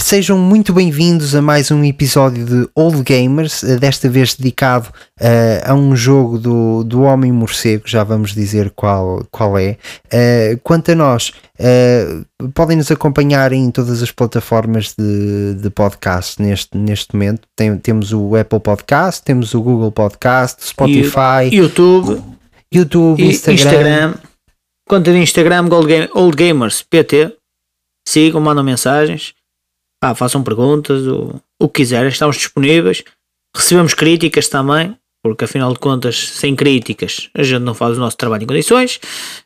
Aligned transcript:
Sejam 0.00 0.38
muito 0.38 0.72
bem-vindos 0.72 1.34
a 1.34 1.42
mais 1.42 1.70
um 1.70 1.84
episódio 1.84 2.44
de 2.44 2.68
Old 2.74 3.02
Gamers, 3.02 3.62
eh, 3.62 3.76
desta 3.76 4.08
vez 4.08 4.34
dedicado 4.34 4.88
uh, 5.20 5.70
a 5.70 5.74
um 5.74 5.94
jogo 5.94 6.38
do, 6.38 6.82
do 6.82 7.02
Homem 7.02 7.30
Morcego, 7.30 7.82
já 7.86 8.02
vamos 8.02 8.34
dizer 8.34 8.70
qual, 8.70 9.24
qual 9.30 9.58
é. 9.58 9.76
Uh, 10.06 10.58
quanto 10.64 10.90
a 10.90 10.94
nós, 10.94 11.32
uh, 11.60 12.50
podem 12.54 12.78
nos 12.78 12.90
acompanhar 12.90 13.52
em 13.52 13.70
todas 13.70 14.02
as 14.02 14.10
plataformas 14.10 14.94
de, 14.98 15.54
de 15.60 15.68
podcast 15.68 16.40
neste, 16.40 16.76
neste 16.78 17.14
momento. 17.14 17.42
Tem, 17.54 17.76
temos 17.76 18.10
o 18.12 18.34
Apple 18.34 18.58
Podcast, 18.58 19.22
temos 19.22 19.52
o 19.54 19.60
Google 19.60 19.92
Podcast, 19.92 20.66
Spotify, 20.66 21.52
YouTube, 21.52 22.20
YouTube 22.72 23.22
Instagram. 23.22 23.54
Instagram. 23.54 24.14
Conta 24.88 25.12
de 25.12 25.18
Instagram 25.18 25.68
Old, 25.70 25.86
Game, 25.86 26.08
Old 26.14 26.36
Gamers 26.36 26.82
PT. 26.82 27.36
Sigam, 28.08 28.40
mandam 28.40 28.64
mensagens 28.64 29.34
pá, 30.00 30.14
façam 30.14 30.42
perguntas, 30.42 31.06
o, 31.06 31.40
o 31.60 31.68
que 31.68 31.82
quiserem, 31.82 32.08
estamos 32.08 32.36
disponíveis. 32.36 33.04
Recebemos 33.54 33.94
críticas 33.94 34.48
também, 34.48 34.96
porque 35.22 35.44
afinal 35.44 35.72
de 35.72 35.78
contas, 35.78 36.30
sem 36.30 36.56
críticas, 36.56 37.28
a 37.36 37.42
gente 37.42 37.62
não 37.62 37.74
faz 37.74 37.96
o 37.96 38.00
nosso 38.00 38.16
trabalho 38.16 38.44
em 38.44 38.46
condições. 38.46 38.98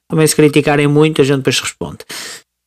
Também 0.08 0.26
se 0.26 0.36
criticarem 0.36 0.86
muito, 0.86 1.20
a 1.20 1.24
gente 1.24 1.38
depois 1.38 1.58
responde. 1.58 1.98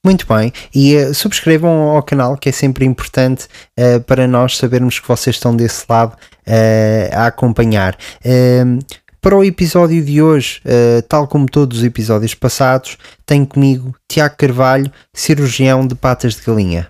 Muito 0.05 0.25
bem, 0.27 0.53
e 0.73 0.95
uh, 0.95 1.13
subscrevam 1.13 1.89
ao 1.89 2.03
canal, 2.03 2.37
que 2.37 2.49
é 2.49 2.51
sempre 2.51 2.85
importante 2.85 3.47
uh, 3.77 4.01
para 4.03 4.27
nós 4.27 4.57
sabermos 4.57 4.99
que 4.99 5.07
vocês 5.07 5.35
estão 5.35 5.55
desse 5.55 5.85
lado 5.89 6.13
uh, 6.13 7.13
a 7.13 7.27
acompanhar. 7.27 7.97
Ehm, 8.23 8.79
para 9.19 9.35
o 9.35 9.43
episódio 9.43 10.01
de 10.01 10.21
hoje, 10.21 10.61
tal 11.09 11.27
como 11.27 11.47
todos 11.47 11.79
os 11.79 11.83
episódios 11.83 12.33
passados, 12.33 12.97
tenho 13.25 13.45
comigo 13.45 13.93
Tiago 14.09 14.37
Carvalho, 14.37 14.89
cirurgião 15.13 15.85
de 15.85 15.95
patas 15.95 16.35
de 16.35 16.43
galinha. 16.43 16.89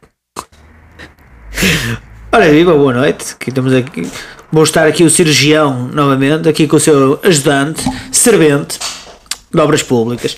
Ora 2.32 2.52
viva, 2.52 2.74
boa 2.74 2.94
noite. 2.94 3.34
Aqui 3.34 3.50
estamos 3.50 3.74
aqui. 3.74 4.10
Vou 4.52 4.64
estar 4.64 4.88
aqui 4.88 5.04
o 5.04 5.10
cirurgião 5.10 5.88
novamente, 5.88 6.48
aqui 6.48 6.68
com 6.68 6.77
o 6.77 6.80
seu 6.80 7.20
ajudante, 7.24 7.84
servente 8.12 8.80
de 9.54 9.60
obras 9.60 9.84
públicas. 9.84 10.38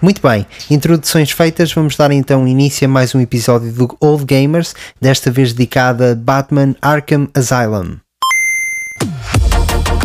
Muito 0.00 0.22
bem, 0.22 0.46
introduções 0.70 1.32
feitas, 1.32 1.72
vamos 1.72 1.96
dar 1.96 2.12
então 2.12 2.46
início 2.46 2.86
a 2.86 2.88
mais 2.88 3.16
um 3.16 3.20
episódio 3.20 3.72
do 3.72 3.96
Old 3.98 4.24
Gamers, 4.24 4.74
desta 5.00 5.28
vez 5.28 5.52
dedicado 5.52 6.04
a 6.04 6.14
Batman 6.14 6.76
Arkham 6.80 7.28
Asylum. 7.34 7.96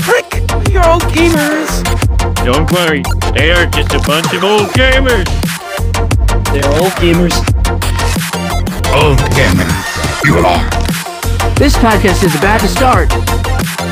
Frick, 0.01 0.41
you're 0.71 0.87
old 0.89 1.05
gamers! 1.13 1.83
Don't 2.43 2.71
worry, 2.73 3.03
they 3.33 3.51
are 3.51 3.67
just 3.67 3.93
a 3.93 3.99
bunch 3.99 4.33
of 4.35 4.43
old 4.43 4.71
gamers. 4.73 5.25
They're 6.51 6.67
old 6.81 6.93
gamers. 6.99 7.35
Old 8.95 9.21
gamers. 9.35 9.72
This 11.59 11.77
podcast 11.77 12.25
is 12.25 12.35
about 12.35 12.59
to 12.61 12.67
start. 12.67 13.13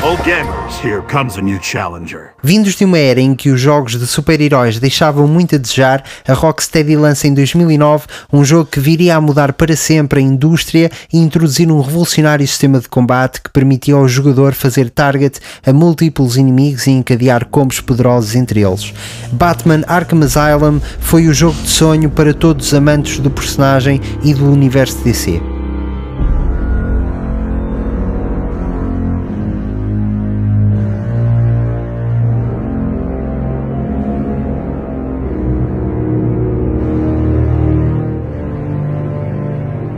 Old 0.02 0.20
gamers, 0.24 0.76
here 0.82 1.00
comes 1.02 1.38
a 1.38 1.40
new 1.40 1.60
challenger. 1.62 2.30
Vindos 2.42 2.74
de 2.74 2.84
uma 2.84 2.98
era 2.98 3.20
em 3.20 3.36
que 3.36 3.48
os 3.48 3.60
jogos 3.60 3.96
de 3.96 4.04
super-heróis 4.08 4.80
deixavam 4.80 5.28
muito 5.28 5.54
a 5.54 5.58
desejar, 5.58 6.02
a 6.26 6.32
Rocksteady 6.32 6.96
lança 6.96 7.28
em 7.28 7.34
2009 7.34 8.06
um 8.32 8.44
jogo 8.44 8.68
que 8.68 8.80
viria 8.80 9.14
a 9.14 9.20
mudar 9.20 9.52
para 9.52 9.76
sempre 9.76 10.18
a 10.18 10.22
indústria 10.22 10.90
e 11.12 11.18
introduzir 11.18 11.70
um 11.70 11.80
revolucionário 11.80 12.44
sistema 12.48 12.80
de 12.80 12.88
combate 12.88 13.40
que 13.40 13.50
permitia 13.50 13.94
ao 13.94 14.08
jogador 14.08 14.52
fazer 14.52 14.90
target 14.90 15.38
a 15.64 15.72
múltiplos 15.72 16.36
inimigos 16.36 16.88
e 16.88 16.90
encadear 16.90 17.46
combos 17.46 17.80
poderosos 17.80 18.34
entre 18.34 18.62
eles. 18.62 18.92
Batman 19.30 19.84
Arkham 19.86 20.24
Asylum 20.24 20.80
foi 20.98 21.28
o 21.28 21.32
jogo 21.32 21.62
de 21.62 21.70
sonho 21.70 22.10
para 22.10 22.34
todos 22.34 22.66
os 22.66 22.74
amantes 22.74 23.20
do 23.20 23.30
personagem 23.30 24.00
e 24.24 24.34
do 24.34 24.50
universo 24.50 25.04
DC. 25.04 25.51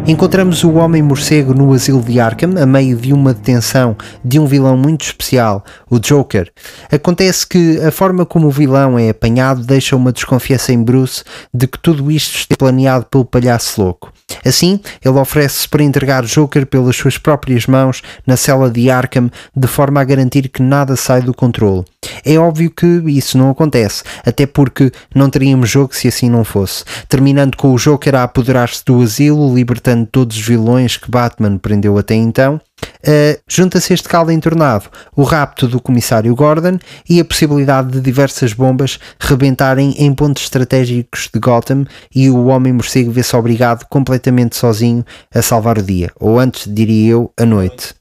Encontramos 0.07 0.63
o 0.63 0.75
Homem 0.75 1.03
Morcego 1.03 1.55
no 1.55 1.73
asilo 1.73 2.03
de 2.03 2.21
Arkham, 2.21 2.61
a 2.61 2.67
meio 2.67 2.95
de 2.95 3.11
uma 3.15 3.33
detenção 3.33 3.97
de 4.23 4.39
um 4.39 4.45
vilão 4.45 4.77
muito 4.77 5.07
especial, 5.07 5.65
o 5.89 5.99
Joker. 5.99 6.53
Acontece 6.93 7.47
que 7.47 7.81
a 7.81 7.91
forma 7.91 8.27
como 8.27 8.49
o 8.49 8.51
vilão 8.51 8.99
é 8.99 9.09
apanhado 9.09 9.63
deixa 9.63 9.97
uma 9.97 10.13
desconfiança 10.13 10.75
em 10.75 10.83
Bruce 10.83 11.25
de 11.55 11.67
que 11.67 11.79
tudo 11.79 12.11
isto 12.11 12.37
esteja 12.37 12.59
planeado 12.59 13.07
pelo 13.07 13.25
palhaço 13.25 13.81
louco. 13.81 14.13
Assim, 14.45 14.79
ele 15.03 15.19
oferece-se 15.19 15.69
para 15.69 15.83
entregar 15.83 16.25
Joker 16.25 16.67
pelas 16.67 16.97
suas 16.97 17.17
próprias 17.17 17.67
mãos 17.67 18.03
na 18.27 18.37
cela 18.37 18.71
de 18.71 18.91
Arkham, 18.91 19.31
de 19.57 19.67
forma 19.67 20.01
a 20.01 20.05
garantir 20.05 20.49
que 20.49 20.63
nada 20.63 20.97
sai 20.97 21.23
do 21.23 21.33
controle. 21.33 21.85
É 22.25 22.39
óbvio 22.39 22.71
que 22.71 22.87
isso 23.07 23.39
não 23.39 23.51
acontece, 23.51 24.03
até 24.25 24.47
porque 24.47 24.93
não 25.15 25.31
teríamos 25.31 25.71
jogo 25.71 25.95
se 25.95 26.09
assim 26.09 26.29
não 26.29 26.45
fosse, 26.45 26.85
terminando 27.09 27.57
com 27.57 27.73
o 27.73 27.77
Joker 27.77 28.15
a 28.15 28.25
apoderar-se 28.25 28.85
do 28.85 29.01
asilo, 29.01 29.55
libertando 29.55 29.94
todos 30.03 30.35
os 30.35 30.43
vilões 30.43 30.97
que 30.97 31.11
Batman 31.11 31.59
prendeu 31.59 31.99
até 31.99 32.15
então. 32.15 32.59
Uh, 33.07 33.39
Junta-se 33.47 33.93
este 33.93 34.09
caldo 34.09 34.33
entornado 34.33 34.87
o 35.15 35.23
rapto 35.23 35.69
do 35.69 35.81
comissário 35.81 36.35
Gordon 36.35 36.79
e 37.09 37.21
a 37.21 37.25
possibilidade 37.25 37.93
de 37.93 38.01
diversas 38.01 38.55
bombas 38.55 38.99
rebentarem 39.21 39.95
em 39.99 40.15
pontos 40.15 40.45
estratégicos 40.45 41.29
de 41.33 41.39
Gotham 41.39 41.85
e 42.15 42.31
o 42.31 42.47
Homem-Morcego 42.47 43.11
vê-se 43.11 43.37
obrigado 43.37 43.85
completamente 43.89 44.57
sozinho 44.57 45.05
a 45.35 45.43
salvar 45.43 45.79
o 45.79 45.83
dia, 45.83 46.11
ou 46.19 46.41
antes 46.41 46.73
diria 46.73 47.13
eu, 47.13 47.33
a 47.39 47.45
noite. 47.45 47.95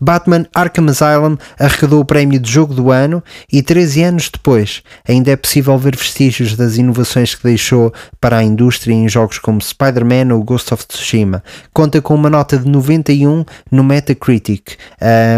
Batman 0.00 0.46
Arkham 0.54 0.88
Asylum 0.88 1.36
arrecadou 1.58 2.00
o 2.00 2.04
prémio 2.04 2.38
de 2.38 2.50
jogo 2.50 2.74
do 2.74 2.90
ano 2.90 3.22
e 3.52 3.62
13 3.62 4.02
anos 4.02 4.30
depois 4.30 4.82
ainda 5.06 5.30
é 5.30 5.36
possível 5.36 5.76
ver 5.78 5.96
vestígios 5.96 6.56
das 6.56 6.76
inovações 6.76 7.34
que 7.34 7.42
deixou 7.42 7.92
para 8.20 8.38
a 8.38 8.44
indústria 8.44 8.94
em 8.94 9.08
jogos 9.08 9.38
como 9.38 9.60
Spider-Man 9.60 10.34
ou 10.34 10.42
Ghost 10.42 10.72
of 10.72 10.86
Tsushima. 10.86 11.42
Conta 11.72 12.00
com 12.00 12.14
uma 12.14 12.30
nota 12.30 12.58
de 12.58 12.68
91 12.68 13.44
no 13.70 13.84
Metacritic. 13.84 14.76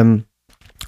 Um, 0.04 0.20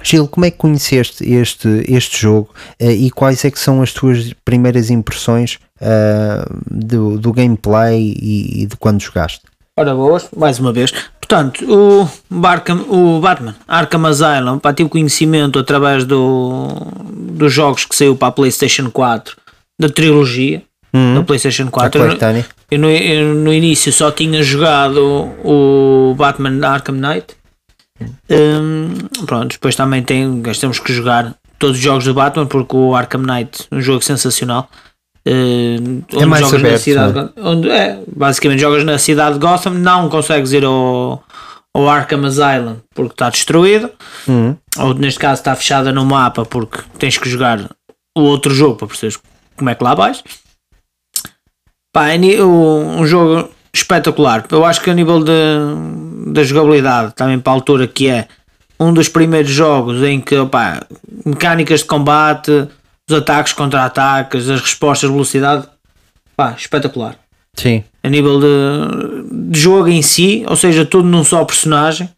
Gil, 0.03 0.26
como 0.26 0.44
é 0.44 0.50
que 0.50 0.59
conheceste 0.59 1.25
este, 1.25 1.84
este 1.88 2.21
jogo 2.21 2.50
uh, 2.82 2.91
e 2.91 3.10
quais 3.10 3.44
é 3.44 3.50
que 3.50 3.59
são 3.59 3.81
as 3.81 3.92
tuas 3.92 4.32
primeiras 4.44 4.91
impressões 4.91 5.59
uh, 5.81 6.60
do, 6.69 7.16
do 7.19 7.32
gameplay 7.32 8.15
e, 8.21 8.62
e 8.62 8.66
de 8.66 8.76
quando 8.76 9.00
jogaste? 9.00 9.42
Ora 9.76 9.94
boas, 9.94 10.28
mais 10.36 10.59
uma 10.59 10.72
vez. 10.72 10.92
Portanto, 11.34 11.65
o, 11.69 12.09
Barkham, 12.31 12.84
o 12.89 13.19
Batman 13.21 13.56
Arkham 13.67 14.06
Asylum, 14.06 14.61
pá, 14.61 14.72
tive 14.72 14.89
conhecimento 14.89 15.59
através 15.59 16.05
do, 16.05 16.69
dos 17.12 17.53
jogos 17.53 17.84
que 17.84 17.97
saiu 17.97 18.15
para 18.15 18.28
a 18.28 18.33
PlayStation 18.33 18.89
4, 18.89 19.37
da 19.77 19.89
trilogia 19.89 20.62
uhum. 20.93 21.17
da 21.17 21.25
PlayStation 21.25 21.69
4. 21.69 22.00
Eu, 22.00 22.45
eu, 22.71 22.78
no, 22.78 22.89
eu, 22.89 23.34
no, 23.34 23.53
início 23.53 23.93
só 23.93 24.12
tinha 24.12 24.45
jogado 24.45 25.00
o 25.43 26.15
Batman 26.17 26.65
Arkham 26.65 26.95
Knight. 26.95 27.34
Um, 28.31 29.25
pronto, 29.27 29.55
depois 29.55 29.75
também 29.75 30.05
tem, 30.05 30.41
temos 30.61 30.78
que 30.78 30.93
jogar 30.93 31.34
todos 31.59 31.78
os 31.78 31.83
jogos 31.83 32.05
do 32.05 32.15
Batman, 32.15 32.47
porque 32.47 32.77
o 32.77 32.95
Arkham 32.95 33.22
Knight 33.22 33.66
é 33.72 33.75
um 33.75 33.81
jogo 33.81 34.05
sensacional. 34.05 34.71
Uh, 35.27 36.05
é 36.21 36.27
mais 36.27 36.45
jogas 36.45 36.61
aberto, 36.61 36.73
na 36.73 36.79
cidade, 36.79 37.19
é? 37.19 37.41
onde 37.41 37.71
é, 37.71 37.99
basicamente 38.15 38.61
jogas 38.61 38.85
na 38.85 38.99
cidade 38.99 39.35
de 39.35 39.41
Gotham, 39.41 39.73
não 39.73 40.11
consegues 40.11 40.53
ir 40.53 40.65
ao, 40.65 41.25
ao 41.73 41.89
Arkham 41.89 42.27
Asylum 42.27 42.77
porque 42.95 43.15
está 43.15 43.31
destruído, 43.31 43.91
uhum. 44.29 44.55
ou 44.79 44.93
neste 44.93 45.19
caso 45.19 45.41
está 45.41 45.57
fechada 45.57 45.91
no 45.93 46.05
mapa 46.05 46.45
porque 46.45 46.81
tens 46.99 47.17
que 47.17 47.29
jogar 47.29 47.71
o 48.15 48.21
outro 48.21 48.53
jogo 48.55 48.77
para 48.77 48.89
perceberes 48.89 49.19
como 49.57 49.71
é 49.71 49.75
que 49.75 49.83
lá 49.83 49.95
vais. 49.95 50.23
Pá, 51.91 52.11
é 52.11 52.19
um 52.43 53.07
jogo 53.07 53.49
espetacular. 53.73 54.45
Eu 54.51 54.65
acho 54.65 54.81
que 54.81 54.91
a 54.91 54.95
nível 54.95 55.23
de, 55.23 56.33
da 56.33 56.43
jogabilidade, 56.43 57.15
também 57.15 57.39
para 57.39 57.53
a 57.53 57.54
altura 57.54 57.87
que 57.87 58.09
é 58.09 58.28
um 58.78 58.93
dos 58.93 59.09
primeiros 59.09 59.51
jogos 59.51 60.03
em 60.03 60.21
que 60.21 60.37
opá, 60.37 60.84
mecânicas 61.25 61.81
de 61.81 61.87
combate 61.87 62.69
os 63.09 63.16
ataques, 63.16 63.53
contra-ataques, 63.53 64.48
as 64.48 64.60
respostas, 64.60 65.10
velocidade, 65.10 65.68
pá, 66.36 66.54
espetacular. 66.56 67.18
Sim. 67.56 67.84
A 68.03 68.09
nível 68.09 68.41
de, 68.41 69.51
de, 69.51 69.59
jogo 69.59 69.89
em 69.89 70.03
si, 70.03 70.45
ou 70.48 70.56
seja, 70.56 70.84
tudo 70.84 71.09
num 71.09 71.24
só 71.24 71.45
personagem, 71.45 72.09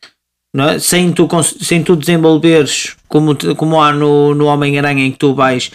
não 0.54 0.70
é? 0.70 0.78
sem, 0.78 1.12
tu, 1.12 1.28
sem 1.60 1.82
tu 1.82 1.94
desenvolveres 1.94 2.96
como, 3.08 3.36
como 3.56 3.80
há 3.80 3.92
no, 3.92 4.34
no 4.34 4.46
Homem-Aranha 4.46 5.04
em 5.04 5.12
que 5.12 5.18
tu 5.18 5.34
vais, 5.34 5.70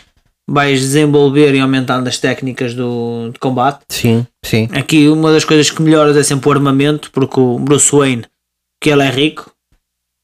vais 0.49 0.79
desenvolver 0.79 1.53
e 1.53 1.59
aumentando 1.59 2.07
as 2.07 2.17
técnicas 2.17 2.73
do, 2.73 3.29
de 3.31 3.39
combate. 3.39 3.81
Sim, 3.89 4.25
sim. 4.43 4.67
Aqui 4.73 5.07
uma 5.07 5.31
das 5.31 5.45
coisas 5.45 5.69
que 5.69 5.81
melhoras 5.81 6.17
é 6.17 6.23
sempre 6.23 6.49
o 6.49 6.51
armamento, 6.51 7.11
porque 7.11 7.39
o 7.39 7.59
Bruce 7.59 7.95
Wayne, 7.95 8.25
que 8.81 8.89
ele 8.89 9.03
é 9.03 9.09
rico, 9.09 9.51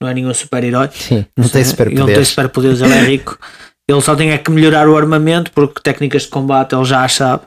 não 0.02 0.10
é 0.10 0.14
nenhum 0.14 0.34
super-herói. 0.34 0.90
Sim, 0.94 1.26
não 1.36 1.48
tem 1.48 1.64
superpoderes. 1.64 2.00
Ele 2.02 2.12
não 2.12 2.16
tem 2.16 2.26
superpoderes, 2.26 2.82
ele 2.82 2.94
é 2.94 3.04
rico. 3.04 3.40
Ele 3.90 4.02
só 4.02 4.16
tem 4.16 4.32
é 4.32 4.38
que 4.38 4.52
melhorar 4.52 4.88
o 4.90 4.98
armamento, 4.98 5.52
porque 5.52 5.82
técnicas 5.82 6.24
de 6.24 6.28
combate 6.30 6.76
ele 6.76 6.84
já 6.86 7.08
sabe. 7.08 7.44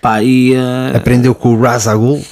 Pá, 0.00 0.22
e, 0.22 0.54
uh, 0.54 0.96
Aprendeu 0.96 1.34
com 1.34 1.54
o 1.54 1.60
Razagul. 1.60 2.24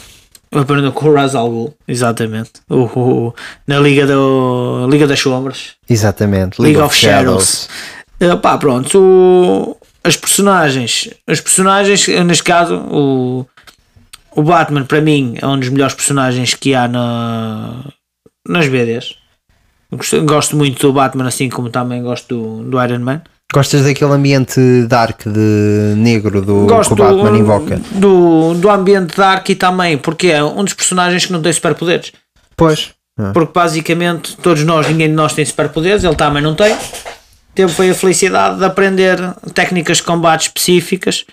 Aprendeu 0.52 0.90
com 0.93 1.08
o 1.11 1.12
Ghul, 1.49 1.75
exatamente. 1.87 2.50
O, 2.69 2.78
o- 2.99 3.34
na 3.69 3.78
Liga, 3.78 4.05
do, 4.05 4.88
Liga 4.90 5.06
das 5.06 5.20
Sombras. 5.20 5.75
Exatamente. 5.88 6.61
League 6.61 6.78
of 6.78 6.94
Shadows. 6.94 7.69
Eh, 8.19 8.34
pá, 8.34 8.58
pronto. 8.58 8.99
o- 8.99 9.76
as 10.02 10.16
personagens. 10.16 11.08
As 11.25 11.40
personagens, 11.40 12.08
eh, 12.08 12.25
neste 12.25 12.43
caso, 12.43 12.75
o, 12.90 13.46
o 14.32 14.43
Batman, 14.43 14.84
para 14.84 15.00
mim, 15.00 15.37
é 15.40 15.46
um 15.46 15.56
dos 15.58 15.69
melhores 15.69 15.94
personagens 15.94 16.52
que 16.55 16.75
há 16.75 16.88
na, 16.88 17.84
nas 18.49 18.66
BDs. 18.66 19.14
Gosto, 19.92 20.22
gosto 20.25 20.56
muito 20.56 20.81
do 20.81 20.92
Batman, 20.92 21.26
assim 21.26 21.48
como 21.48 21.69
também 21.69 22.02
gosto 22.02 22.28
do, 22.28 22.70
do 22.70 22.84
Iron 22.84 23.00
Man. 23.00 23.22
Gostas 23.52 23.82
daquele 23.82 24.12
ambiente 24.12 24.60
dark 24.87 25.22
de 25.26 25.94
negro 25.96 26.40
do 26.40 26.66
gosto 26.66 26.94
que 26.94 27.02
o 27.02 27.04
Batman 27.04 27.37
invoca? 27.37 27.81
do, 27.90 28.54
do 28.54 28.70
ambiente 28.70 29.16
Dark 29.16 29.48
e 29.48 29.56
também 29.56 29.98
porque 29.98 30.28
é 30.28 30.42
um 30.42 30.62
dos 30.62 30.72
personagens 30.72 31.26
que 31.26 31.32
não 31.32 31.42
tem 31.42 31.52
superpoderes. 31.52 32.12
Pois. 32.56 32.90
Ah. 33.19 33.32
Porque 33.34 33.52
basicamente 33.52 34.37
todos 34.37 34.62
nós, 34.62 34.87
ninguém 34.87 35.08
de 35.08 35.14
nós 35.14 35.32
tem 35.32 35.44
superpoderes, 35.44 36.04
ele 36.04 36.14
também 36.14 36.40
não 36.40 36.54
tem. 36.54 36.76
Teve 37.52 37.72
foi 37.72 37.90
a 37.90 37.94
felicidade 37.94 38.58
de 38.58 38.64
aprender 38.64 39.19
técnicas 39.52 39.96
de 39.96 40.04
combate 40.04 40.42
específicas 40.42 41.25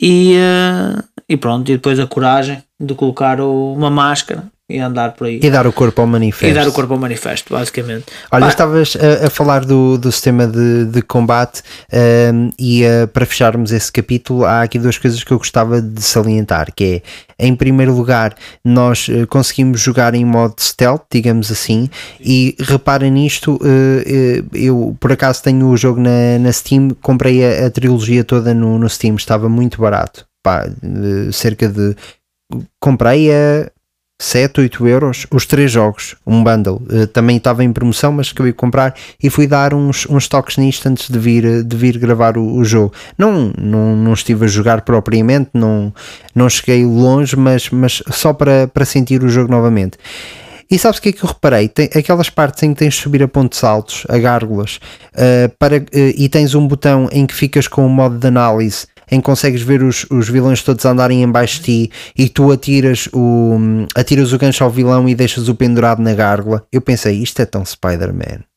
e, 0.00 0.34
eh, 0.34 1.02
e 1.28 1.36
pronto, 1.36 1.70
e 1.70 1.74
depois 1.74 2.00
a 2.00 2.06
coragem 2.08 2.60
de 2.80 2.92
colocar 2.94 3.40
uma 3.40 3.88
máscara 3.88 4.44
e 4.72 4.80
andar 4.80 5.12
por 5.12 5.26
aí. 5.26 5.38
E 5.42 5.50
dar 5.50 5.66
o 5.66 5.72
corpo 5.72 6.00
ao 6.00 6.06
manifesto. 6.06 6.46
E 6.46 6.54
dar 6.54 6.66
o 6.66 6.72
corpo 6.72 6.94
ao 6.94 6.98
manifesto, 6.98 7.52
basicamente. 7.52 8.06
Olha, 8.30 8.46
Pá, 8.46 8.48
estavas 8.48 8.96
a, 8.96 9.26
a 9.26 9.30
falar 9.30 9.64
do, 9.64 9.98
do 9.98 10.10
sistema 10.10 10.46
de, 10.46 10.86
de 10.86 11.02
combate 11.02 11.62
ehm, 11.92 12.50
e 12.58 12.84
eh, 12.84 13.06
para 13.06 13.26
fecharmos 13.26 13.72
esse 13.72 13.90
capítulo 13.92 14.44
há 14.44 14.62
aqui 14.62 14.78
duas 14.78 14.96
coisas 14.98 15.22
que 15.22 15.32
eu 15.32 15.38
gostava 15.38 15.80
de 15.82 16.00
salientar, 16.02 16.72
que 16.74 17.02
é, 17.38 17.46
em 17.46 17.54
primeiro 17.56 17.94
lugar, 17.94 18.34
nós 18.64 19.08
eh, 19.08 19.26
conseguimos 19.26 19.80
jogar 19.80 20.14
em 20.14 20.24
modo 20.24 20.54
stealth, 20.60 21.04
digamos 21.10 21.50
assim, 21.50 21.90
e 22.20 22.56
repara 22.60 23.08
nisto, 23.08 23.58
eh, 23.64 24.42
eu 24.54 24.96
por 25.00 25.12
acaso 25.12 25.42
tenho 25.42 25.66
o 25.66 25.76
jogo 25.76 26.00
na, 26.00 26.38
na 26.38 26.52
Steam, 26.52 26.90
comprei 27.02 27.44
a, 27.44 27.66
a 27.66 27.70
trilogia 27.70 28.24
toda 28.24 28.54
no, 28.54 28.78
no 28.78 28.88
Steam, 28.88 29.16
estava 29.16 29.48
muito 29.48 29.80
barato, 29.80 30.24
pá, 30.42 30.66
cerca 31.32 31.68
de... 31.68 31.96
comprei 32.80 33.32
a 33.32 33.70
7, 34.22 34.60
8 34.60 34.86
euros, 34.86 35.26
os 35.30 35.46
três 35.46 35.72
jogos, 35.72 36.14
um 36.24 36.44
bundle. 36.44 36.80
Eh, 36.90 37.06
também 37.06 37.36
estava 37.36 37.64
em 37.64 37.72
promoção, 37.72 38.12
mas 38.12 38.30
acabei 38.30 38.52
de 38.52 38.56
comprar 38.56 38.94
e 39.20 39.28
fui 39.28 39.48
dar 39.48 39.74
uns, 39.74 40.06
uns 40.08 40.28
toques 40.28 40.56
nisto 40.56 40.88
antes 40.88 41.10
de 41.10 41.18
vir, 41.18 41.44
eh, 41.44 41.62
de 41.62 41.76
vir 41.76 41.98
gravar 41.98 42.38
o, 42.38 42.54
o 42.54 42.64
jogo. 42.64 42.92
Não, 43.18 43.52
não, 43.58 43.96
não 43.96 44.12
estive 44.12 44.44
a 44.44 44.48
jogar 44.48 44.82
propriamente, 44.82 45.50
não, 45.52 45.92
não 46.34 46.48
cheguei 46.48 46.84
longe, 46.84 47.34
mas, 47.34 47.68
mas 47.70 48.00
só 48.10 48.32
para, 48.32 48.68
para 48.68 48.84
sentir 48.84 49.24
o 49.24 49.28
jogo 49.28 49.50
novamente. 49.50 49.98
E 50.72 50.78
sabes 50.78 50.98
o 50.98 51.02
que 51.02 51.10
é 51.10 51.12
que 51.12 51.22
eu 51.22 51.28
reparei? 51.28 51.68
Tem 51.68 51.90
aquelas 51.94 52.30
partes 52.30 52.62
em 52.62 52.72
que 52.72 52.78
tens 52.78 52.94
de 52.94 53.00
subir 53.00 53.22
a 53.22 53.28
pontos 53.28 53.62
altos, 53.62 54.06
a 54.08 54.16
gárgulas, 54.16 54.80
eh, 55.14 55.50
para, 55.58 55.76
eh, 55.76 56.14
e 56.16 56.30
tens 56.30 56.54
um 56.54 56.66
botão 56.66 57.10
em 57.12 57.26
que 57.26 57.34
ficas 57.34 57.68
com 57.68 57.84
o 57.84 57.90
modo 57.90 58.16
de 58.16 58.26
análise, 58.26 58.86
em 59.12 59.20
que 59.20 59.26
consegues 59.26 59.60
ver 59.60 59.82
os, 59.82 60.06
os 60.10 60.28
vilões 60.30 60.62
todos 60.62 60.86
andarem 60.86 61.22
em 61.22 61.30
baixo 61.30 61.58
de 61.58 61.62
ti 61.62 61.90
e 62.16 62.30
tu 62.30 62.50
atiras 62.50 63.10
o, 63.12 63.58
atiras 63.94 64.32
o 64.32 64.38
gancho 64.38 64.64
ao 64.64 64.70
vilão 64.70 65.06
e 65.06 65.14
deixas 65.14 65.48
o 65.48 65.54
pendurado 65.54 66.00
na 66.00 66.14
gárgula. 66.14 66.64
Eu 66.72 66.80
pensei, 66.80 67.18
isto 67.18 67.42
é 67.42 67.44
tão 67.44 67.62
Spider-Man. 67.62 68.51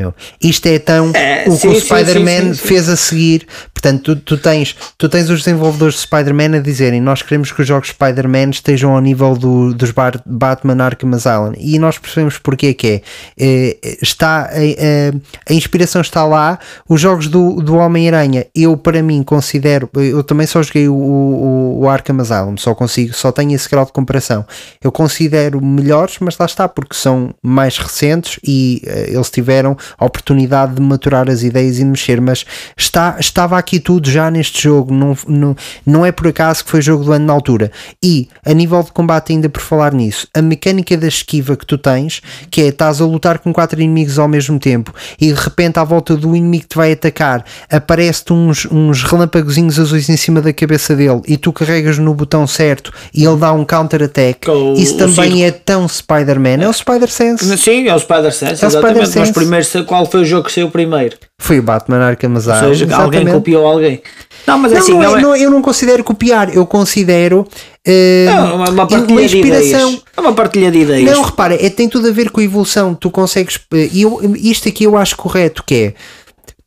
Meu, 0.00 0.14
Isto 0.40 0.66
é 0.66 0.78
tão 0.78 1.10
É, 1.14 1.44
o 1.46 1.52
que 1.52 1.56
sim, 1.58 1.68
o 1.68 1.74
sim, 1.74 1.80
Spider-Man 1.80 2.54
fez 2.54 2.88
a 2.88 2.96
seguir. 2.96 3.46
Portanto, 3.74 4.16
tu, 4.16 4.16
tu 4.16 4.38
tens, 4.38 4.74
tu 4.96 5.08
tens 5.10 5.28
os 5.28 5.40
desenvolvedores 5.44 5.94
de 5.96 6.00
Spider-Man 6.00 6.56
a 6.56 6.60
dizerem 6.60 7.00
nós 7.02 7.20
queremos 7.22 7.52
que 7.52 7.60
os 7.60 7.68
jogos 7.68 7.88
Spider-Man 7.90 8.50
estejam 8.50 8.92
ao 8.94 9.00
nível 9.00 9.36
do, 9.36 9.74
dos 9.74 9.90
Bar- 9.90 10.22
Batman 10.24 10.82
Arkham 10.82 11.12
Asylum 11.14 11.52
e 11.58 11.78
nós 11.78 11.98
percebemos 11.98 12.38
porque 12.38 12.68
é 12.68 12.74
que 12.74 12.86
é. 12.86 13.02
Eh, 13.38 13.96
está, 14.00 14.48
eh, 14.52 14.74
eh, 14.78 15.12
a 15.48 15.52
inspiração 15.52 16.00
está 16.00 16.24
lá. 16.24 16.58
Os 16.88 17.00
jogos 17.00 17.26
do, 17.28 17.60
do 17.60 17.76
Homem-Aranha, 17.76 18.46
eu 18.54 18.76
para 18.76 19.02
mim 19.02 19.22
considero, 19.22 19.88
eu 19.96 20.22
também 20.24 20.46
só 20.46 20.62
joguei 20.62 20.88
o, 20.88 20.94
o, 20.94 21.80
o 21.80 21.88
Arkham 21.88 22.18
Asylum, 22.20 22.56
só 22.56 22.74
consigo, 22.74 23.12
só 23.14 23.30
tenho 23.32 23.52
esse 23.54 23.68
grau 23.68 23.84
de 23.84 23.92
comparação. 23.92 24.46
Eu 24.82 24.90
considero 24.90 25.60
melhores, 25.62 26.16
mas 26.20 26.36
lá 26.38 26.46
está, 26.46 26.68
porque 26.68 26.94
são 26.94 27.34
mais 27.42 27.76
recentes 27.78 28.38
e 28.44 28.82
eh, 28.86 29.10
eles 29.12 29.30
tiveram 29.30 29.76
a 29.98 30.04
oportunidade 30.04 30.74
de 30.74 30.82
maturar 30.82 31.28
as 31.28 31.42
ideias 31.42 31.76
e 31.76 31.80
de 31.80 31.86
mexer, 31.86 32.20
mas 32.20 32.44
está, 32.76 33.16
estava 33.18 33.58
aqui 33.58 33.80
tudo 33.80 34.10
já 34.10 34.30
neste 34.30 34.62
jogo, 34.62 34.92
não, 34.92 35.16
não, 35.26 35.56
não 35.84 36.06
é 36.06 36.12
por 36.12 36.28
acaso 36.28 36.64
que 36.64 36.70
foi 36.70 36.82
jogo 36.82 37.04
do 37.04 37.12
ano 37.12 37.26
na 37.26 37.32
altura. 37.32 37.70
E 38.02 38.28
a 38.44 38.52
nível 38.52 38.82
de 38.82 38.92
combate, 38.92 39.32
ainda 39.32 39.48
por 39.48 39.60
falar 39.60 39.92
nisso, 39.92 40.26
a 40.34 40.42
mecânica 40.42 40.96
da 40.96 41.08
esquiva 41.08 41.56
que 41.56 41.66
tu 41.66 41.78
tens, 41.78 42.20
que 42.50 42.62
é 42.62 42.66
estás 42.66 43.00
a 43.00 43.04
lutar 43.04 43.38
com 43.38 43.52
quatro 43.52 43.80
inimigos 43.80 44.18
ao 44.18 44.28
mesmo 44.28 44.58
tempo 44.58 44.92
e 45.20 45.32
de 45.32 45.40
repente 45.40 45.78
à 45.78 45.84
volta 45.84 46.16
do 46.16 46.34
inimigo 46.34 46.62
que 46.62 46.68
te 46.68 46.76
vai 46.76 46.92
atacar 46.92 47.44
aparece-te 47.70 48.32
uns, 48.32 48.66
uns 48.66 49.02
relâmpagozinhos 49.02 49.78
azuis 49.78 50.08
em 50.08 50.16
cima 50.16 50.40
da 50.40 50.52
cabeça 50.52 50.94
dele 50.94 51.20
e 51.26 51.36
tu 51.36 51.52
carregas 51.52 51.98
no 51.98 52.14
botão 52.14 52.46
certo 52.46 52.92
e 53.14 53.24
ele 53.24 53.36
dá 53.36 53.52
um 53.52 53.64
counter-attack. 53.64 54.46
Isso 54.76 54.96
também 54.96 55.44
é 55.44 55.50
tão 55.50 55.86
Spider-Man, 55.88 56.62
é 56.62 56.68
o 56.68 56.72
Spider-Sense. 56.72 57.58
Sim, 57.58 57.88
é 57.88 57.94
o 57.94 57.98
Spider-Sense, 57.98 58.62
É 58.62 58.66
o 58.66 58.70
exatamente. 58.70 58.88
Spider-Sense. 58.88 59.18
Mas 59.18 59.30
primeiro, 59.30 59.64
qual 59.86 60.06
foi 60.06 60.22
o 60.22 60.24
jogo 60.24 60.46
que 60.46 60.52
saiu 60.52 60.70
primeiro? 60.70 61.16
Foi 61.38 61.58
o 61.58 61.62
Batman 61.62 61.98
Arkham 62.04 62.30
Ou 62.32 62.36
Asylum. 62.38 62.74
seja, 62.74 62.96
alguém 62.96 63.26
copiou 63.26 63.66
alguém. 63.66 64.02
Não, 64.46 64.58
mas 64.58 64.72
Não, 64.72 64.78
assim, 64.78 64.92
não 64.92 65.02
é- 65.02 65.06
não 65.06 65.16
é- 65.18 65.20
não- 65.22 65.36
eu 65.36 65.50
não 65.50 65.62
considero 65.62 66.02
copiar, 66.04 66.54
eu 66.54 66.66
considero 66.66 67.46
É 67.84 68.26
uma, 68.30 68.70
uma 68.70 68.86
partilha 68.86 69.04
uma 69.14 69.20
de 69.20 69.38
inspiração. 69.38 69.88
ideias. 69.90 70.02
É 70.16 70.20
uma 70.20 70.32
partilha 70.32 70.70
de 70.70 70.78
ideias. 70.80 71.10
Não, 71.10 71.22
repara, 71.22 71.54
é, 71.54 71.68
tem 71.70 71.88
tudo 71.88 72.08
a 72.08 72.12
ver 72.12 72.30
com 72.30 72.40
a 72.40 72.44
evolução. 72.44 72.94
Tu 72.94 73.10
consegues. 73.10 73.58
eh, 73.74 73.88
E 73.92 74.02
eu, 74.02 74.20
isto 74.36 74.68
aqui 74.68 74.84
eu 74.84 74.96
acho 74.96 75.16
correto, 75.16 75.62
que 75.66 75.74
é. 75.74 75.94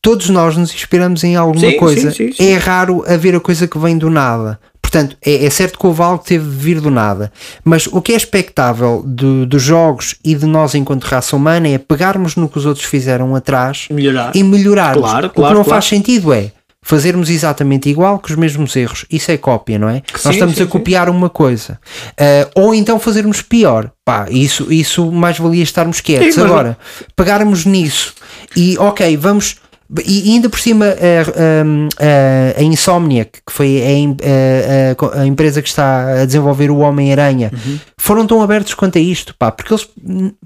Todos 0.01 0.29
nós 0.29 0.57
nos 0.57 0.73
inspiramos 0.73 1.23
em 1.23 1.35
alguma 1.35 1.59
Sim, 1.71 1.77
coisa. 1.77 2.11
sim, 2.11 2.31
sim. 2.33 2.43
É 2.51 2.55
raro 2.57 3.03
haver 3.07 3.35
a 3.35 3.39
coisa 3.39 3.67
que 3.67 3.77
vem 3.79 3.97
do 3.97 4.09
nada. 4.09 4.59
Portanto, 4.93 5.17
é, 5.25 5.45
é 5.45 5.49
certo 5.49 5.79
que 5.79 5.87
houve 5.87 6.03
algo 6.03 6.19
que 6.19 6.29
teve 6.29 6.47
de 6.47 6.55
vir 6.55 6.79
do 6.79 6.91
nada. 6.91 7.31
Mas 7.63 7.87
o 7.87 7.99
que 7.99 8.13
é 8.13 8.15
expectável 8.15 9.01
do- 9.03 9.43
dos 9.43 9.63
jogos 9.63 10.13
e 10.23 10.35
de 10.35 10.45
nós 10.45 10.75
enquanto 10.75 11.05
raça 11.05 11.35
humana 11.35 11.67
é 11.67 11.79
pegarmos 11.79 12.35
no 12.35 12.47
que 12.47 12.59
os 12.59 12.65
outros 12.67 12.85
fizeram 12.85 13.35
atrás 13.35 13.87
Melhorar. 13.89 14.31
e 14.35 14.43
melhorarmos. 14.43 15.01
Claro, 15.09 15.27
o 15.27 15.29
que 15.31 15.35
claro, 15.35 15.55
não 15.55 15.63
claro. 15.63 15.75
faz 15.81 15.85
sentido 15.89 16.31
é 16.31 16.51
fazermos 16.79 17.31
exatamente 17.31 17.89
igual 17.89 18.19
com 18.19 18.27
os 18.29 18.35
mesmos 18.35 18.75
erros. 18.75 19.03
Isso 19.09 19.31
é 19.31 19.37
cópia, 19.37 19.79
não 19.79 19.89
é? 19.89 19.95
Sim, 19.95 20.21
Nós 20.25 20.35
estamos 20.35 20.55
sim, 20.57 20.63
a 20.63 20.67
copiar 20.67 21.09
uma 21.09 21.29
coisa. 21.29 21.79
Ah, 22.15 22.47
ou 22.53 22.75
então 22.75 22.99
fazermos 22.99 23.41
pior. 23.41 23.89
Pá, 24.05 24.27
isso, 24.29 24.71
isso 24.71 25.11
mais 25.11 25.39
valia 25.39 25.63
estarmos 25.63 26.01
quietos. 26.01 26.35
Sim, 26.35 26.41
Agora, 26.41 26.77
pegarmos 27.15 27.65
nisso 27.65 28.13
e 28.55 28.77
ok, 28.77 29.17
vamos. 29.17 29.55
E 30.05 30.31
ainda 30.31 30.49
por 30.49 30.59
cima, 30.59 30.85
a, 30.85 30.89
a, 32.57 32.59
a, 32.59 32.63
Insomniac, 32.63 33.31
que 33.45 33.51
foi 33.53 33.81
a, 33.81 35.19
a- 35.21 35.25
empresa 35.27 35.61
que 35.61 35.67
está 35.69 36.21
a 36.21 36.25
desenvolver 36.25 36.71
o 36.71 36.77
Homem-Aranha, 36.79 37.51
Uhum. 37.53 37.79
foram 37.97 38.25
tão 38.25 38.41
abertos 38.41 38.73
quanto 38.73 38.97
a 38.97 39.01
isto, 39.01 39.35
pá, 39.37 39.51
porque 39.51 39.73
eles 39.73 39.87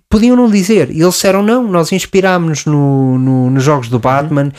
podiam 0.10 0.36
não 0.36 0.50
dizer. 0.50 0.90
E 0.92 1.02
eles 1.02 1.14
disseram: 1.14 1.42
não, 1.44 1.64
nós 1.68 1.92
inspirámos-nos 1.92 2.66
no, 2.66 3.18
no- 3.18 3.50
nos 3.52 3.64
jogos 3.64 3.88
do 3.90 4.00
Batman, 4.00 4.52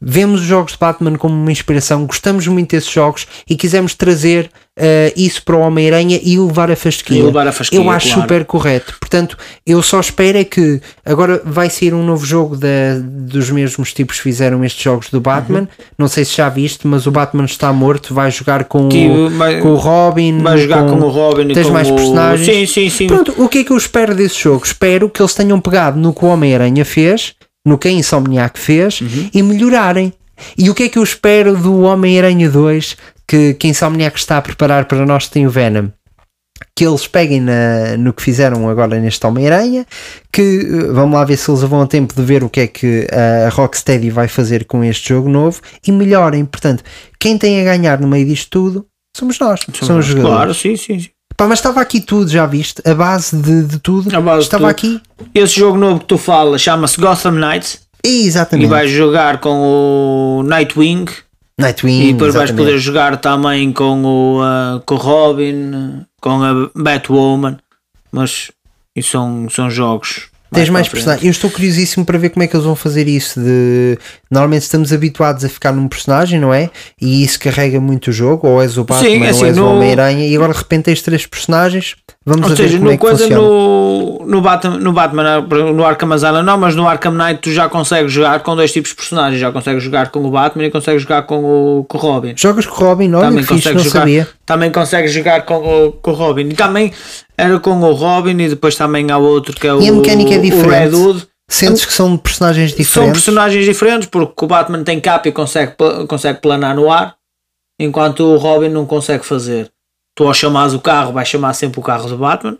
vemos 0.00 0.40
os 0.40 0.46
jogos 0.46 0.72
de 0.72 0.78
Batman 0.78 1.16
como 1.18 1.34
uma 1.34 1.52
inspiração, 1.52 2.06
gostamos 2.06 2.46
muito 2.46 2.70
desses 2.70 2.90
jogos 2.90 3.26
e 3.48 3.54
quisemos 3.56 3.94
trazer 3.94 4.50
eh, 4.82 5.12
isso 5.14 5.42
para 5.44 5.56
o 5.56 5.60
Homem-Aranha 5.60 6.18
e 6.22 6.38
levar 6.38 6.70
a 6.70 6.76
fasquia. 6.76 7.18
E 7.18 7.22
levar 7.22 7.46
a 7.46 7.52
fasquia, 7.52 7.78
Eu 7.78 7.90
acho 7.90 8.06
claro. 8.08 8.22
super 8.22 8.44
correto. 8.46 8.94
Portanto, 8.98 9.36
eu 9.66 9.82
só 9.82 10.00
espero 10.00 10.38
é 10.38 10.44
que 10.44 10.80
agora 11.04 11.42
vai 11.44 11.68
sair 11.68 11.92
um 11.92 12.02
novo 12.04 12.24
jogo 12.24 12.56
da, 12.56 12.98
dos 13.00 13.50
mesmos 13.50 13.92
tipos 13.92 14.16
que 14.16 14.22
fizeram 14.22 14.64
estes 14.64 14.82
jogos 14.82 15.10
do 15.10 15.20
Batman. 15.20 15.60
Uhum. 15.60 15.68
Não 15.98 16.08
sei 16.08 16.24
se 16.24 16.36
já 16.38 16.48
viste, 16.48 16.86
mas 16.86 17.06
o 17.06 17.10
Batman 17.10 17.44
está 17.44 17.70
morto. 17.72 18.14
Vai 18.14 18.30
jogar 18.30 18.64
com, 18.64 18.88
o, 18.88 19.30
vai- 19.30 19.60
com 19.60 19.68
o 19.72 19.76
Robin. 19.76 20.38
Vai 20.38 20.56
jogar 20.58 20.86
com, 20.86 20.96
o 20.98 21.08
Robin 21.10 21.50
e 21.50 21.54
Tens 21.54 21.66
com 21.66 21.72
mais 21.72 21.88
o... 21.90 21.94
personagens. 21.94 22.46
Sim, 22.46 22.66
sim, 22.66 22.88
sim. 22.88 23.06
Pronto, 23.06 23.34
o 23.36 23.48
que 23.48 23.58
é 23.58 23.64
que 23.64 23.70
eu 23.72 23.76
espero 23.76 24.14
desse 24.14 24.40
jogo? 24.40 24.64
Espero 24.64 25.10
que 25.10 25.20
eles 25.20 25.34
tenham 25.34 25.60
pegado 25.60 25.98
no 26.00 26.14
que 26.14 26.24
o 26.24 26.28
Homem-Aranha 26.28 26.84
fez, 26.84 27.34
no 27.66 27.76
que 27.76 27.88
a 27.88 27.90
Insomniac 27.90 28.58
fez 28.58 29.00
Uhum. 29.02 29.28
e 29.34 29.42
melhorarem. 29.42 30.12
E 30.56 30.70
o 30.70 30.74
que 30.74 30.84
é 30.84 30.88
que 30.88 30.98
eu 30.98 31.02
espero 31.02 31.54
do 31.54 31.80
Homem-Aranha 31.82 32.48
2 32.48 32.96
que, 33.30 33.54
que 33.54 33.68
Insomniac 33.68 34.18
está 34.18 34.38
a 34.38 34.42
preparar 34.42 34.86
para 34.86 35.06
nós 35.06 35.28
tem 35.28 35.46
o 35.46 35.50
Venom? 35.50 35.88
Que 36.76 36.84
eles 36.86 37.06
peguem 37.06 37.40
na- 37.40 37.96
no 37.98 38.12
que 38.12 38.22
fizeram 38.22 38.68
agora 38.68 38.98
neste 39.00 39.24
Homem-Aranha, 39.26 39.86
que 40.32 40.42
eh, 40.42 40.92
vamos 40.92 41.14
lá 41.14 41.24
ver 41.24 41.36
se 41.36 41.50
eles 41.50 41.62
vão 41.62 41.80
a 41.82 41.86
tempo 41.86 42.14
de 42.14 42.22
ver 42.22 42.42
o 42.44 42.50
que 42.50 42.60
é 42.60 42.66
que 42.66 43.06
a 43.46 43.48
Rocksteady 43.50 44.10
vai 44.10 44.28
fazer 44.28 44.64
com 44.66 44.82
este 44.84 45.08
jogo 45.10 45.28
novo 45.28 45.60
e 45.86 45.92
melhorem. 45.92 46.44
Portanto, 46.44 46.82
quem 47.18 47.38
tem 47.38 47.60
a 47.60 47.64
ganhar 47.64 47.98
no 48.00 48.08
meio 48.08 48.26
disto 48.26 48.50
tudo 48.50 48.86
somos 49.16 49.38
nós, 49.38 49.60
são 49.82 49.98
os 49.98 50.06
jogadores. 50.06 50.34
Claro, 50.36 50.54
sim, 50.54 50.76
sim, 50.76 50.98
sim. 51.00 51.08
Pá, 51.36 51.46
mas 51.46 51.58
estava 51.60 51.80
aqui 51.80 52.00
tudo, 52.00 52.28
já 52.30 52.44
viste? 52.44 52.82
A 52.86 52.94
base 52.94 53.34
de, 53.36 53.62
de 53.64 53.78
tudo 53.78 54.10
base 54.22 54.40
de 54.40 54.44
estava 54.44 54.74
tudo. 54.74 54.96
aqui. 55.00 55.00
Esse 55.34 55.58
jogo 55.58 55.78
novo 55.78 56.00
que 56.00 56.06
tu 56.06 56.18
falas 56.18 56.60
chama-se 56.60 57.00
Gotham 57.00 57.32
Knights 57.32 57.80
e 58.04 58.26
Exatamente. 58.26 58.68
vais 58.68 58.90
jogar 58.90 59.38
com 59.40 60.40
o 60.40 60.42
Nightwing 60.42 61.06
Nightwing. 61.60 62.08
E 62.08 62.12
depois 62.12 62.34
vais 62.34 62.50
exatamente. 62.50 62.66
poder 62.66 62.78
jogar 62.78 63.16
também 63.18 63.72
com 63.72 64.02
o, 64.04 64.42
ah, 64.42 64.82
com 64.84 64.94
o 64.94 64.98
Robin, 64.98 66.04
com 66.20 66.42
a 66.42 66.70
Batwoman, 66.74 67.58
mas 68.10 68.50
isso 68.94 69.10
são, 69.12 69.48
são 69.50 69.70
jogos. 69.70 70.28
Tens 70.52 70.68
mais 70.68 70.88
frente. 70.88 70.94
personagens. 71.04 71.24
Eu 71.24 71.30
estou 71.30 71.48
curiosíssimo 71.48 72.04
para 72.04 72.18
ver 72.18 72.30
como 72.30 72.42
é 72.42 72.46
que 72.48 72.56
eles 72.56 72.66
vão 72.66 72.74
fazer 72.74 73.06
isso. 73.06 73.38
De... 73.40 73.96
Normalmente 74.28 74.62
estamos 74.62 74.92
habituados 74.92 75.44
a 75.44 75.48
ficar 75.48 75.70
num 75.72 75.86
personagem, 75.86 76.40
não 76.40 76.52
é? 76.52 76.70
E 77.00 77.22
isso 77.22 77.38
carrega 77.38 77.80
muito 77.80 78.08
o 78.08 78.12
jogo. 78.12 78.48
Ou 78.48 78.60
és 78.60 78.76
o 78.76 78.82
Batman, 78.82 79.08
Sim, 79.10 79.22
ou 79.22 79.28
assim, 79.28 79.44
és 79.44 79.56
o 79.56 79.60
no- 79.60 79.76
Homem-Aranha. 79.76 80.26
E 80.26 80.34
agora 80.34 80.52
de 80.52 80.58
repente 80.58 80.84
tens 80.86 81.02
três 81.02 81.24
personagens. 81.24 81.94
Vamos 82.26 82.46
Ou 82.48 82.52
a 82.52 82.54
ver 82.54 82.62
seja, 82.64 82.76
como 82.76 82.84
no, 82.90 82.92
é 82.92 82.98
coisa, 82.98 83.18
funciona. 83.24 83.42
no, 83.42 84.26
no, 84.26 84.40
Batman, 84.42 84.76
no 84.78 84.92
Batman, 84.92 85.40
no 85.72 85.84
Arkham 85.86 86.12
Asylum 86.12 86.42
não, 86.42 86.58
mas 86.58 86.76
no 86.76 86.86
Arkham 86.86 87.12
Knight 87.12 87.40
tu 87.40 87.50
já 87.50 87.66
consegues 87.66 88.12
jogar 88.12 88.40
com 88.40 88.54
dois 88.54 88.70
tipos 88.70 88.90
de 88.90 88.96
personagens. 88.96 89.40
Já 89.40 89.50
consegues 89.50 89.82
jogar 89.82 90.10
com 90.10 90.22
o 90.26 90.30
Batman 90.30 90.64
e 90.66 90.70
consegues 90.70 91.00
jogar 91.02 91.22
com 91.22 91.42
o, 91.42 91.84
com 91.84 91.96
o 91.96 92.00
Robin. 92.00 92.34
Jogas 92.36 92.66
com 92.66 92.74
o 92.84 92.88
Robin, 92.88 93.14
olha 93.14 93.28
também 93.28 93.42
fixe, 93.42 93.72
não 93.72 93.78
jogar, 93.82 94.00
sabia. 94.00 94.28
também 94.44 94.70
consegues 94.70 95.12
jogar 95.12 95.46
com 95.46 95.54
o, 95.86 95.92
com 95.92 96.10
o 96.10 96.14
Robin. 96.14 96.48
E 96.50 96.54
também 96.54 96.92
era 97.38 97.58
com 97.58 97.70
o 97.80 97.92
Robin 97.94 98.38
e 98.38 98.48
depois 98.50 98.76
também 98.76 99.10
há 99.10 99.16
outro 99.16 99.56
que 99.56 99.66
é 99.66 99.72
o, 99.72 99.80
E 99.80 99.88
a 99.88 99.92
mecânica 99.92 100.34
é 100.34 100.38
o 100.38 100.42
diferente. 100.42 100.94
Hood. 100.94 101.26
Sentes 101.50 101.84
que 101.86 101.92
são 101.92 102.16
personagens 102.18 102.70
São 102.72 102.78
diferentes. 102.78 103.12
personagens 103.12 103.64
diferentes 103.64 104.08
porque 104.08 104.44
o 104.44 104.46
Batman 104.46 104.84
tem 104.84 105.00
capa 105.00 105.26
e 105.28 105.32
consegue, 105.32 105.72
consegue 106.06 106.40
planar 106.40 106.76
no 106.76 106.92
ar, 106.92 107.16
enquanto 107.80 108.20
o 108.20 108.36
Robin 108.36 108.68
não 108.68 108.84
consegue 108.84 109.24
fazer. 109.24 109.70
Tu 110.16 110.24
ao 110.26 110.34
chamares 110.34 110.74
o 110.74 110.80
carro, 110.80 111.12
vais 111.12 111.28
chamar 111.28 111.52
sempre 111.54 111.80
o 111.80 111.82
carro 111.82 112.08
do 112.08 112.16
Batman. 112.16 112.56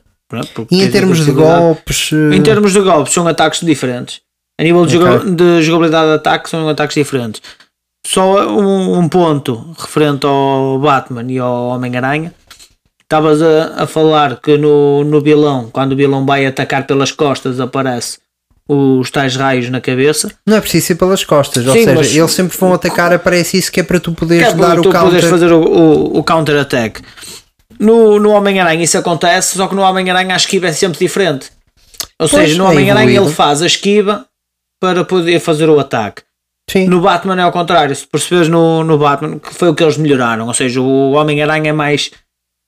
E 0.70 0.82
em 0.84 0.90
termos 0.90 1.24
de 1.24 1.32
golpes. 1.32 2.10
eh, 2.12 2.36
Em 2.36 2.42
termos 2.42 2.72
de 2.72 2.80
golpes, 2.80 3.12
são 3.12 3.26
ataques 3.26 3.60
diferentes. 3.60 4.20
A 4.60 4.62
nível 4.62 4.86
de, 4.86 4.92
joga- 4.92 5.18
de 5.30 5.62
jogabilidade 5.62 6.06
de 6.08 6.14
ataque, 6.14 6.48
são 6.50 6.68
ataques 6.68 6.94
diferentes. 6.94 7.42
Só 8.06 8.46
um, 8.48 8.98
um 8.98 9.08
ponto 9.08 9.74
referente 9.78 10.24
ao 10.26 10.78
Batman 10.78 11.24
e 11.30 11.38
ao 11.38 11.68
Homem-Aranha. 11.68 12.32
Estavas 13.02 13.42
a, 13.42 13.82
a 13.82 13.86
falar 13.88 14.40
que 14.40 14.56
no, 14.56 15.02
no 15.04 15.20
vilão, 15.20 15.68
quando 15.72 15.92
o 15.92 15.96
vilão 15.96 16.24
vai 16.24 16.46
atacar 16.46 16.86
pelas 16.86 17.10
costas, 17.10 17.58
aparece 17.58 18.18
os 18.68 19.10
tais 19.10 19.34
raios 19.34 19.68
na 19.68 19.80
cabeça. 19.80 20.30
Não 20.46 20.56
é 20.56 20.60
preciso 20.60 20.86
ser 20.86 20.94
pelas 20.94 21.24
costas. 21.24 21.66
Ou 21.66 21.72
Sim, 21.72 21.80
seja, 21.86 21.96
mas- 21.96 22.14
eles 22.14 22.30
sempre 22.32 22.56
vão 22.56 22.72
atacar. 22.72 23.12
Aparece 23.12 23.58
isso 23.58 23.72
que 23.72 23.80
é 23.80 23.82
para 23.82 23.98
tu 23.98 24.12
poderes 24.12 24.46
é 24.46 24.50
para 24.54 24.68
dar 24.68 24.78
o 24.78 24.82
tu 24.82 24.90
poderes 24.92 25.24
counter. 25.24 25.28
fazer 25.30 25.52
o, 25.52 25.60
o, 25.60 26.18
o 26.18 26.22
counter-attack. 26.24 27.02
No, 27.80 28.18
no 28.18 28.30
Homem-Aranha 28.30 28.84
isso 28.84 28.98
acontece, 28.98 29.56
só 29.56 29.66
que 29.66 29.74
no 29.74 29.80
Homem-Aranha 29.80 30.34
a 30.34 30.36
esquiva 30.36 30.68
é 30.68 30.72
sempre 30.72 30.98
diferente. 30.98 31.50
Ou 32.18 32.28
Pois, 32.28 32.30
seja, 32.30 32.58
no 32.58 32.66
é 32.66 32.68
Homem-Aranha 32.68 33.20
ele 33.20 33.32
faz 33.32 33.62
a 33.62 33.66
esquiva 33.66 34.26
para 34.78 35.02
poder 35.04 35.40
fazer 35.40 35.68
o 35.68 35.80
ataque. 35.80 36.22
Sim. 36.70 36.86
No 36.86 37.00
Batman 37.00 37.40
é 37.40 37.42
ao 37.42 37.50
contrário, 37.50 37.96
se 37.96 38.06
percebes 38.06 38.48
no, 38.48 38.84
no 38.84 38.98
Batman, 38.98 39.38
que 39.38 39.54
foi 39.54 39.70
o 39.70 39.74
que 39.74 39.82
eles 39.82 39.96
melhoraram, 39.96 40.46
ou 40.46 40.54
seja, 40.54 40.80
o 40.80 41.12
Homem-Aranha 41.12 41.70
é 41.70 41.72
mais, 41.72 42.10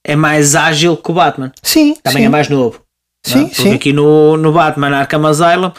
é 0.04 0.16
mais 0.16 0.56
ágil 0.56 0.96
que 0.96 1.10
o 1.10 1.14
Batman, 1.14 1.52
Sim, 1.62 1.94
também 2.02 2.22
sim. 2.22 2.26
é 2.26 2.28
mais 2.28 2.48
novo. 2.48 2.82
Sim, 3.24 3.34
não 3.34 3.44
é? 3.44 3.48
Porque 3.48 3.62
sim. 3.62 3.74
aqui 3.74 3.92
no, 3.92 4.36
no 4.36 4.50
Batman 4.50 4.96
Arkham 4.96 5.26
Asylum 5.26 5.72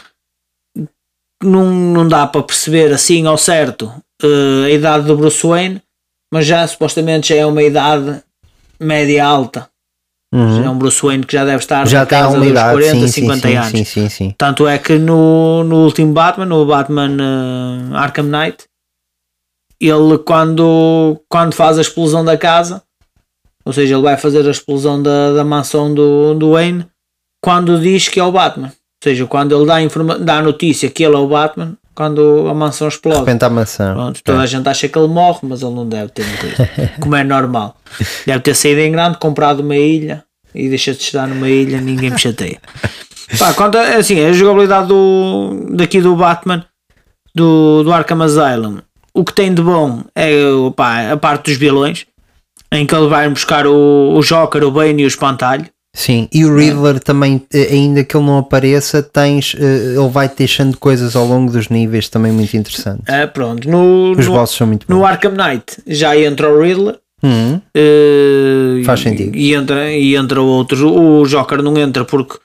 não, 1.42 1.70
não 1.70 2.08
dá 2.08 2.26
para 2.26 2.42
perceber 2.42 2.92
assim 2.92 3.26
ao 3.26 3.36
certo 3.36 3.92
eh, 4.22 4.66
a 4.66 4.70
idade 4.70 5.06
do 5.06 5.16
Bruce 5.16 5.46
Wayne, 5.46 5.82
mas 6.32 6.46
já 6.46 6.66
supostamente 6.66 7.28
já 7.28 7.36
é 7.36 7.46
uma 7.46 7.62
idade 7.62 8.22
média 8.84 9.24
alta. 9.24 9.68
Uhum. 10.32 10.64
É 10.64 10.68
um 10.70 10.76
Bruce 10.76 11.00
Wayne 11.00 11.24
que 11.24 11.32
já 11.32 11.44
deve 11.44 11.58
estar 11.58 11.86
Já 11.86 12.00
na 12.00 12.06
casa 12.06 12.36
dos 12.38 12.48
idade. 12.48 12.72
40, 12.72 13.06
sim, 13.06 13.08
50 13.08 13.48
sim, 13.48 13.54
anos. 13.56 13.68
sim, 13.70 13.84
sim, 13.84 14.08
sim. 14.08 14.34
Tanto 14.36 14.66
é 14.66 14.76
que 14.78 14.98
no, 14.98 15.62
no 15.62 15.84
último 15.84 16.12
Batman, 16.12 16.46
no 16.46 16.66
Batman 16.66 17.16
eh, 17.20 17.96
Arkham 17.96 18.24
Knight, 18.26 18.64
ele 19.80 20.18
quando, 20.18 21.20
quando 21.28 21.54
faz 21.54 21.78
a 21.78 21.82
explosão 21.82 22.24
da 22.24 22.36
casa, 22.36 22.82
ou 23.64 23.72
seja, 23.72 23.94
ele 23.94 24.02
vai 24.02 24.16
fazer 24.16 24.46
a 24.46 24.50
explosão 24.50 25.00
da, 25.02 25.32
da 25.32 25.44
mansão 25.44 25.94
do, 25.94 26.34
do 26.34 26.52
Wayne, 26.52 26.86
quando 27.42 27.78
diz 27.80 28.08
que 28.08 28.18
é 28.18 28.24
o 28.24 28.32
Batman. 28.32 28.68
Ou 28.68 29.04
seja, 29.10 29.26
quando 29.26 29.54
ele 29.56 29.66
dá 29.66 29.80
informa- 29.82 30.18
dá 30.18 30.38
a 30.38 30.42
notícia 30.42 30.90
que 30.90 31.04
ele 31.04 31.14
é 31.14 31.18
o 31.18 31.28
Batman, 31.28 31.76
quando 31.94 32.46
a 32.48 32.54
mansão 32.54 32.88
De 32.88 32.94
explode. 32.94 33.18
repente 33.20 33.44
a 33.44 33.50
maçã. 33.50 33.94
Pronto, 33.94 34.20
toda 34.22 34.40
a 34.40 34.46
gente 34.46 34.68
acha 34.68 34.88
que 34.88 34.98
ele 34.98 35.08
morre, 35.08 35.40
mas 35.42 35.62
ele 35.62 35.74
não 35.74 35.88
deve 35.88 36.08
ter 36.10 36.22
isso. 36.22 36.90
Como 37.00 37.14
é 37.14 37.22
normal. 37.24 37.76
Deve 38.26 38.40
ter 38.40 38.54
saído 38.54 38.80
em 38.80 38.92
grande, 38.92 39.18
comprado 39.18 39.60
uma 39.60 39.76
ilha 39.76 40.24
e 40.54 40.68
deixa 40.68 40.92
de 40.92 41.02
estar 41.02 41.26
numa 41.26 41.48
ilha, 41.48 41.80
ninguém 41.80 42.10
me 42.10 42.18
chateia. 42.18 42.58
Pá, 43.38 43.52
quanto 43.54 43.78
a, 43.78 43.96
assim, 43.96 44.20
a 44.24 44.32
jogabilidade 44.32 44.88
do, 44.88 45.66
daqui 45.70 46.00
do 46.00 46.14
Batman, 46.14 46.64
do, 47.34 47.82
do 47.82 47.92
Arkham 47.92 48.22
Asylum, 48.22 48.78
o 49.12 49.24
que 49.24 49.32
tem 49.32 49.52
de 49.54 49.62
bom 49.62 50.02
é 50.14 50.36
pá, 50.76 51.12
a 51.12 51.16
parte 51.16 51.50
dos 51.50 51.56
vilões, 51.56 52.06
em 52.70 52.84
que 52.86 52.94
ele 52.94 53.08
vai 53.08 53.28
buscar 53.28 53.66
o, 53.66 54.14
o 54.16 54.20
Joker, 54.20 54.62
o 54.64 54.70
Bane 54.70 55.02
e 55.02 55.04
o 55.04 55.08
Espantalho. 55.08 55.66
Sim, 55.96 56.28
e 56.32 56.42
É. 56.42 56.44
o 56.44 56.56
Riddler 56.56 56.98
também, 56.98 57.40
eh, 57.54 57.68
ainda 57.70 58.02
que 58.02 58.16
ele 58.16 58.26
não 58.26 58.38
apareça, 58.38 59.00
tens, 59.00 59.54
eh, 59.56 59.94
ele 59.96 60.08
vai 60.08 60.28
deixando 60.28 60.76
coisas 60.76 61.14
ao 61.14 61.24
longo 61.24 61.52
dos 61.52 61.68
níveis 61.68 62.08
também 62.08 62.32
muito 62.32 62.56
interessantes. 62.56 63.04
É, 63.08 63.26
pronto, 63.28 63.70
no, 63.70 64.10
Os 64.10 64.26
no, 64.26 64.32
bosses 64.32 64.56
são 64.56 64.66
muito 64.66 64.86
bons. 64.88 64.96
no 64.96 65.06
Arkham 65.06 65.32
Knight 65.32 65.80
já 65.86 66.16
entra 66.18 66.52
o 66.52 66.60
Riddler. 66.60 66.98
Uhum. 67.22 67.60
Eh, 67.74 68.82
Faz 68.84 69.00
e- 69.00 69.02
sentido. 69.04 69.36
E 69.36 69.54
entra, 69.54 69.92
e 69.92 70.16
entra 70.16 70.42
outros. 70.42 70.80
O 70.82 71.24
Joker 71.26 71.62
não 71.62 71.76
entra 71.78 72.04
porque 72.04 72.38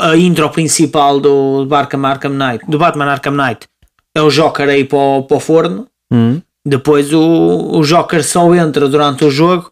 a 0.00 0.16
intro 0.16 0.48
principal 0.50 1.18
do, 1.18 1.64
do 1.64 1.74
Arkham, 1.74 2.04
Arkham 2.06 2.32
Knight, 2.34 2.64
do 2.68 2.78
Batman 2.78 3.06
Arkham 3.06 3.32
Knight, 3.34 3.66
é 4.14 4.22
o 4.22 4.30
Joker 4.30 4.68
aí 4.68 4.84
para 4.84 4.98
o, 4.98 5.22
para 5.24 5.36
o 5.36 5.40
forno. 5.40 5.86
Uhum. 6.12 6.40
Depois 6.64 7.12
o, 7.12 7.78
o 7.78 7.82
Joker 7.82 8.22
só 8.22 8.54
entra 8.54 8.88
durante 8.88 9.24
o 9.24 9.30
jogo, 9.30 9.70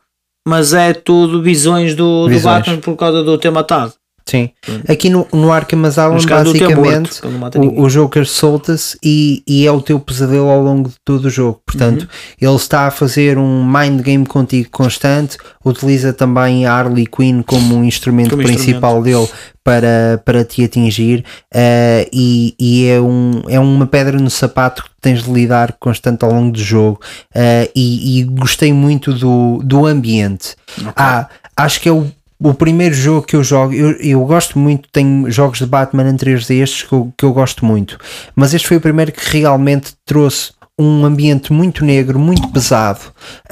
mas 0.48 0.72
é 0.72 0.94
tudo 0.94 1.42
visões 1.42 1.94
do, 1.94 2.26
do. 2.26 2.40
Batman 2.40 2.78
por 2.78 2.96
causa 2.96 3.22
do 3.22 3.36
ter 3.36 3.50
matado. 3.50 3.92
Sim. 4.28 4.50
Aqui 4.86 5.08
no, 5.08 5.26
no 5.32 5.50
Arkham 5.50 5.84
Asylum, 5.86 6.12
morto, 6.12 6.28
basicamente, 6.28 7.26
mata 7.38 7.58
ninguém. 7.58 7.78
o, 7.78 7.82
o 7.84 7.88
Joker 7.88 8.26
solta-se 8.26 8.98
e, 9.02 9.42
e 9.46 9.66
é 9.66 9.72
o 9.72 9.80
teu 9.80 9.98
pesadelo 9.98 10.48
ao 10.48 10.62
longo 10.62 10.90
de 10.90 10.96
todo 11.04 11.24
o 11.26 11.30
jogo. 11.30 11.60
Portanto, 11.64 12.02
Uhum. 12.02 12.48
ele 12.50 12.56
está 12.56 12.86
a 12.86 12.90
fazer 12.90 13.38
um 13.38 13.64
mind 13.64 14.02
game 14.02 14.26
contigo 14.26 14.68
constante, 14.70 15.38
utiliza 15.64 16.12
também 16.12 16.66
a 16.66 16.72
Harley 16.74 17.06
Quinn 17.06 17.42
como 17.42 17.74
um 17.76 17.84
instrumento 17.84 18.30
Como 18.30 18.42
principal 18.42 19.02
dele 19.02 19.26
para, 19.64 20.20
para 20.24 20.44
te 20.44 20.64
atingir 20.64 21.24
eh, 21.52 22.08
e, 22.12 22.54
e 22.58 22.86
é, 22.88 23.00
um, 23.00 23.42
é 23.48 23.58
uma 23.58 23.86
pedra 23.86 24.18
no 24.18 24.30
sapato 24.30 24.82
que 24.84 24.90
tens 25.00 25.22
de 25.22 25.30
lidar 25.30 25.76
constante 25.78 26.24
ao 26.24 26.32
longo 26.32 26.52
do 26.52 26.60
jogo 26.60 27.00
eh, 27.34 27.70
e, 27.74 28.20
e 28.20 28.24
gostei 28.24 28.72
muito 28.72 29.12
do, 29.12 29.60
do 29.64 29.86
ambiente. 29.86 30.54
Ah, 30.96 31.28
acho 31.56 31.80
que 31.80 31.88
é 31.88 31.92
o 31.92 32.06
o 32.40 32.54
primeiro 32.54 32.94
jogo 32.94 33.26
que 33.26 33.34
eu 33.36 33.42
jogo, 33.42 33.72
eu, 33.74 33.92
eu 34.00 34.24
gosto 34.24 34.58
muito, 34.58 34.88
tenho 34.92 35.30
jogos 35.30 35.58
de 35.58 35.66
Batman 35.66 36.08
entre 36.08 36.32
estes 36.32 36.82
que 36.82 36.92
eu, 36.92 37.12
que 37.16 37.24
eu 37.24 37.32
gosto 37.32 37.64
muito, 37.64 37.98
mas 38.36 38.54
este 38.54 38.68
foi 38.68 38.76
o 38.76 38.80
primeiro 38.80 39.10
que 39.12 39.38
realmente 39.38 39.94
trouxe 40.06 40.52
um 40.78 41.04
ambiente 41.04 41.52
muito 41.52 41.84
negro, 41.84 42.18
muito 42.18 42.46
pesado, 42.48 43.00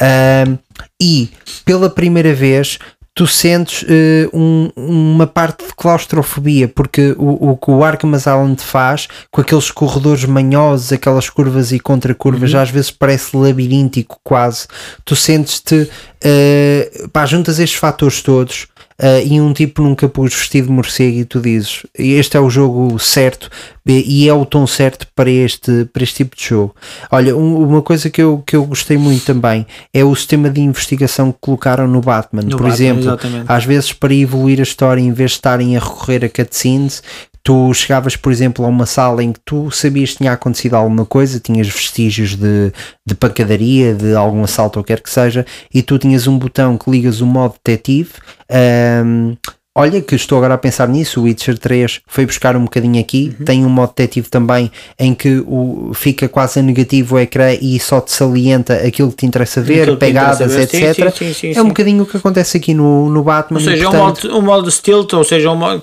Ahm, 0.00 0.56
e 1.02 1.30
pela 1.64 1.90
primeira 1.90 2.32
vez 2.32 2.78
tu 3.12 3.26
sentes 3.26 3.82
eh, 3.88 4.28
um- 4.32 4.70
uma 4.76 5.26
parte 5.26 5.64
de 5.66 5.74
claustrofobia, 5.74 6.68
porque 6.68 7.14
o, 7.18 7.50
o 7.52 7.56
que 7.56 7.70
o 7.70 7.82
Arkham 7.82 8.14
Asylum 8.14 8.54
te 8.54 8.62
faz, 8.62 9.08
com 9.30 9.40
aqueles 9.40 9.70
corredores 9.70 10.24
manhosos, 10.26 10.92
aquelas 10.92 11.28
curvas 11.30 11.72
e 11.72 11.80
contra-curvas, 11.80 12.54
às 12.54 12.68
vezes 12.70 12.90
parece 12.90 13.34
labiríntico 13.34 14.20
quase, 14.22 14.66
tu 15.04 15.16
sentes-te, 15.16 15.90
eh, 16.22 17.06
pá, 17.12 17.24
juntas 17.24 17.58
estes 17.58 17.78
fatores 17.78 18.20
todos, 18.20 18.66
eh, 18.98 19.24
e 19.26 19.40
um 19.40 19.52
tipo 19.52 19.82
num 19.82 19.94
capuz 19.94 20.32
vestido 20.34 20.66
de 20.68 20.72
morcego 20.72 21.18
e 21.18 21.24
tu 21.24 21.40
dizes, 21.40 21.82
este 21.98 22.36
é 22.36 22.40
o 22.40 22.48
jogo 22.50 22.98
certo 22.98 23.50
e 23.84 24.24
e 24.24 24.28
é 24.28 24.32
o 24.34 24.44
tom 24.44 24.66
certo 24.66 25.06
para 25.14 25.30
este, 25.30 25.84
para 25.92 26.02
este 26.02 26.16
tipo 26.16 26.34
de 26.36 26.44
jogo. 26.44 26.74
Olha, 27.10 27.36
um- 27.36 27.62
uma 27.68 27.82
coisa 27.82 28.08
que 28.10 28.20
eu, 28.22 28.42
que 28.46 28.56
eu 28.56 28.64
gostei 28.64 28.96
muito 28.96 29.24
também 29.24 29.66
é 29.92 30.02
o 30.04 30.14
sistema 30.14 30.48
de 30.50 30.60
investigação 30.60 31.30
que 31.30 31.38
colocaram 31.40 31.86
no 31.86 32.00
Batman. 32.00 32.42
No 32.42 32.50
Por 32.50 32.58
Batman, 32.68 32.74
exemplo, 32.74 33.02
exatamente. 33.02 33.44
às 33.48 33.64
vezes 33.64 33.92
para 33.92 34.14
evoluir 34.14 34.58
a 34.60 34.62
história, 34.64 35.00
em 35.00 35.12
vez 35.12 35.32
de 35.32 35.36
estarem 35.36 35.76
a 35.76 35.80
recorrer 35.80 36.24
a 36.24 36.28
cutscenes, 36.28 37.02
tu 37.46 37.72
chegavas, 37.72 38.16
por 38.16 38.32
exemplo, 38.32 38.64
a 38.64 38.68
uma 38.68 38.86
sala 38.86 39.22
em 39.22 39.32
que 39.32 39.38
tu 39.44 39.70
sabias 39.70 40.10
que 40.10 40.16
tinha 40.16 40.32
acontecido 40.32 40.74
alguma 40.74 41.06
coisa, 41.06 41.38
tinhas 41.38 41.68
vestígios 41.68 42.34
de, 42.34 42.72
de 43.06 43.14
pancadaria, 43.14 43.94
de 43.94 44.16
algum 44.16 44.42
assalto 44.42 44.80
ou 44.80 44.84
quer 44.84 45.00
que 45.00 45.08
seja, 45.08 45.46
e 45.72 45.80
tu 45.80 45.96
tinhas 45.96 46.26
um 46.26 46.36
botão 46.36 46.76
que 46.76 46.90
ligas 46.90 47.20
o 47.20 47.26
modo 47.26 47.54
detetive. 47.64 48.10
ahm, 48.50 49.36
Olha, 49.78 50.00
que 50.00 50.14
estou 50.14 50.38
agora 50.38 50.54
a 50.54 50.58
pensar 50.58 50.88
nisso. 50.88 51.20
O 51.20 51.24
Witcher 51.24 51.58
3 51.58 52.00
foi 52.06 52.24
buscar 52.24 52.56
um 52.56 52.64
bocadinho 52.64 52.98
aqui. 52.98 53.36
Uhum. 53.38 53.44
Tem 53.44 53.62
um 53.62 53.68
modo 53.68 53.90
detetive 53.90 54.30
também 54.30 54.72
em 54.98 55.14
que 55.14 55.44
o, 55.46 55.92
fica 55.92 56.26
quase 56.30 56.60
a 56.60 56.62
negativo 56.62 57.16
o 57.16 57.18
ecrã 57.18 57.52
e 57.52 57.78
só 57.78 58.00
te 58.00 58.10
salienta 58.10 58.72
aquilo 58.72 59.10
que 59.10 59.16
te 59.16 59.26
interessa 59.26 59.60
ver, 59.60 59.82
Aquilo 59.82 59.98
te 59.98 60.06
interessa 60.06 60.38
pegadas, 60.38 60.54
ver. 60.54 60.62
Etc. 60.62 61.14
sim, 61.14 61.26
sim, 61.26 61.52
sim, 61.52 61.58
é 61.58 61.60
um 61.60 61.68
bocadinho 61.68 62.04
o 62.04 62.06
que 62.06 62.16
acontece 62.16 62.56
aqui 62.56 62.72
no, 62.72 63.10
no 63.10 63.22
Batman. 63.22 63.58
Ou 63.58 63.66
e, 63.66 63.70
seja, 63.70 63.84
é 63.84 63.88
um 63.90 63.92
modo, 63.92 64.38
um 64.38 64.40
modo 64.40 64.70
stealth, 64.70 65.12
ou 65.12 65.24
seja, 65.24 65.50
um 65.50 65.56
modo, 65.56 65.82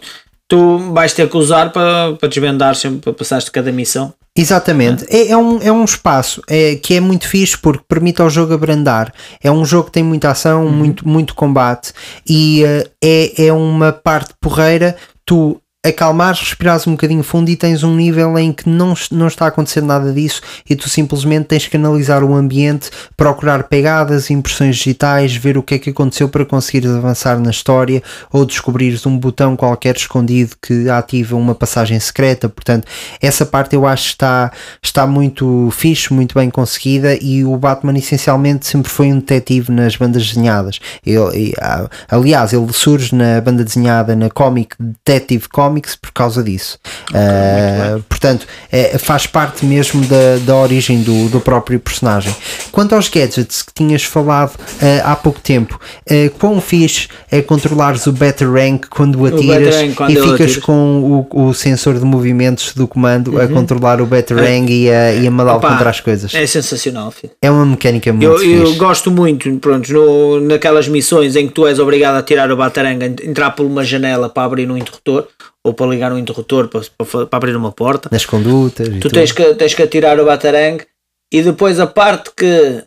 tu 0.53 0.77
vais 0.93 1.12
ter 1.12 1.27
que 1.27 1.36
usar 1.36 1.72
para, 1.72 2.13
para 2.13 2.29
desvendar 2.29 2.75
sempre, 2.75 3.00
para 3.00 3.13
passares 3.13 3.45
de 3.45 3.51
cada 3.51 3.72
missão. 3.72 4.13
Exatamente, 4.36 5.03
é, 5.10 5.29
é, 5.29 5.38
um, 5.38 5.60
é 5.60 5.72
um 5.72 5.83
espaço 5.83 6.41
é, 6.48 6.75
que 6.75 6.95
é 6.95 7.00
muito 7.00 7.27
fixe 7.27 7.57
porque 7.57 7.83
permite 7.88 8.22
ao 8.22 8.29
jogo 8.29 8.53
abrandar. 8.53 9.12
É 9.43 9.51
um 9.51 9.65
jogo 9.65 9.86
que 9.86 9.91
tem 9.91 10.03
muita 10.03 10.29
ação, 10.29 10.69
muito, 10.69 11.07
muito 11.07 11.33
combate 11.33 11.91
e 12.27 12.63
eh, 12.63 12.88
é, 13.03 13.48
é 13.48 13.53
uma 13.53 13.91
parte 13.91 14.33
porreira. 14.39 14.95
Tu 15.25 15.60
acalmares, 15.85 16.39
respirares 16.39 16.87
um 16.87 16.91
bocadinho 16.91 17.23
fundo 17.23 17.49
e 17.49 17.57
tens 17.57 17.83
um 17.83 17.93
nível 17.93 18.39
em 18.39 18.53
que 18.53 18.69
não, 18.69 18.93
não 19.11 19.27
está 19.27 19.45
a 19.45 19.47
acontecer 19.49 19.81
nada 19.81 20.13
disso 20.13 20.41
e 20.69 20.77
tu 20.77 20.87
simplesmente 20.87 21.47
tens 21.47 21.67
que 21.67 21.75
analisar 21.75 22.23
o 22.23 22.33
ambiente, 22.33 22.89
procurar 23.17 23.63
pegadas, 23.63 24.31
impressões 24.31 24.77
digitais, 24.77 25.35
ver 25.35 25.57
o 25.57 25.63
que 25.63 25.75
é 25.75 25.79
que 25.79 25.89
aconteceu 25.89 26.29
para 26.29 26.45
conseguires 26.45 26.89
avançar 26.89 27.37
na 27.37 27.51
história 27.51 28.01
ou 28.31 28.45
descobrires 28.45 29.05
um 29.05 29.17
botão 29.17 29.57
qualquer 29.57 29.97
escondido 29.97 30.55
que 30.61 30.89
ativa 30.89 31.35
uma 31.35 31.53
passagem 31.53 31.99
secreta. 31.99 32.47
Portanto, 32.47 32.87
essa 33.21 33.45
parte 33.45 33.75
eu 33.75 33.85
acho 33.85 34.03
que 34.05 34.11
está, 34.11 34.51
está 34.81 35.05
muito 35.05 35.69
fixe, 35.71 36.13
muito 36.13 36.33
bem 36.33 36.49
conseguida 36.49 37.17
e 37.21 37.43
o 37.43 37.57
Batman 37.57 37.97
essencialmente 37.97 38.65
sempre 38.65 38.89
foi 38.89 39.11
um 39.11 39.19
detetive 39.19 39.69
nas 39.69 39.97
bandas 39.97 40.25
desenhadas. 40.25 40.79
Ele, 41.05 41.53
ah, 41.59 41.89
aliás, 42.09 42.53
ele 42.53 42.71
surge 42.71 43.13
na 43.13 43.41
banda 43.41 43.65
desenhada 43.65 44.15
na 44.15 44.29
Comic 44.29 44.77
Detective 44.79 45.49
Comics 45.49 45.73
por 45.96 46.12
causa 46.12 46.44
disso. 46.44 46.77
Uh, 47.10 48.01
portanto, 48.03 48.48
é, 48.72 48.98
faz 48.98 49.27
parte 49.27 49.65
mesmo 49.65 50.06
da, 50.06 50.38
da 50.46 50.56
origem 50.56 51.01
do, 51.01 51.30
do 51.30 51.39
próprio 51.39 51.80
personagem. 51.80 52.36
Quanto 52.72 52.96
aos 52.96 53.10
gadgets 53.10 53.62
que 53.62 53.74
tinhas 53.74 54.03
falado 54.03 54.56
uh, 54.56 55.01
há 55.03 55.15
pouco 55.15 55.39
tempo, 55.39 55.80
uh, 56.10 56.30
quão 56.39 56.60
fixe 56.62 57.08
é 57.32 57.42
controlares 57.42 58.06
o 58.08 58.12
Better 58.12 58.51
Rank 58.51 58.86
quando 58.89 59.20
o 59.20 59.25
atiras 59.25 59.75
quando 59.96 60.12
e 60.12 60.15
ficas 60.15 60.51
atira. 60.51 60.62
com 60.62 61.27
o, 61.32 61.48
o 61.48 61.53
sensor 61.53 62.00
de 62.00 62.06
movimentos 62.06 62.74
do 62.74 62.88
comando 62.88 63.39
a 63.39 63.48
controlar 63.48 64.01
o 64.01 64.06
Better 64.06 64.38
Rank 64.38 64.70
e 64.70 64.89
a, 64.89 65.13
e 65.13 65.27
a 65.27 65.32
mandá-lo 65.32 65.62
contra 65.62 65.89
as 65.89 66.00
coisas. 66.00 66.34
É 66.34 66.46
sensacional, 66.46 67.12
filho. 67.12 67.34
É 67.42 67.50
uma 67.50 67.65
mecânica 67.65 68.12
muito 68.12 68.25
Eu, 68.25 68.38
fixe. 68.38 68.53
eu 68.53 68.75
gosto 68.75 69.12
muito, 69.12 69.51
pronto, 69.58 69.92
no, 69.92 70.39
naquelas 70.42 70.88
missões 70.88 71.36
em 71.36 71.48
que 71.48 71.53
tu 71.53 71.68
és 71.68 71.80
obrigado 71.80 72.15
a 72.15 72.24
tirar 72.24 72.51
o 72.51 72.58
bataranga, 72.58 73.06
entrar 73.06 73.51
por 73.51 73.65
uma 73.65 73.84
janela 73.84 74.30
para 74.30 74.44
abrir 74.44 74.70
um 74.70 74.77
interruptor 74.77 75.27
ou 75.65 75.74
para 75.74 75.88
ligar 75.88 76.12
um 76.12 76.17
interruptor 76.17 76.67
para, 76.67 76.82
para, 76.98 77.25
para 77.25 77.38
abrir 77.38 77.55
uma 77.55 77.72
porta. 77.72 78.10
Nas 78.12 78.25
condutas 78.25 78.88
Tu 78.88 79.00
tudo. 79.00 79.13
tens 79.13 79.32
que, 79.32 79.55
tens 79.55 79.74
que 79.74 79.84
atirar 79.84 80.20
o 80.20 80.25
batarang 80.25 80.84
e 81.32 81.41
depois 81.41 81.79
a 81.79 81.88
parte 81.88 82.32
que 82.36 82.84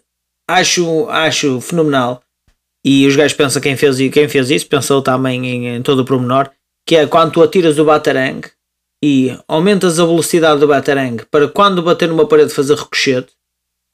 acho, 0.48 1.08
acho 1.08 1.60
fenomenal 1.60 2.22
e 2.84 3.06
os 3.06 3.16
gajos 3.16 3.32
pensam 3.36 3.62
quem 3.62 3.76
fez, 3.76 3.96
quem 4.12 4.28
fez 4.28 4.50
isso 4.50 4.66
pensou 4.68 5.02
também 5.02 5.46
em, 5.46 5.68
em 5.76 5.82
todo 5.82 6.00
o 6.00 6.04
pormenor 6.04 6.50
que 6.86 6.96
é 6.96 7.06
quando 7.06 7.32
tu 7.32 7.42
atiras 7.42 7.78
o 7.78 7.84
batarang 7.84 8.42
e 9.02 9.36
aumentas 9.48 9.98
a 9.98 10.04
velocidade 10.04 10.60
do 10.60 10.68
batarang 10.68 11.24
para 11.30 11.48
quando 11.48 11.82
bater 11.82 12.08
numa 12.08 12.26
parede 12.28 12.52
fazer 12.52 12.76
ricochete 12.76 13.34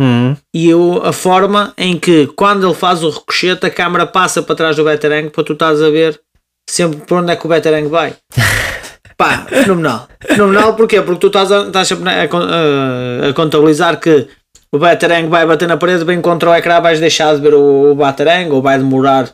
Hum, 0.01 0.35
e 0.55 0.69
eu, 0.71 1.03
a 1.05 1.13
forma 1.13 1.75
em 1.77 1.99
que 1.99 2.27
quando 2.29 2.67
ele 2.67 2.75
faz 2.75 3.05
o 3.05 3.11
ricochete 3.11 3.67
a 3.67 3.71
câmera 3.71 4.07
passa 4.07 4.43
para 4.43 4.57
trás 4.57 4.75
do 4.75 4.85
batarang 4.85 5.29
para 5.29 5.45
tu 5.45 5.53
estás 5.53 5.83
a 5.83 5.91
ver 5.91 6.19
sempre 6.69 6.99
por 7.07 7.19
onde 7.19 7.33
é 7.33 7.37
que 7.37 7.47
o 7.47 7.49
batarang 7.49 7.89
vai 7.89 8.15
pá, 9.17 9.47
fenomenal 9.49 10.09
fenomenal 10.27 10.75
porquê? 10.75 11.01
porque 11.03 11.21
tu 11.21 11.27
estás, 11.29 11.51
a, 11.53 11.63
estás 11.67 11.89
sempre 11.89 12.09
a, 12.11 12.23
a- 12.25 13.29
a 13.29 13.33
contabilizar 13.35 13.99
que 14.01 14.27
o 14.73 14.79
batarang 14.79 15.29
vai 15.29 15.47
bater 15.47 15.69
na 15.69 15.77
parede 15.77 16.05
bem 16.05 16.21
contra 16.21 16.51
o 16.51 16.55
ecrã 16.55 16.81
vais 16.81 16.99
deixar 17.01 17.35
de 17.35 17.41
ver 17.41 17.55
o, 17.55 17.93
o 17.93 17.95
batarang 17.95 18.51
ou 18.51 18.63
vai 18.63 18.79
demorar 18.79 19.29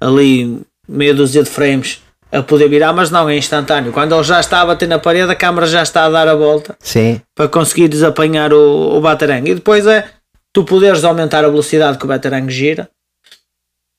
ali 0.00 0.60
meia 0.88 1.14
dúzia 1.14 1.42
de 1.42 1.48
frames 1.50 2.00
a 2.30 2.42
poder 2.42 2.68
virar 2.68 2.92
mas 2.92 3.10
não, 3.10 3.28
é 3.28 3.36
instantâneo 3.36 3.92
quando 3.92 4.14
ele 4.14 4.22
já 4.24 4.40
está 4.40 4.60
a 4.62 4.66
bater 4.66 4.88
na 4.88 4.98
parede 4.98 5.30
a 5.30 5.34
câmera 5.34 5.66
já 5.66 5.82
está 5.82 6.04
a 6.04 6.10
dar 6.10 6.28
a 6.28 6.34
volta 6.34 6.76
sim, 6.80 7.20
para 7.34 7.48
conseguires 7.48 8.02
apanhar 8.02 8.52
o, 8.52 8.96
o 8.96 9.00
batarang. 9.00 9.48
E 9.50 9.54
depois 9.54 9.86
é 9.86 10.06
tu 10.52 10.64
poderes 10.64 11.04
aumentar 11.04 11.44
a 11.44 11.48
velocidade 11.48 11.98
que 11.98 12.04
o 12.04 12.08
batarang 12.08 12.48
gira 12.50 12.88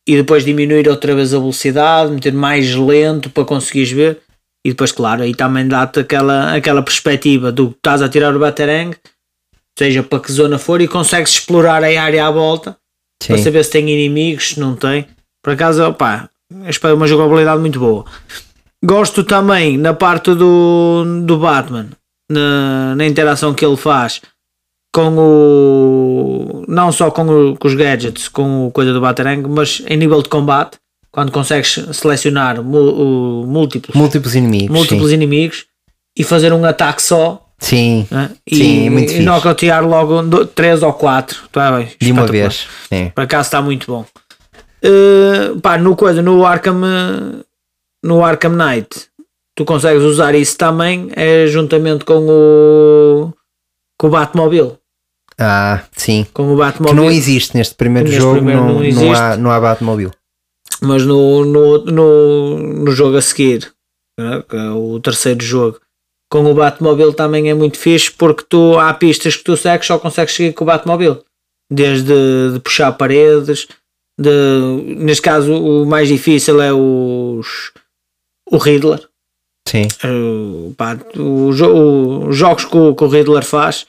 e 0.07 0.15
depois 0.17 0.43
diminuir 0.43 0.88
outra 0.88 1.15
vez 1.15 1.33
a 1.33 1.39
velocidade, 1.39 2.12
meter 2.12 2.33
mais 2.33 2.75
lento 2.75 3.29
para 3.29 3.45
conseguires 3.45 3.91
ver. 3.91 4.19
E 4.65 4.69
depois, 4.69 4.91
claro, 4.91 5.24
aí 5.24 5.33
também 5.33 5.67
dá-te 5.67 6.00
aquela, 6.00 6.55
aquela 6.55 6.81
perspectiva 6.81 7.51
do 7.51 7.69
que 7.69 7.77
estás 7.77 8.01
a 8.01 8.10
tirar 8.10 8.36
o 8.36 8.39
batarang, 8.39 8.95
seja 9.77 10.04
para 10.04 10.19
que 10.19 10.32
zona 10.32 10.58
for, 10.58 10.82
e 10.82 10.88
consegues 10.88 11.32
explorar 11.32 11.84
a 11.84 12.01
área 12.01 12.27
à 12.27 12.32
volta 12.32 12.77
para 13.25 13.38
sim. 13.38 13.43
saber 13.43 13.63
se 13.63 13.71
tem 13.71 13.89
inimigos, 13.89 14.49
se 14.49 14.60
não 14.60 14.75
tem. 14.75 15.06
Por 15.43 15.54
acaso, 15.54 15.84
opá, 15.84 16.30
é 16.51 16.93
uma 16.93 17.08
jogabilidade 17.08 17.60
muito 17.60 17.80
boa. 17.80 18.06
Gosto 18.84 19.23
também 19.23 19.77
na 19.77 19.93
parte 19.93 20.34
do, 20.34 21.21
do 21.25 21.38
Batman, 21.38 21.89
na, 22.30 22.95
na 22.95 23.06
interação 23.06 23.54
que 23.54 23.65
ele 23.65 23.77
faz 23.77 24.21
com 24.93 25.17
o. 25.17 26.63
não 26.67 26.91
só 26.91 27.10
com, 27.12 27.23
o- 27.23 27.58
com 27.58 27.67
os 27.67 27.73
gadgets, 27.75 28.27
com 28.27 28.67
o 28.67 28.71
coisa 28.71 28.93
do 28.93 29.01
Batarang, 29.01 29.47
mas 29.49 29.82
em 29.88 29.97
nível 29.97 30.21
de 30.21 30.29
combate, 30.29 30.77
quando 31.12 31.32
consegues 31.32 31.79
selecionar 31.91 32.62
múltiplos, 32.63 33.95
Múltiplos 33.95 34.36
inimigos. 34.36 34.75
múltiplos 34.75 35.10
sim. 35.10 35.15
inimigos 35.15 35.65
e 36.17 36.23
fazer 36.23 36.53
um 36.53 36.63
ataque 36.65 37.01
só. 37.01 37.39
Sim, 37.60 38.06
né? 38.12 38.29
Sim, 38.51 38.84
e, 38.84 38.88
é 38.88 38.89
muito 38.89 39.10
e 39.10 39.13
fixe. 39.13 39.23
nocautear 39.25 39.86
logo 39.88 40.21
do- 40.23 40.45
três 40.45 40.84
ou 40.84 40.91
quatro. 40.93 41.43
Tá 41.51 41.71
bem, 41.77 41.89
de 41.99 42.12
uma 42.12 42.25
vez. 42.27 42.67
Sim. 42.91 43.12
Por 43.15 43.21
acaso 43.23 43.47
está 43.47 43.62
muito 43.62 43.88
bom. 43.88 44.06
Uh, 44.86 45.60
pá, 45.62 45.77
no 45.77 45.95
coisa, 45.95 46.21
no 46.21 46.45
Arkham 46.45 46.82
uh, 46.82 47.43
no 48.03 48.21
Arkham 48.23 48.51
Knight 48.51 49.08
tu 49.56 49.63
consegues 49.63 50.03
usar 50.03 50.36
isso 50.36 50.58
também 50.58 51.10
é 51.15 51.47
juntamente 51.47 52.03
com 52.03 52.17
o 52.27 53.34
com 53.97 54.08
o 54.08 54.10
Batmobile 54.10 54.73
Ah, 55.39 55.84
sim. 55.98 56.26
o 56.34 56.52
Que 56.52 56.56
Batmobile 56.58 56.96
não 56.96 57.12
existe 57.12 57.56
neste 57.58 57.76
primeiro 57.76 58.08
Neste 58.08 58.22
jogo, 58.22 58.36
primeiro 58.38 58.62
não, 58.62 58.80
não 58.84 58.91
não, 58.91 59.13
há, 59.13 59.38
não 59.38 59.52
há 59.52 59.60
Batmobile. 59.60 60.12
mas 60.82 61.06
no, 61.06 61.43
no, 61.46 61.86
no, 61.86 62.58
no 62.60 62.91
jogo 62.91 63.17
a 63.17 63.22
seguir 63.22 63.72
né, 64.19 64.43
que 64.48 64.56
é 64.56 64.69
o 64.72 65.00
terceiro 65.00 65.43
jogo 65.43 65.80
com 66.32 66.46
o 66.46 66.54
Batmobile 66.54 67.13
também 67.13 67.50
é 67.50 67.54
muito 67.54 67.78
fixe 67.78 68.12
porque 68.12 68.43
tu 68.48 68.78
há 68.80 68.93
pistas 68.93 69.36
que 69.36 69.43
tu 69.43 69.56
segues 69.58 69.88
só 69.88 69.98
consegues 70.00 70.36
seguir 70.36 70.54
com 70.54 70.63
o 70.63 70.67
Batmobile 70.67 71.19
desde 71.72 72.54
de 72.54 72.60
puxar 72.60 72.91
paredes 72.93 73.67
de, 74.19 74.96
neste 74.98 75.22
caso 75.24 75.52
o 75.54 75.86
mais 75.86 76.08
difícil 76.08 76.62
é 76.62 76.72
os 76.72 77.72
o 78.52 78.58
Riddler 78.58 79.08
Sim. 79.67 79.88
Uh, 80.04 80.74
pá, 80.78 80.98
o 81.17 81.52
jo- 81.54 82.28
os 82.28 82.36
jogos 82.36 82.65
que 82.65 82.78
o, 82.78 82.93
que 82.93 83.04
o 83.04 83.08
Riddler 83.08 83.43
faz 83.46 83.86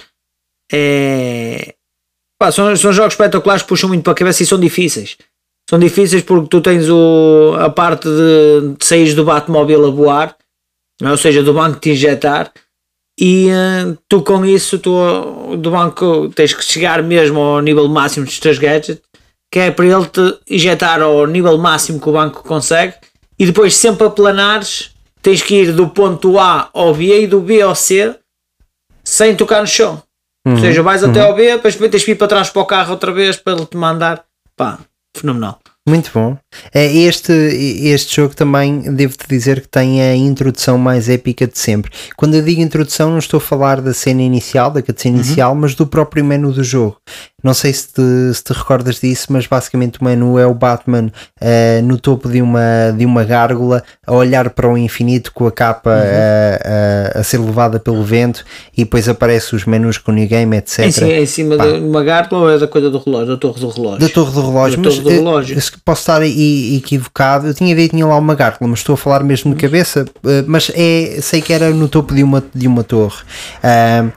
é, 0.73 1.75
pá, 2.39 2.51
são, 2.51 2.75
são 2.77 2.93
jogos 2.93 3.15
espetaculares 3.15 3.63
que 3.63 3.69
puxam 3.69 3.89
muito 3.89 4.03
para 4.03 4.13
a 4.13 4.17
cabeça 4.17 4.43
e 4.43 4.47
são 4.47 4.59
difíceis. 4.59 5.17
São 5.69 5.79
difíceis 5.79 6.23
porque 6.23 6.49
tu 6.49 6.61
tens 6.61 6.89
o, 6.89 7.55
a 7.59 7.71
parte 7.71 8.09
de, 8.09 8.77
de 8.79 8.85
sair 8.85 9.15
do 9.15 9.25
Batmóvel 9.25 9.87
a 9.87 9.91
voar, 9.91 10.37
é? 11.03 11.11
ou 11.11 11.17
seja, 11.17 11.43
do 11.43 11.55
banco 11.55 11.81
te 11.81 11.91
injetar, 11.91 12.53
e 13.19 13.49
uh, 13.49 13.97
tu 14.09 14.23
com 14.23 14.45
isso, 14.45 14.79
tu 14.79 15.57
do 15.57 15.71
banco 15.71 16.29
tens 16.31 16.53
que 16.53 16.65
chegar 16.65 17.03
mesmo 17.03 17.41
ao 17.41 17.61
nível 17.61 17.89
máximo 17.89 18.27
dos 18.27 18.39
teus 18.39 18.59
gadgets, 18.59 19.01
que 19.51 19.61
é 19.61 19.71
para 19.71 19.87
ele 19.87 20.07
te 20.07 20.39
injetar 20.51 21.01
ao 21.01 21.27
nível 21.27 21.57
máximo 21.57 22.01
que 22.01 22.09
o 22.09 22.13
banco 22.13 22.43
consegue, 22.43 22.95
e 23.39 23.47
depois 23.47 23.75
sempre 23.75 24.07
a 24.07 24.11
planares, 24.11 24.91
tens 25.23 25.43
que 25.43 25.55
ir 25.55 25.73
do 25.73 25.89
ponto 25.89 26.39
A 26.39 26.69
ao 26.75 26.93
B 26.93 27.23
e 27.23 27.27
do 27.27 27.41
B 27.41 27.63
ao 27.63 27.75
C 27.75 28.15
sem 29.03 29.35
tocar 29.35 29.61
no 29.61 29.67
chão. 29.67 30.03
Ou 30.47 30.59
seja, 30.59 30.83
vais 30.83 31.03
até 31.03 31.21
ao 31.21 31.35
B, 31.35 31.53
depois 31.53 31.75
tens 31.77 32.05
que 32.05 32.11
ir 32.13 32.17
para 32.17 32.29
trás 32.29 32.51
para 32.51 32.63
o 32.63 32.67
carro 32.67 32.93
outra 32.93 33.13
vez 33.13 33.37
para 33.37 33.55
ele 33.55 33.67
te 33.67 33.77
mandar. 33.77 34.25
Pá, 34.57 34.79
fenomenal. 35.17 35.59
Muito 35.87 36.11
bom. 36.15 36.37
É, 36.73 36.87
Este, 36.87 37.33
este 37.33 38.17
jogo 38.17 38.35
também, 38.35 38.81
devo-te 38.95 39.29
dizer 39.29 39.61
que 39.61 39.69
tem 39.69 40.01
a 40.01 40.17
introdução 40.17 40.79
mais 40.79 41.11
épica 41.11 41.47
de 41.47 41.59
sempre. 41.59 41.91
Quando 42.17 42.35
eu 42.35 42.43
digo 42.43 42.63
introdução, 42.63 43.11
não 43.11 43.19
estou 43.19 43.37
a 43.37 43.41
falar 43.41 43.83
da 43.83 43.93
cena 43.93 44.23
inicial, 44.23 44.71
da 44.71 44.81
cutscene 44.81 45.17
inicial, 45.17 45.55
mas 45.55 45.75
do 45.75 45.87
próprio 45.87 46.25
menu 46.25 46.53
do 46.53 46.65
jogo. 46.65 46.97
Não 47.43 47.53
sei 47.53 47.75
se 47.75 47.89
te, 47.89 48.35
se 48.35 48.43
te 48.43 48.55
recordas 48.55 49.01
disso, 49.01 49.27
mas 49.29 49.47
basicamente 49.47 50.01
o 50.01 50.05
menu 50.05 50.39
é 50.39 50.47
o 50.47 50.55
Batman 50.55 51.13
eh, 51.39 51.83
no 51.83 51.99
topo 51.99 52.27
de 52.31 52.41
uma, 52.41 52.91
de 52.97 53.05
uma 53.05 53.23
gárgula 53.23 53.85
a 54.07 54.15
olhar 54.15 54.49
para 54.49 54.67
o 54.67 54.79
infinito 54.79 55.31
com 55.31 55.47
a 55.47 55.53
capa 55.53 55.91
eh, 55.95 57.13
a, 57.15 57.21
a 57.21 57.23
ser 57.23 57.37
levada 57.37 57.79
pelo 57.79 58.03
vento 58.03 58.43
e 58.75 58.85
depois 58.85 59.11
aparecem 59.11 59.55
os 59.59 59.67
menus 59.67 59.99
com 59.99 60.11
o 60.11 60.15
new 60.15 60.27
game, 60.27 60.57
etc. 60.57 61.03
Em, 61.03 61.13
em 61.21 61.27
cima 61.27 61.59
Pá. 61.59 61.67
de 61.67 61.73
uma 61.81 62.03
gárgula 62.03 62.41
ou 62.41 62.51
é 62.51 62.59
da 62.59 62.67
coisa 62.67 62.89
do 62.89 62.97
relógio, 62.97 63.27
da 63.27 63.37
torre 63.37 63.61
do 63.61 63.69
relógio? 63.69 64.01
Da 64.01 64.09
torre 64.09 64.33
do 64.33 64.41
relógio, 64.41 64.77
Da 64.81 64.89
torre 64.89 65.01
do 65.03 65.11
eh, 65.11 65.15
relógio. 65.17 65.59
Posso 65.85 66.03
estar 66.03 66.23
aí 66.23 66.77
equivocado. 66.77 67.47
Eu 67.47 67.55
tinha 67.55 67.73
ideia 67.73 67.89
que 67.89 67.95
tinha 67.95 68.07
lá 68.07 68.17
uma 68.17 68.35
gárgula, 68.35 68.69
mas 68.71 68.81
estou 68.81 68.95
a 68.95 68.97
falar 68.97 69.23
mesmo 69.23 69.55
de 69.55 69.61
cabeça. 69.61 70.05
Uh, 70.23 70.45
mas 70.47 70.71
é, 70.75 71.19
sei 71.21 71.41
que 71.41 71.53
era 71.53 71.71
no 71.71 71.89
topo 71.89 72.15
de 72.15 72.23
uma, 72.23 72.43
de 72.55 72.67
uma 72.67 72.85
torre. 72.85 73.23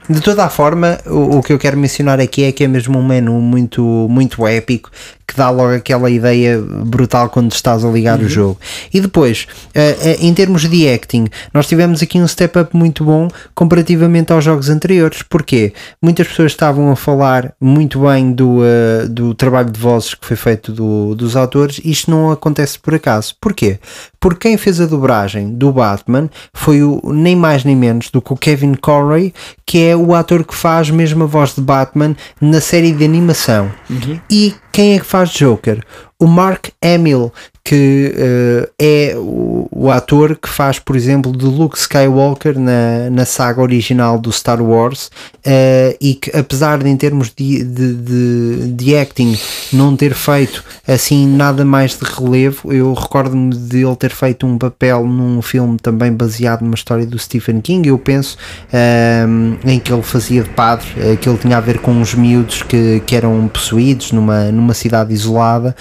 De 0.08 0.20
toda 0.20 0.44
a 0.44 0.48
forma, 0.48 0.98
o, 1.06 1.38
o, 1.38 1.42
que 1.42 1.52
eu 1.52 1.58
quero 1.58 1.76
mencionar 1.76 2.20
aqui 2.20 2.44
é 2.44 2.52
que 2.52 2.64
é 2.64 2.68
mesmo 2.68 2.98
um 2.98 3.06
menu 3.06 3.40
muito, 3.40 3.82
muito 4.10 4.46
épico 4.46 4.90
que 5.28 5.36
dá 5.36 5.50
logo 5.50 5.74
aquela 5.74 6.08
ideia 6.08 6.58
brutal 6.58 7.28
quando 7.28 7.52
estás 7.52 7.84
a 7.84 7.88
ligar 7.88 8.18
uhum. 8.18 8.24
o 8.24 8.28
jogo. 8.30 8.58
E 8.92 8.98
depois, 8.98 9.46
uh, 9.76 9.78
uh, 9.78 10.26
em 10.26 10.32
termos 10.32 10.66
de 10.66 10.88
acting, 10.88 11.26
nós 11.52 11.66
tivemos 11.66 12.02
aqui 12.02 12.18
um 12.18 12.26
step 12.26 12.58
up 12.58 12.74
muito 12.74 13.04
bom 13.04 13.28
comparativamente 13.54 14.32
aos 14.32 14.42
jogos 14.42 14.70
anteriores. 14.70 15.22
Porquê? 15.22 15.74
Muitas 16.00 16.28
pessoas 16.28 16.52
estavam 16.52 16.90
a 16.90 16.96
falar 16.96 17.52
muito 17.60 18.00
bem 18.00 18.32
do, 18.32 18.60
uh, 18.60 19.08
do 19.08 19.34
trabalho 19.34 19.70
de 19.70 19.78
vozes 19.78 20.14
que 20.14 20.24
foi 20.24 20.36
feito 20.36 20.72
do, 20.72 21.14
dos 21.14 21.36
autores. 21.36 21.78
Isto 21.84 22.10
não 22.10 22.30
acontece 22.30 22.78
por 22.78 22.94
acaso. 22.94 23.34
Porquê? 23.38 23.78
Porque 24.20 24.48
quem 24.48 24.56
fez 24.56 24.80
a 24.80 24.86
dobragem 24.86 25.50
do 25.52 25.72
Batman 25.72 26.28
foi 26.52 26.82
o 26.82 27.00
nem 27.12 27.36
mais 27.36 27.64
nem 27.64 27.76
menos 27.76 28.10
do 28.10 28.20
que 28.20 28.32
o 28.32 28.36
Kevin 28.36 28.74
Conroy, 28.74 29.32
que 29.64 29.84
é 29.84 29.96
o 29.96 30.14
ator 30.14 30.44
que 30.44 30.54
faz 30.54 30.90
mesmo 30.90 31.24
a 31.24 31.26
voz 31.26 31.54
de 31.54 31.60
Batman 31.60 32.16
na 32.40 32.60
série 32.60 32.92
de 32.92 33.04
animação. 33.04 33.70
Uhum. 33.88 34.20
E 34.30 34.54
quem 34.72 34.94
é 34.94 34.98
que 34.98 35.06
faz 35.06 35.30
Joker? 35.30 35.82
O 36.18 36.26
Mark 36.26 36.68
Hamill, 36.82 37.32
que 37.68 38.14
uh, 38.16 38.70
é 38.78 39.12
o, 39.14 39.68
o, 39.70 39.90
ator 39.90 40.38
que 40.40 40.48
faz, 40.48 40.78
por 40.78 40.96
exemplo, 40.96 41.36
de 41.36 41.44
Luke 41.44 41.76
Skywalker 41.76 42.58
na, 42.58 43.10
na 43.10 43.26
saga 43.26 43.60
original 43.60 44.18
do 44.18 44.32
Star 44.32 44.62
Wars 44.62 45.08
uh, 45.46 45.94
e 46.00 46.14
que, 46.14 46.34
apesar 46.34 46.78
de, 46.78 46.88
em 46.88 46.96
termos 46.96 47.30
de, 47.36 47.62
de, 47.62 47.94
de, 47.94 48.72
de, 48.72 48.96
acting, 48.96 49.38
não 49.70 49.94
ter 49.94 50.14
feito 50.14 50.64
assim 50.86 51.26
nada 51.26 51.62
mais 51.62 51.98
de 51.98 52.06
relevo, 52.06 52.72
eu 52.72 52.94
recordo-me 52.94 53.54
de 53.54 53.84
ele 53.84 53.96
ter 53.96 54.12
feito 54.12 54.46
um 54.46 54.56
papel 54.56 55.04
num 55.04 55.42
filme 55.42 55.76
também 55.76 56.10
baseado 56.10 56.62
numa 56.62 56.74
história 56.74 57.04
do 57.04 57.18
Stephen 57.18 57.60
King, 57.60 57.86
eu 57.86 57.98
penso, 57.98 58.38
uh, 58.72 59.68
em 59.68 59.78
que 59.78 59.92
ele 59.92 60.02
fazia 60.02 60.42
de 60.42 60.48
padre, 60.48 60.86
que 61.20 61.28
ele 61.28 61.36
tinha 61.36 61.58
a 61.58 61.60
ver 61.60 61.80
com 61.80 61.90
uns 61.90 62.14
miúdos 62.14 62.62
que, 62.62 63.02
que 63.04 63.14
eram 63.14 63.46
possuídos 63.46 64.10
numa, 64.10 64.50
numa 64.50 64.72
cidade 64.72 65.12
isolada, 65.12 65.76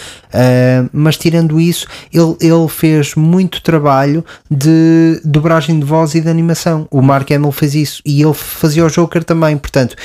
mas 0.91 1.15
tirando 1.17 1.61
isso 1.61 1.76
isso, 1.77 1.87
ele, 2.11 2.35
ele 2.41 2.67
fez 2.67 3.15
muito 3.15 3.61
trabalho 3.61 4.25
de 4.49 5.21
dobragem 5.23 5.79
de 5.79 5.85
voz 5.85 6.15
e 6.15 6.21
de 6.21 6.29
animação. 6.29 6.87
O 6.89 7.01
Mark 7.01 7.29
Hamill 7.31 7.51
fez 7.51 7.75
isso 7.75 8.01
e 8.05 8.21
ele 8.21 8.33
fazia 8.33 8.85
o 8.85 8.89
Joker 8.89 9.23
também. 9.23 9.57
Portanto, 9.57 9.95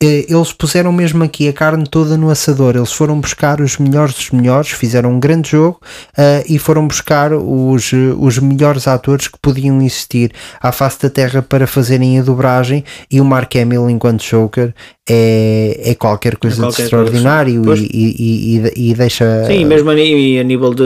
eh, 0.00 0.26
eles 0.28 0.52
puseram 0.52 0.92
mesmo 0.92 1.22
aqui 1.24 1.48
a 1.48 1.52
carne 1.52 1.84
toda 1.86 2.16
no 2.16 2.30
assador. 2.30 2.76
Eles 2.76 2.92
foram 2.92 3.20
buscar 3.20 3.60
os 3.60 3.76
melhores 3.78 4.14
dos 4.14 4.30
melhores, 4.30 4.70
fizeram 4.70 5.12
um 5.12 5.20
grande 5.20 5.50
jogo 5.50 5.80
uh, 6.16 6.44
e 6.48 6.58
foram 6.58 6.86
buscar 6.86 7.32
os, 7.32 7.90
os 8.18 8.38
melhores 8.38 8.86
atores 8.86 9.28
que 9.28 9.38
podiam 9.40 9.80
existir 9.82 10.32
à 10.60 10.72
face 10.72 11.00
da 11.02 11.10
terra 11.10 11.42
para 11.42 11.66
fazerem 11.66 12.18
a 12.18 12.22
dobragem. 12.22 12.84
E 13.10 13.20
o 13.20 13.24
Mark 13.24 13.54
Hamill, 13.56 13.90
enquanto 13.90 14.22
Joker, 14.22 14.72
é, 15.08 15.90
é 15.90 15.94
qualquer 15.94 16.36
coisa 16.36 16.60
é 16.60 16.64
qualquer 16.66 16.76
de 16.76 16.82
extraordinário 16.82 17.64
coisa. 17.64 17.82
E, 17.82 18.14
e, 18.18 18.90
e, 18.90 18.94
deixa. 18.94 19.44
Sim, 19.46 19.64
mesmo 19.64 19.90
a, 19.90 19.94
nível 19.94 20.74
de, 20.74 20.84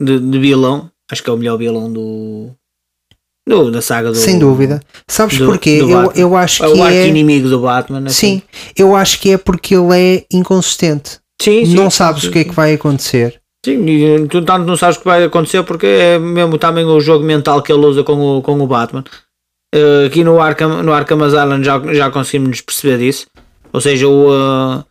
de, 0.00 0.18
de 0.18 0.38
violão, 0.38 0.90
acho 1.10 1.22
que 1.22 1.30
é 1.30 1.32
o 1.32 1.36
melhor 1.36 1.58
violão 1.58 1.92
do 1.92 2.50
do, 3.46 3.70
da 3.70 3.82
saga 3.82 4.10
do. 4.10 4.16
Sem 4.16 4.38
dúvida. 4.38 4.80
Sabes 5.08 5.38
do, 5.38 5.46
porquê? 5.46 5.80
Do 5.80 5.90
eu, 5.90 6.12
eu 6.14 6.36
acho 6.36 6.64
é 6.64 6.72
que. 6.72 6.78
O 6.78 6.86
é... 6.86 7.06
inimigo 7.06 7.48
do 7.48 7.60
Batman. 7.60 8.06
Assim. 8.06 8.38
Sim, 8.38 8.42
eu 8.76 8.94
acho 8.94 9.20
que 9.20 9.30
é 9.30 9.38
porque 9.38 9.74
ele 9.74 9.94
é 9.94 10.24
inconsistente. 10.32 11.20
Sim, 11.40 11.66
sim, 11.66 11.74
não 11.74 11.90
sabes 11.90 12.22
sim, 12.22 12.28
o 12.28 12.32
que 12.32 12.38
é 12.38 12.44
que 12.44 12.54
vai 12.54 12.74
acontecer. 12.74 13.40
Sim, 13.64 13.84
e 13.86 14.28
tu 14.28 14.42
tanto 14.42 14.64
não 14.64 14.76
sabes 14.76 14.96
o 14.96 15.00
que 15.00 15.04
vai 15.04 15.24
acontecer 15.24 15.62
porque 15.64 15.86
é 15.86 16.18
mesmo 16.18 16.56
também 16.58 16.84
o 16.84 17.00
jogo 17.00 17.24
mental 17.24 17.62
que 17.62 17.72
ele 17.72 17.84
usa 17.84 18.02
com 18.02 18.38
o, 18.38 18.42
com 18.42 18.60
o 18.60 18.66
Batman. 18.66 19.04
Uh, 19.74 20.06
aqui 20.06 20.22
no 20.22 20.40
Arkham, 20.40 20.82
no 20.82 20.92
Arkham 20.92 21.22
Asylum 21.24 21.62
já, 21.62 21.80
já 21.94 22.10
conseguimos 22.10 22.60
perceber 22.60 22.98
disso. 22.98 23.26
Ou 23.72 23.80
seja, 23.80 24.06
o, 24.06 24.30
uh, 24.30 24.84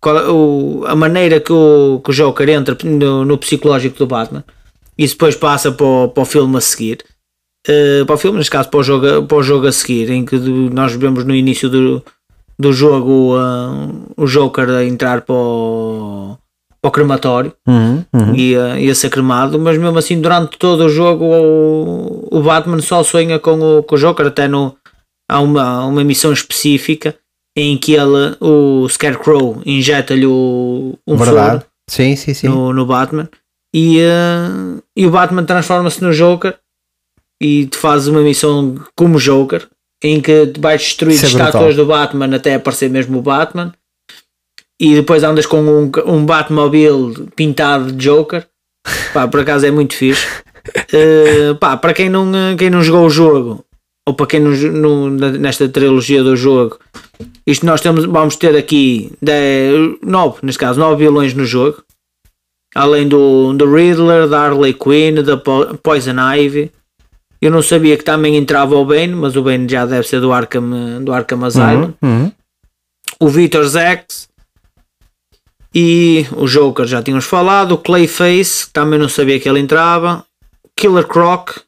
qual, 0.00 0.30
o, 0.30 0.84
a 0.86 0.94
maneira 0.94 1.40
que 1.40 1.52
o, 1.52 2.00
que 2.04 2.10
o 2.10 2.14
Joker 2.14 2.48
entra 2.48 2.76
no, 2.84 3.24
no 3.24 3.38
psicológico 3.38 3.98
do 3.98 4.06
Batman. 4.06 4.44
Isso 4.98 5.14
depois 5.14 5.34
passa 5.34 5.72
para 5.72 5.86
o, 5.86 6.08
para 6.08 6.22
o 6.22 6.26
filme 6.26 6.56
a 6.58 6.60
seguir 6.60 6.98
uh, 7.68 8.06
para 8.06 8.14
o 8.14 8.18
filme, 8.18 8.38
neste 8.38 8.50
caso 8.50 8.68
para 8.68 8.80
o, 8.80 8.82
jogo, 8.82 9.26
para 9.26 9.36
o 9.36 9.42
jogo 9.42 9.66
a 9.66 9.72
seguir, 9.72 10.10
em 10.10 10.24
que 10.24 10.36
nós 10.36 10.94
vemos 10.94 11.24
no 11.24 11.34
início 11.34 11.68
do, 11.68 12.02
do 12.58 12.72
jogo 12.72 13.36
o 14.16 14.26
Joker 14.26 14.68
a 14.70 14.84
entrar 14.84 15.22
para 15.22 15.34
o, 15.34 16.36
para 16.80 16.88
o 16.88 16.92
crematório 16.92 17.52
uhum, 17.66 18.04
uhum. 18.12 18.34
E, 18.34 18.56
uh, 18.56 18.76
e 18.78 18.90
a 18.90 18.94
ser 18.94 19.10
cremado, 19.10 19.58
mas 19.58 19.76
mesmo 19.76 19.98
assim 19.98 20.20
durante 20.20 20.58
todo 20.58 20.84
o 20.84 20.88
jogo 20.88 21.24
o, 21.24 22.28
o 22.30 22.42
Batman 22.42 22.80
só 22.80 23.02
sonha 23.02 23.38
com 23.38 23.60
o, 23.60 23.82
com 23.82 23.94
o 23.94 23.98
Joker, 23.98 24.26
até 24.26 24.48
no, 24.48 24.74
há 25.30 25.40
uma, 25.40 25.84
uma 25.84 26.04
missão 26.04 26.32
específica 26.32 27.14
em 27.56 27.76
que 27.76 27.92
ele, 27.92 28.36
o 28.40 28.88
Scarecrow 28.88 29.60
injeta-lhe 29.66 30.26
um 30.26 30.96
Verdade. 31.06 31.64
sim, 31.88 32.16
sim, 32.16 32.32
sim. 32.32 32.48
No, 32.48 32.72
no 32.72 32.86
Batman 32.86 33.28
e, 33.74 33.98
uh, 33.98 34.82
e 34.96 35.06
o 35.06 35.10
Batman 35.10 35.44
transforma-se 35.44 36.02
no 36.02 36.12
Joker 36.12 36.56
e 37.40 37.66
tu 37.66 37.78
fazes 37.78 38.08
uma 38.08 38.20
missão 38.20 38.76
como 38.96 39.18
Joker 39.18 39.68
em 40.02 40.20
que 40.20 40.52
vais 40.58 40.80
destruir 40.80 41.14
Isso 41.14 41.26
é 41.26 41.28
estátuas 41.28 41.76
do 41.76 41.86
Batman 41.86 42.34
até 42.34 42.54
aparecer 42.54 42.88
mesmo 42.88 43.18
o 43.18 43.22
Batman 43.22 43.72
e 44.80 44.94
depois 44.94 45.22
andas 45.22 45.46
com 45.46 45.60
um, 45.60 45.90
um 46.06 46.24
Batmobile 46.24 47.28
pintado 47.36 47.92
de 47.92 48.04
Joker. 48.04 48.46
Pá, 49.12 49.28
por 49.28 49.40
acaso 49.40 49.66
é 49.66 49.70
muito 49.70 49.94
fixe. 49.94 50.26
Uh, 50.92 51.54
pá, 51.60 51.76
para 51.76 51.92
quem 51.92 52.08
não, 52.08 52.32
quem 52.58 52.70
não 52.70 52.82
jogou 52.82 53.06
o 53.06 53.10
jogo 53.10 53.64
ou 54.08 54.14
para 54.14 54.26
quem 54.26 54.40
não, 54.40 54.50
não, 54.50 55.10
nesta 55.10 55.68
trilogia 55.68 56.24
do 56.24 56.34
jogo 56.34 56.78
isto 57.46 57.66
nós 57.66 57.80
temos, 57.80 58.04
vamos 58.04 58.36
ter 58.36 58.56
aqui 58.56 59.12
9, 60.02 60.38
neste 60.42 60.58
caso 60.58 60.78
9 60.78 61.04
vilões 61.04 61.34
no 61.34 61.44
jogo. 61.44 61.82
Além 62.74 63.08
do, 63.08 63.52
do 63.52 63.74
Riddler, 63.74 64.28
da 64.28 64.42
Harley 64.42 64.74
Quinn, 64.74 65.22
da 65.22 65.36
Poison 65.36 66.14
Ivy. 66.36 66.70
Eu 67.42 67.50
não 67.50 67.62
sabia 67.62 67.96
que 67.96 68.04
também 68.04 68.36
entrava 68.36 68.76
o 68.76 68.84
Bane, 68.84 69.14
mas 69.14 69.34
o 69.34 69.42
Bane 69.42 69.68
já 69.68 69.84
deve 69.86 70.06
ser 70.06 70.20
do 70.20 70.30
Arkham, 70.30 71.02
do 71.02 71.12
Arkham 71.12 71.44
Asylum. 71.44 71.92
Uhum, 72.00 72.08
uhum. 72.08 72.32
O 73.18 73.28
Victor 73.28 73.64
Zex 73.66 74.28
e 75.74 76.26
o 76.36 76.46
Joker 76.46 76.86
já 76.86 77.02
tínhamos 77.02 77.24
falado. 77.24 77.72
O 77.72 77.78
Clayface, 77.78 78.68
também 78.72 78.98
não 78.98 79.08
sabia 79.08 79.38
que 79.38 79.48
ele 79.48 79.60
entrava. 79.60 80.24
Killer 80.76 81.06
Croc, 81.06 81.60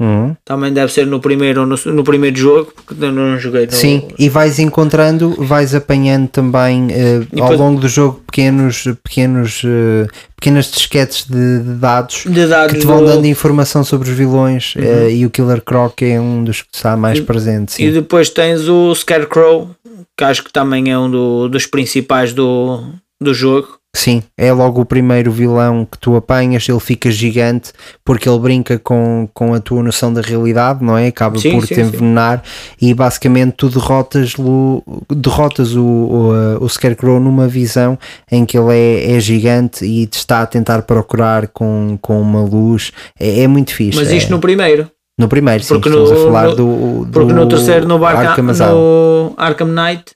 Uhum. 0.00 0.34
Também 0.44 0.72
deve 0.72 0.92
ser 0.92 1.06
no 1.06 1.20
primeiro, 1.20 1.64
no, 1.64 1.76
no 1.86 2.02
primeiro 2.02 2.36
jogo, 2.36 2.72
porque 2.84 3.04
eu 3.04 3.12
não 3.12 3.38
joguei. 3.38 3.66
No... 3.66 3.72
Sim, 3.72 4.08
e 4.18 4.28
vais 4.28 4.58
encontrando, 4.58 5.36
vais 5.38 5.72
apanhando 5.72 6.26
também 6.28 6.86
uh, 6.86 7.26
depois... 7.30 7.52
ao 7.52 7.56
longo 7.56 7.80
do 7.80 7.88
jogo 7.88 8.20
pequenos, 8.26 8.88
pequenos, 9.04 9.62
uh, 9.62 10.08
pequenas 10.34 10.70
disquetes 10.70 11.26
de, 11.28 11.60
de, 11.60 11.74
dados 11.74 12.24
de, 12.26 12.46
dados 12.46 12.72
que 12.72 12.80
te 12.80 12.86
vão 12.86 13.00
do... 13.00 13.06
dando 13.06 13.26
informação 13.26 13.84
sobre 13.84 14.10
os 14.10 14.16
vilões 14.16 14.74
uhum. 14.74 14.82
uh, 14.82 15.10
e 15.10 15.24
o 15.24 15.30
Killer 15.30 15.62
Croc 15.62 16.02
é 16.02 16.20
um 16.20 16.42
dos 16.42 16.62
que 16.62 16.68
está 16.74 16.96
mais 16.96 17.20
e, 17.20 17.22
presente. 17.22 17.74
Sim. 17.74 17.84
E 17.84 17.92
depois 17.92 18.28
tens 18.28 18.68
o 18.68 18.92
Scarecrow, 18.96 19.70
que 20.18 20.24
acho 20.24 20.42
que 20.42 20.52
também 20.52 20.90
é 20.90 20.98
um 20.98 21.08
do, 21.08 21.48
dos 21.48 21.66
principais 21.66 22.32
do, 22.32 22.82
do 23.20 23.32
jogo. 23.32 23.78
Sim, 23.96 24.24
é 24.36 24.52
logo 24.52 24.80
o 24.80 24.84
primeiro 24.84 25.30
vilão 25.30 25.86
que 25.88 25.96
tu 25.96 26.16
apanhas, 26.16 26.68
ele 26.68 26.80
fica 26.80 27.12
gigante 27.12 27.72
porque 28.04 28.28
ele 28.28 28.40
brinca 28.40 28.76
com, 28.76 29.28
com 29.32 29.54
a 29.54 29.60
tua 29.60 29.84
noção 29.84 30.12
da 30.12 30.20
realidade, 30.20 30.84
não 30.84 30.98
é? 30.98 31.06
Acaba 31.06 31.38
sim, 31.38 31.52
por 31.52 31.64
sim, 31.64 31.76
te 31.76 31.80
envenenar 31.80 32.42
sim. 32.44 32.88
e 32.88 32.92
basicamente 32.92 33.52
tu 33.52 33.68
derrotas, 33.68 34.34
o, 34.36 34.82
derrotas 35.08 35.76
o, 35.76 35.84
o, 35.84 36.64
o 36.64 36.68
Scarecrow 36.68 37.20
numa 37.20 37.46
visão 37.46 37.96
em 38.30 38.44
que 38.44 38.58
ele 38.58 38.76
é, 38.76 39.12
é 39.12 39.20
gigante 39.20 39.84
e 39.84 40.08
te 40.08 40.18
está 40.18 40.42
a 40.42 40.46
tentar 40.46 40.82
procurar 40.82 41.46
com, 41.46 41.96
com 42.02 42.20
uma 42.20 42.42
luz. 42.42 42.90
É, 43.18 43.42
é 43.42 43.46
muito 43.46 43.72
fixe. 43.72 43.96
Mas 43.96 44.10
isto 44.10 44.26
é, 44.26 44.30
no 44.32 44.40
primeiro. 44.40 44.90
No 45.16 45.28
primeiro, 45.28 45.62
sim, 45.62 45.74
porque 45.74 45.88
estamos 45.88 46.10
no, 46.10 46.16
a 46.16 46.24
falar 46.24 46.48
no, 46.48 46.56
do, 46.56 47.04
do, 47.04 47.12
Porque 47.12 47.32
no 47.32 47.48
terceiro, 47.48 47.86
no, 47.86 48.04
Arkham, 48.04 48.48
Arkham, 48.48 48.74
no 48.74 49.34
Arkham 49.36 49.68
Knight, 49.68 50.10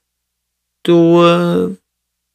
tu. 0.83 1.21
Uh 1.21 1.77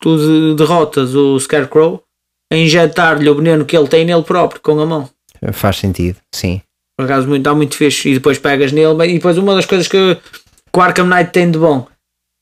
tu 0.04 0.54
derrotas 0.56 1.16
o 1.16 1.40
Scarecrow 1.40 2.04
a 2.52 2.58
injetar-lhe 2.58 3.30
o 3.30 3.36
veneno 3.36 3.64
que 3.64 3.78
ele 3.78 3.88
tem 3.88 4.04
nele 4.04 4.24
próprio 4.24 4.62
com 4.62 4.78
a 4.80 4.86
mão. 4.86 5.10
Faz 5.54 5.78
sentido, 5.78 6.18
sim. 6.34 6.62
Por 6.98 7.06
acaso 7.06 7.28
muito, 7.28 7.40
está 7.40 7.56
muito 7.56 7.78
fixe. 7.78 8.10
E 8.10 8.14
depois 8.16 8.38
pegas 8.38 8.72
nele. 8.74 9.06
E 9.06 9.14
depois 9.14 9.38
uma 9.38 9.56
das 9.56 9.66
coisas 9.66 9.88
que, 9.88 10.16
que 10.16 10.80
o 10.80 10.82
Arkham 10.82 11.08
Knight 11.08 11.32
tem 11.32 11.50
de 11.50 11.58
bom, 11.58 11.88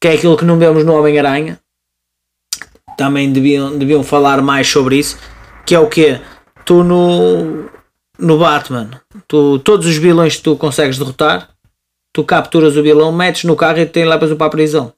que 0.01 0.07
é 0.07 0.13
aquilo 0.13 0.35
que 0.35 0.43
não 0.43 0.57
vemos 0.57 0.83
no 0.83 0.97
Homem-Aranha, 0.97 1.59
também 2.97 3.31
deviam, 3.31 3.77
deviam 3.77 4.03
falar 4.03 4.41
mais 4.41 4.67
sobre 4.67 4.97
isso, 4.97 5.17
que 5.65 5.75
é 5.75 5.79
o 5.79 5.87
que 5.87 6.19
Tu 6.65 6.83
no, 6.83 7.69
no 8.19 8.37
Batman, 8.37 8.91
tu, 9.27 9.59
todos 9.59 9.87
os 9.87 9.97
vilões 9.97 10.37
que 10.37 10.43
tu 10.43 10.55
consegues 10.55 10.97
derrotar, 10.97 11.49
tu 12.13 12.23
capturas 12.23 12.77
o 12.77 12.83
vilão, 12.83 13.11
metes 13.11 13.43
no 13.45 13.55
carro 13.55 13.79
e 13.79 13.85
te 13.85 14.05
levas-o 14.05 14.35
para 14.35 14.47
a 14.47 14.51
prisão. 14.51 14.93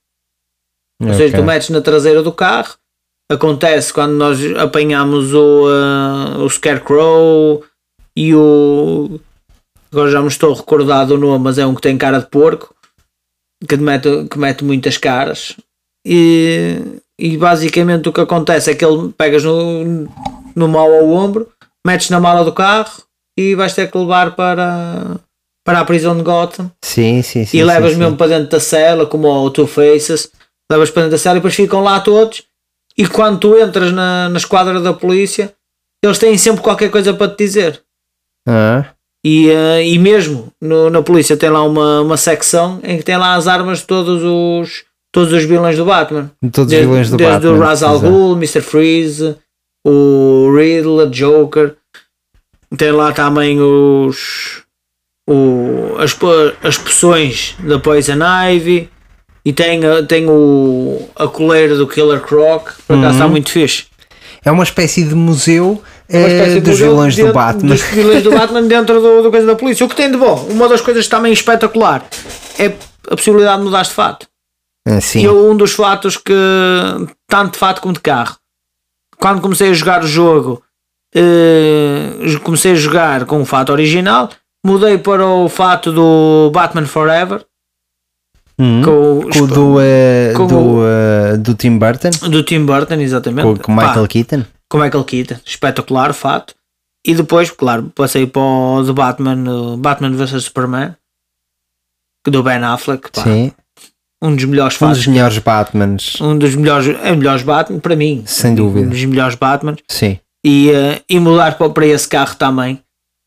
Ou 1.01 1.07
okay. 1.07 1.17
seja, 1.17 1.37
tu 1.37 1.43
metes 1.43 1.69
na 1.69 1.81
traseira 1.81 2.21
do 2.21 2.31
carro, 2.31 2.75
acontece 3.31 3.91
quando 3.91 4.13
nós 4.13 4.39
apanhamos 4.57 5.33
o, 5.33 5.67
uh, 5.67 6.43
o 6.43 6.49
Scarecrow 6.49 7.63
e 8.15 8.33
o. 8.35 9.19
Agora 9.91 10.09
já 10.09 10.21
me 10.21 10.27
estou 10.27 10.53
a 10.53 10.55
recordar 10.55 11.05
do 11.05 11.17
nome, 11.17 11.43
mas 11.43 11.57
é 11.57 11.65
um 11.65 11.75
que 11.75 11.81
tem 11.81 11.97
cara 11.97 12.19
de 12.19 12.27
porco 12.27 12.73
que 13.67 13.77
mete, 13.77 14.27
que 14.29 14.37
mete 14.37 14.63
muitas 14.63 14.97
caras. 14.97 15.55
E, 16.05 16.81
e 17.19 17.37
basicamente 17.37 18.09
o 18.09 18.13
que 18.13 18.21
acontece 18.21 18.71
é 18.71 18.75
que 18.75 18.83
ele 18.83 19.13
pegas 19.17 19.43
no, 19.43 20.07
no 20.55 20.67
mal 20.67 20.91
ao 20.91 21.09
ombro, 21.09 21.47
metes 21.85 22.09
na 22.09 22.19
mala 22.19 22.43
do 22.43 22.51
carro 22.51 23.03
e 23.37 23.55
vais 23.55 23.73
ter 23.73 23.89
que 23.89 23.97
levar 23.97 24.35
para, 24.35 25.19
para 25.65 25.79
a 25.79 25.85
prisão 25.85 26.15
de 26.15 26.23
Gotham 26.23 26.69
Sim, 26.83 27.21
sim, 27.21 27.45
sim. 27.45 27.57
e 27.57 27.61
sim, 27.61 27.63
levas 27.63 27.93
sim. 27.93 27.99
mesmo 27.99 28.17
para 28.17 28.37
dentro 28.37 28.49
da 28.49 28.59
cela, 28.59 29.05
como 29.05 29.27
o 29.27 29.49
Two 29.49 29.67
Faces, 29.67 30.29
levas 30.71 30.89
para 30.89 31.03
dentro 31.03 31.11
da 31.11 31.17
cela 31.17 31.35
e 31.35 31.39
depois 31.39 31.55
ficam 31.55 31.81
lá 31.81 31.99
todos. 31.99 32.43
E 32.97 33.07
quando 33.07 33.39
tu 33.39 33.57
entras 33.57 33.91
na, 33.91 34.29
na 34.29 34.37
esquadra 34.37 34.79
da 34.79 34.93
polícia, 34.93 35.53
eles 36.03 36.19
têm 36.19 36.37
sempre 36.37 36.61
qualquer 36.61 36.89
coisa 36.91 37.13
para 37.13 37.31
te 37.31 37.37
dizer. 37.37 37.81
Ah, 38.47 38.85
E, 39.25 39.49
eh, 39.49 39.87
e 39.87 39.97
mesmo 39.97 40.51
no- 40.61 40.89
na 40.89 41.01
polícia 41.01 41.37
tem 41.37 41.49
lá 41.49 41.63
uma, 41.63 42.01
uma 42.01 42.17
secção 42.17 42.79
em 42.83 42.97
que 42.97 43.03
tem 43.03 43.17
lá 43.17 43.35
as 43.35 43.47
armas 43.47 43.79
de 43.79 43.85
todos 43.85 44.21
os, 44.21 44.83
todos 45.13 45.31
os 45.31 45.43
vilões 45.45 45.77
do 45.77 45.85
Batman. 45.85 46.29
todos 46.51 46.59
os 46.59 46.67
Desde, 46.67 46.87
vilões 46.87 47.09
do 47.09 47.15
desde 47.17 47.33
Batman. 47.35 47.53
o 47.53 47.59
Ra's 47.59 47.81
al. 47.83 47.99
Ghul, 48.01 48.33
Mr. 48.35 48.61
Freeze, 48.61 49.37
o 49.87 50.53
Riddler, 50.55 51.07
Joker. 51.09 51.75
Tem 52.77 52.91
lá 52.91 53.11
também 53.13 53.61
os 53.61 54.61
o, 55.29 55.95
as, 55.99 56.17
as 56.63 56.77
poções 56.77 57.55
da 57.59 57.79
Poison 57.79 58.17
Ivy 58.51 58.89
e 59.45 59.51
tem, 59.53 59.85
a- 59.85 60.03
tem 60.03 60.25
o, 60.27 61.07
a 61.15 61.27
coleira 61.27 61.75
do 61.75 61.87
Killer 61.87 62.21
Croc. 62.21 62.69
Por 62.87 62.93
acaso 62.95 63.07
Uhum. 63.07 63.11
está 63.13 63.27
muito 63.27 63.49
fixe. 63.49 63.85
É 64.45 64.51
uma 64.51 64.63
espécie 64.63 65.03
de 65.03 65.15
museu 65.15 65.81
É 66.09 66.17
Uma 66.17 66.27
eh, 66.27 66.59
dos 66.59 66.77
vilões 66.79 67.15
do 67.15 67.31
Batman. 67.31 67.69
Dos 67.69 67.81
vilões 67.81 68.23
do 68.23 68.31
Batman 68.31 68.63
dentro 68.63 68.99
do, 69.01 69.23
do 69.23 69.31
coisa 69.31 69.47
da 69.47 69.55
polícia. 69.55 69.85
O 69.85 69.89
que 69.89 69.95
tem 69.95 70.11
de 70.11 70.17
bom, 70.17 70.35
uma 70.49 70.67
das 70.67 70.81
coisas 70.81 71.07
também 71.07 71.31
espetacular 71.31 72.05
é 72.59 72.65
a 73.09 73.15
possibilidade 73.15 73.59
de 73.59 73.63
mudar 73.65 73.83
de 73.83 73.91
fato. 73.91 74.27
Ah, 74.85 74.99
sim. 74.99 75.21
E 75.21 75.23
eu, 75.23 75.49
um 75.49 75.55
dos 75.55 75.71
fatos 75.73 76.17
que, 76.17 76.33
tanto 77.27 77.53
de 77.53 77.57
fato 77.57 77.79
como 77.81 77.93
de 77.93 78.01
carro, 78.01 78.35
quando 79.17 79.39
comecei 79.41 79.69
a 79.69 79.73
jogar 79.73 80.03
o 80.03 80.07
jogo, 80.07 80.61
eh, 81.15 82.37
comecei 82.43 82.73
a 82.73 82.75
jogar 82.75 83.25
com 83.25 83.41
o 83.41 83.45
fato 83.45 83.71
original, 83.71 84.29
mudei 84.65 84.97
para 84.97 85.25
o 85.25 85.47
fato 85.47 85.91
do 85.91 86.51
Batman 86.53 86.85
Forever, 86.85 87.45
Hum. 88.63 88.81
com, 88.83 89.19
o- 89.19 89.29
Com 89.29 89.39
o 89.39 89.47
do, 89.47 89.81
eh, 89.81 90.33
com 90.35 90.47
do, 90.47 90.79
eh, 90.85 91.37
do 91.37 91.53
Tim 91.55 91.77
Burton, 91.77 92.09
do 92.29 92.43
Tim 92.43 92.65
Burton, 92.65 92.95
exatamente. 92.95 93.43
com, 93.45 93.57
com 93.57 93.75
Pá, 93.75 93.87
Michael 93.87 94.07
Keaton. 94.07 94.43
com 94.69 94.77
Michael 94.77 95.03
Keaton, 95.03 95.35
espetacular 95.45 96.11
o 96.11 96.13
fato. 96.13 96.53
E 97.05 97.13
depois, 97.13 97.51
claro, 97.51 97.91
passei 97.93 98.25
para 98.25 98.41
o 98.41 98.83
do 98.83 98.93
Batman, 98.93 99.77
Batman 99.77 100.11
vs 100.11 100.43
Superman, 100.45 100.95
do 102.27 102.41
Ben 102.41 102.63
Affleck, 102.63 103.11
pá, 103.11 103.23
Sim. 103.23 103.51
um 104.21 104.33
dos 104.35 104.45
melhores 104.45 104.75
Um 104.77 104.79
fatos. 104.79 104.97
dos 104.99 105.07
melhores 105.07 105.37
Batmans. 105.39 106.21
Um 106.21 106.37
dos 106.37 106.55
melhores, 106.55 106.87
é 107.03 107.13
melhores 107.15 107.43
Batman 107.43 107.79
para 107.79 107.95
mim, 107.95 108.23
Sem 108.25 108.55
dúvida. 108.55 108.87
Um 108.87 108.89
dos 108.89 109.03
melhores 109.05 109.35
Batman. 109.35 109.75
Sim. 109.89 110.17
e, 110.45 110.69
eh, 110.71 111.01
e 111.09 111.19
mudar 111.19 111.57
para, 111.57 111.69
para 111.69 111.85
esse 111.87 112.07
carro 112.07 112.35
também. 112.35 112.79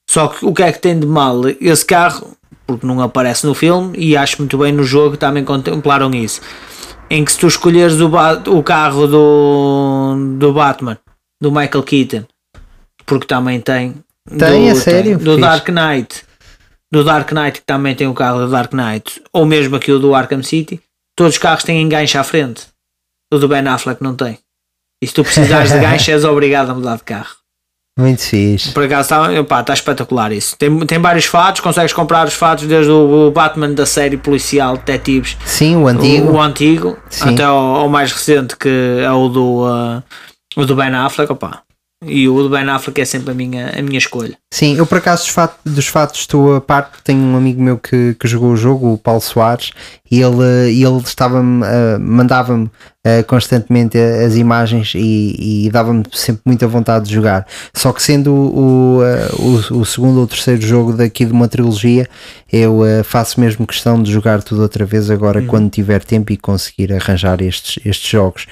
Só 0.09 0.29
que 0.29 0.45
o 0.47 0.53
que 0.55 0.63
é 0.63 0.73
que 0.73 0.79
tem 0.81 0.99
de 0.99 1.07
mal? 1.07 1.41
Esse 1.61 1.85
carro, 1.85 2.37
porque 2.67 2.87
não 2.87 3.01
aparece 3.01 3.47
no 3.47 3.55
filme, 3.55 3.97
e 3.97 4.17
acho 4.17 4.39
muito 4.39 4.59
bem 4.59 4.73
no 4.73 4.83
jogo 4.83 5.17
também 5.17 5.45
contemplaram 5.45 6.11
isso. 6.11 6.41
Em 7.09 7.25
que 7.25 7.33
se 7.33 7.39
tu 7.39 7.47
escolheres 7.47 8.01
o, 8.01 8.11
o 8.51 8.63
carro 8.63 9.07
do, 9.07 10.37
do 10.39 10.53
Batman, 10.53 10.99
do 11.41 11.53
Michael 11.53 11.83
Keaton, 11.85 12.25
porque 13.05 13.27
também 13.27 13.61
tem. 13.61 13.95
Tem, 14.29 14.67
do, 14.67 14.73
a 14.73 14.75
sério? 14.75 15.17
do 15.17 15.37
Fixe. 15.37 15.41
Dark 15.41 15.69
Knight, 15.69 16.25
do 16.91 17.05
Dark 17.05 17.31
Knight, 17.31 17.61
que 17.61 17.67
também 17.67 17.95
tem 17.95 18.09
o 18.09 18.15
carro 18.15 18.41
do 18.41 18.51
Dark 18.51 18.73
Knight, 18.73 19.23
ou 19.33 19.47
mesmo 19.47 19.77
aqui 19.77 19.93
o 19.93 19.99
do 20.01 20.15
Arkham 20.15 20.43
City, 20.43 20.81
todos 21.17 21.35
os 21.35 21.39
carros 21.39 21.63
têm 21.63 21.81
enganche 21.81 22.19
à 22.19 22.25
frente. 22.25 22.67
O 23.33 23.39
do 23.39 23.49
Ben 23.49 23.67
Affleck 23.67 24.03
não 24.03 24.15
tem. 24.15 24.39
E 25.03 25.07
se 25.07 25.15
tu 25.15 25.23
precisares 25.23 25.71
de 25.71 25.79
gancho, 25.81 26.11
és 26.11 26.25
obrigado 26.25 26.71
a 26.71 26.75
mudar 26.75 26.97
de 26.97 27.05
carro. 27.05 27.36
Muito 27.99 28.21
fixe. 28.23 28.73
Por 28.73 28.85
acaso 28.85 29.03
está 29.03 29.45
pá, 29.45 29.63
tá 29.63 29.73
espetacular 29.73 30.31
isso. 30.31 30.55
Tem, 30.59 30.79
tem 30.81 30.99
vários 30.99 31.25
fatos, 31.25 31.63
consegues 31.63 31.95
comprar 31.95 32.27
os 32.27 32.35
fatos 32.35 32.67
desde 32.67 32.91
o 32.93 33.31
Batman 33.31 33.73
da 33.73 33.87
série 33.87 34.19
policial 34.19 34.77
Detetives, 34.77 35.37
Sim, 35.47 35.77
o 35.77 35.85
o, 35.85 35.89
antigo. 35.89 36.33
o 36.33 36.41
antigo, 36.41 36.99
Sim. 37.09 37.31
até 37.33 37.45
ao, 37.45 37.57
ao 37.57 37.89
mais 37.89 38.13
recente 38.13 38.55
que 38.55 38.69
é 39.01 39.11
o 39.11 39.29
do, 39.29 39.65
ah, 39.65 40.03
o 40.57 40.67
do 40.67 40.77
Ben 40.77 40.95
Affleck. 40.95 41.33
Opá. 41.33 41.63
E 42.05 42.29
o 42.29 42.43
do 42.43 42.51
Ben 42.51 42.69
Affleck 42.69 43.01
é 43.01 43.05
sempre 43.07 43.31
a 43.31 43.35
minha, 43.35 43.71
a 43.71 43.81
minha 43.81 43.97
escolha. 43.97 44.37
Sim, 44.53 44.77
eu 44.77 44.87
por 44.87 44.99
acaso 44.99 45.23
dos 45.25 45.33
fatos, 45.33 45.73
dos 45.73 45.87
fatos 45.87 46.21
estou 46.21 46.55
a 46.55 46.61
par 46.61 46.91
porque 46.91 47.03
tenho 47.03 47.21
um 47.21 47.35
amigo 47.35 47.63
meu 47.63 47.79
que, 47.79 48.15
que 48.21 48.29
jogou 48.29 48.51
o 48.51 48.57
jogo, 48.57 48.93
o 48.93 48.99
Paulo 48.99 49.23
Soares, 49.23 49.71
e 50.11 50.21
ele, 50.21 50.43
eh, 50.43 50.71
ele 50.71 50.99
estava-me, 50.99 51.65
eh, 51.65 51.99
mandava-me 51.99 52.71
eh, 53.05 53.23
constantemente 53.23 53.97
as 53.99 54.35
imagens 54.37 54.93
e, 54.95 55.67
e 55.67 55.71
dava-me 55.71 56.03
sempre 56.13 56.43
muita 56.45 56.67
vontade 56.67 57.07
de 57.07 57.15
jogar. 57.15 57.47
Só 57.75 57.93
que 57.93 58.03
sendo 58.03 58.33
o, 58.35 59.01
eh, 59.05 59.29
o, 59.73 59.79
o 59.81 59.85
segundo 59.85 60.19
ou 60.21 60.27
terceiro 60.27 60.61
jogo 60.63 60.93
daqui 60.93 61.25
de 61.25 61.33
uma 61.33 61.47
trilogia, 61.49 62.09
eu 62.53 62.85
eh, 62.85 63.03
faço 63.03 63.41
mesmo 63.41 63.67
questão 63.67 64.03
de 64.03 64.11
jogar 64.13 64.43
tudo 64.43 64.63
outra 64.63 64.85
vez 64.85 65.11
agora 65.11 65.41
quando 65.43 65.71
tiver 65.71 66.03
tempo 66.05 66.33
e 66.33 66.37
conseguir 66.37 66.93
arranjar 66.93 67.41
estes, 67.43 67.79
estes 67.85 68.09
jogos. 68.11 68.47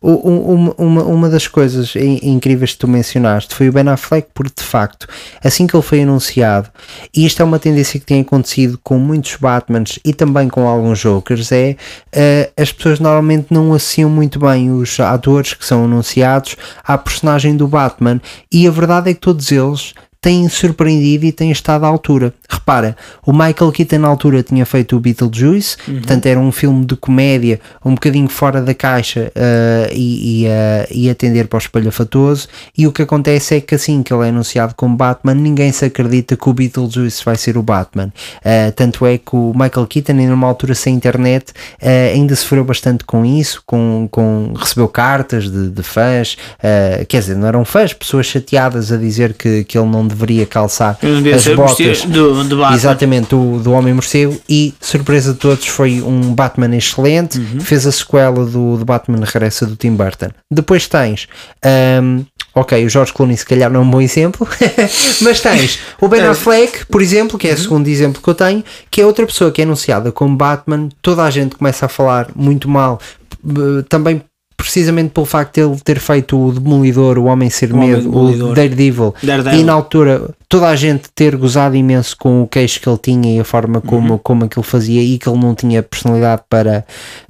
O- 0.00 0.72
uma, 0.78 1.02
uma, 1.04 1.28
das 1.30 1.46
coisas 1.48 1.94
in- 1.96 2.20
incríveis 2.22 2.72
que 2.72 2.78
tu 2.78 2.88
mencionaste 2.88 3.54
foi 3.54 3.68
o 3.68 3.72
Ben 3.72 3.88
Affleck, 3.88 4.28
porque 4.34 4.52
de 4.62 4.64
facto, 4.66 5.06
assim 5.42 5.66
que 5.66 5.74
ele 5.74 5.82
foi 5.82 6.02
anunciado, 6.02 6.68
e 7.14 7.24
isto 7.26 7.40
é 7.40 7.44
uma 7.44 7.58
tendência 7.58 7.98
que 7.98 8.06
tem 8.06 8.20
acontecido 8.20 8.78
com 8.82 8.98
muitos 8.98 9.36
Batmans 9.36 9.98
e 10.04 10.12
também 10.12 10.45
com 10.48 10.66
alguns 10.66 10.98
Jokers, 10.98 11.52
é 11.52 11.76
ah, 12.14 12.50
as 12.60 12.72
pessoas 12.72 13.00
normalmente 13.00 13.46
não 13.50 13.72
associam 13.72 14.10
muito 14.10 14.38
bem 14.38 14.70
os 14.70 14.98
atores 15.00 15.54
que 15.54 15.64
são 15.64 15.84
anunciados 15.84 16.56
à 16.84 16.96
personagem 16.96 17.56
do 17.56 17.68
Batman, 17.68 18.20
e 18.52 18.66
a 18.66 18.70
verdade 18.70 19.10
é 19.10 19.14
que 19.14 19.20
todos 19.20 19.50
eles 19.50 19.94
têm 20.26 20.48
surpreendido 20.48 21.24
e 21.24 21.30
têm 21.30 21.52
estado 21.52 21.84
à 21.84 21.86
altura. 21.86 22.34
Repara, 22.48 22.96
o 23.24 23.32
Michael 23.32 23.70
Keaton 23.70 23.98
na 23.98 24.08
altura 24.08 24.42
tinha 24.42 24.66
feito 24.66 24.96
o 24.96 25.00
Beetlejuice, 25.00 25.76
portanto 25.76 26.26
era 26.26 26.40
um 26.40 26.50
filme 26.50 26.84
de 26.84 26.96
comédia 26.96 27.60
um 27.84 27.94
bocadinho 27.94 28.28
fora 28.28 28.60
da 28.60 28.74
caixa 28.74 29.30
ah, 29.36 29.88
e, 29.92 30.42
e, 30.42 30.48
ah, 30.48 30.86
e 30.90 31.08
atender 31.08 31.46
para 31.46 31.58
o 31.58 31.60
espalhafatoso 31.60 32.48
e 32.76 32.88
o 32.88 32.92
que 32.92 33.02
acontece 33.02 33.54
é 33.54 33.60
que 33.60 33.76
assim 33.76 34.02
que 34.02 34.12
ele 34.12 34.24
é 34.24 34.30
anunciado 34.30 34.74
como 34.74 34.96
Batman, 34.96 35.34
ninguém 35.34 35.70
se 35.70 35.84
acredita 35.84 36.36
que 36.36 36.48
o 36.48 36.52
Beetlejuice 36.52 37.24
vai 37.24 37.36
ser 37.36 37.56
o 37.56 37.62
Batman. 37.62 38.12
Ah, 38.44 38.72
tanto 38.74 39.06
é 39.06 39.18
que 39.18 39.36
o 39.36 39.52
Michael 39.54 39.86
Keaton, 39.86 40.14
ainda 40.14 40.30
numa 40.30 40.48
altura 40.48 40.74
sem 40.74 40.92
internet, 40.92 41.52
ainda 42.12 42.34
sofreu 42.34 42.64
bastante 42.64 43.04
com 43.04 43.24
isso, 43.24 43.62
com, 43.64 44.08
com, 44.10 44.54
recebeu 44.56 44.88
cartas 44.88 45.48
de, 45.48 45.70
de 45.70 45.82
fãs, 45.84 46.36
quer 47.08 47.20
dizer, 47.20 47.36
não 47.36 47.46
eram 47.46 47.64
fãs, 47.64 47.92
pessoas 47.92 48.26
chateadas 48.26 48.90
a 48.90 48.96
dizer 48.96 49.34
que, 49.34 49.62
que 49.62 49.78
ele 49.78 49.88
não 49.88 50.15
deveria 50.16 50.46
calçar 50.46 50.98
devia 51.00 51.36
as 51.36 51.46
botas 51.46 52.04
do, 52.04 52.42
do. 52.44 52.64
Exatamente, 52.72 53.28
do, 53.30 53.58
do 53.60 53.72
Homem 53.72 53.94
Morcego 53.94 54.36
e 54.48 54.74
surpresa 54.80 55.32
de 55.32 55.38
todos 55.38 55.66
foi 55.66 56.00
um 56.02 56.34
Batman 56.34 56.74
excelente, 56.76 57.38
Uhum. 57.38 57.60
fez 57.60 57.86
a 57.86 57.92
sequela 57.92 58.44
do, 58.44 58.76
do 58.76 58.84
Batman 58.84 59.20
Regressa 59.24 59.66
do 59.66 59.76
Tim 59.76 59.92
Burton. 59.92 60.28
Depois 60.50 60.88
tens 60.88 61.28
um, 62.02 62.24
ok, 62.54 62.84
o 62.84 62.88
George 62.88 63.12
Clooney 63.12 63.36
se 63.36 63.44
calhar 63.44 63.70
não 63.70 63.80
é 63.80 63.82
um 63.84 63.90
bom 63.90 64.00
exemplo, 64.00 64.48
mas 65.20 65.40
tens 65.40 65.78
o 66.00 66.08
Ben. 66.08 66.22
Affleck, 66.22 66.86
por 66.86 67.02
exemplo, 67.02 67.38
que 67.38 67.48
é 67.48 67.52
o 67.52 67.58
segundo 67.58 67.86
exemplo 67.88 68.22
que 68.22 68.28
eu 68.28 68.34
tenho, 68.34 68.64
que 68.90 69.00
é 69.00 69.06
outra 69.06 69.26
pessoa 69.26 69.50
que 69.50 69.60
é 69.60 69.64
anunciada 69.64 70.10
como 70.10 70.34
Batman, 70.36 70.88
toda 71.02 71.22
a 71.22 71.30
gente 71.30 71.56
começa 71.56 71.86
a 71.86 71.88
falar 71.88 72.28
muito 72.34 72.68
mal, 72.68 72.98
eh, 73.46 73.82
também 73.88 74.22
precisamente 74.56 75.10
pelo 75.10 75.26
facto 75.26 75.54
de 75.54 75.60
ele 75.60 75.80
ter 75.80 76.00
feito 76.00 76.38
o 76.38 76.52
Demolidor, 76.52 77.18
o 77.18 77.24
Homem 77.24 77.50
Ser 77.50 77.72
O 77.72 77.76
Homem 77.76 77.90
Medo, 77.90 78.16
o. 78.16 78.54
Daredevil, 78.54 79.14
Daredevil. 79.22 79.60
e 79.60 79.64
na 79.64 79.72
altura 79.72 80.30
toda 80.48 80.68
a 80.68 80.76
gente 80.76 81.08
ter 81.14 81.36
gozado 81.36 81.76
imenso 81.76 82.16
com 82.16 82.42
o 82.42 82.48
queixo 82.48 82.80
que 82.80 82.88
ele 82.88 82.98
tinha 82.98 83.36
e 83.36 83.40
a 83.40 83.44
forma 83.44 83.80
como, 83.80 84.18
como 84.18 84.44
aquilo 84.44 84.62
fazia 84.62 85.02
e 85.02 85.18
que 85.18 85.28
ele 85.28 85.38
não 85.38 85.54
tinha 85.54 85.82
personalidade 85.82 86.42
para, 86.48 86.84